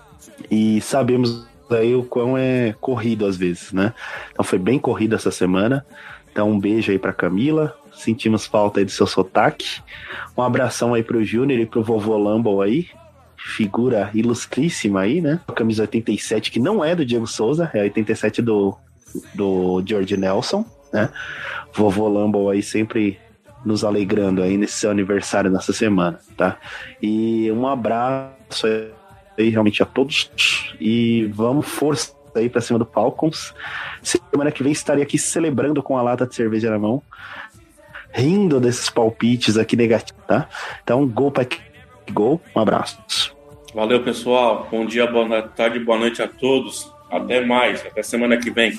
E 0.50 0.80
sabemos 0.82 1.48
aí 1.70 1.96
o 1.96 2.04
quão 2.04 2.38
é 2.38 2.76
corrido 2.80 3.26
às 3.26 3.36
vezes, 3.36 3.72
né? 3.74 3.94
Então 4.32 4.46
foi 4.46 4.60
bem 4.60 4.78
corrido 4.78 5.16
essa 5.16 5.32
semana. 5.32 5.86
Então 6.34 6.50
um 6.50 6.60
beijo 6.60 6.92
aí 6.92 6.98
pra 6.98 7.14
Camila. 7.14 7.78
Sentimos 7.94 8.48
falta 8.48 8.80
aí 8.80 8.86
do 8.86 8.92
seu 8.92 9.06
sotaque. 9.06 9.82
Um 10.36 10.42
abração 10.42 10.96
aí 10.96 11.04
pro 11.04 11.24
Júnior 11.24 11.60
e 11.60 11.66
pro 11.68 11.84
vovô 11.84 12.18
Lambo 12.18 12.60
aí. 12.60 12.88
Figura 13.38 14.10
ilustríssima 14.16 15.02
aí, 15.02 15.22
né? 15.22 15.40
A 15.48 15.52
camisa 15.52 15.84
87, 15.84 16.50
que 16.50 16.60
não 16.60 16.84
é 16.84 16.96
do 16.96 17.06
Diego 17.06 17.28
Souza, 17.28 17.70
é 17.72 17.82
a 17.82 17.84
87 17.84 18.42
do, 18.42 18.76
do 19.36 19.84
George 19.86 20.18
Nelson, 20.18 20.66
né? 20.92 21.10
Vovô 21.72 22.08
Lambo 22.08 22.50
aí 22.50 22.64
sempre 22.64 23.20
nos 23.64 23.84
alegrando 23.84 24.42
aí 24.42 24.58
nesse 24.58 24.74
seu 24.74 24.90
aniversário 24.90 25.52
nessa 25.52 25.72
semana, 25.72 26.20
tá? 26.36 26.58
E 27.00 27.52
um 27.52 27.68
abraço 27.68 28.66
aí 29.38 29.50
realmente 29.50 29.84
a 29.84 29.86
todos 29.86 30.32
e 30.80 31.26
vamos 31.32 31.68
força 32.34 32.40
aí 32.40 32.50
pra 32.50 32.62
cima 32.62 32.80
do 32.80 32.86
Falcons. 32.86 33.54
Semana 34.02 34.52
que 34.52 34.64
vem 34.64 34.72
estarei 34.72 35.04
aqui 35.04 35.18
celebrando 35.18 35.82
com 35.84 35.98
a 35.98 36.02
lata 36.02 36.26
de 36.26 36.36
cerveja 36.36 36.70
na 36.70 36.80
mão, 36.80 37.02
rindo 38.12 38.60
desses 38.60 38.90
palpites 38.90 39.58
aqui 39.58 39.76
negativos, 39.76 40.22
tá? 40.28 40.50
Então, 40.84 41.08
gol 41.08 41.32
pra 41.32 41.46
gol, 42.12 42.42
um 42.56 42.60
abraço. 42.60 43.36
Valeu, 43.74 44.04
pessoal. 44.04 44.68
Bom 44.70 44.86
dia, 44.86 45.08
boa 45.08 45.42
tarde, 45.44 45.80
boa 45.80 45.98
noite 45.98 46.22
a 46.22 46.28
todos. 46.28 46.92
Até 47.10 47.46
mais. 47.46 47.86
Até 47.86 48.02
semana 48.04 48.38
que 48.38 48.50
vem. 48.52 48.78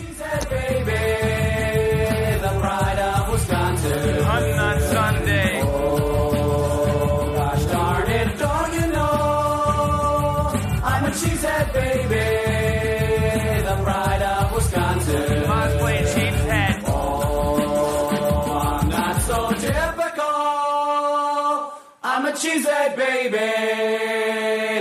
A 22.54 22.94
baby, 22.96 23.36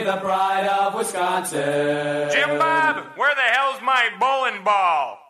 the 0.06 0.18
pride 0.18 0.68
of 0.68 0.94
Wisconsin. 0.94 2.30
Jim 2.32 2.60
Bob, 2.60 3.04
where 3.18 3.34
the 3.34 3.42
hell's 3.42 3.82
my 3.82 4.10
bowling 4.20 4.64
ball? 4.64 5.23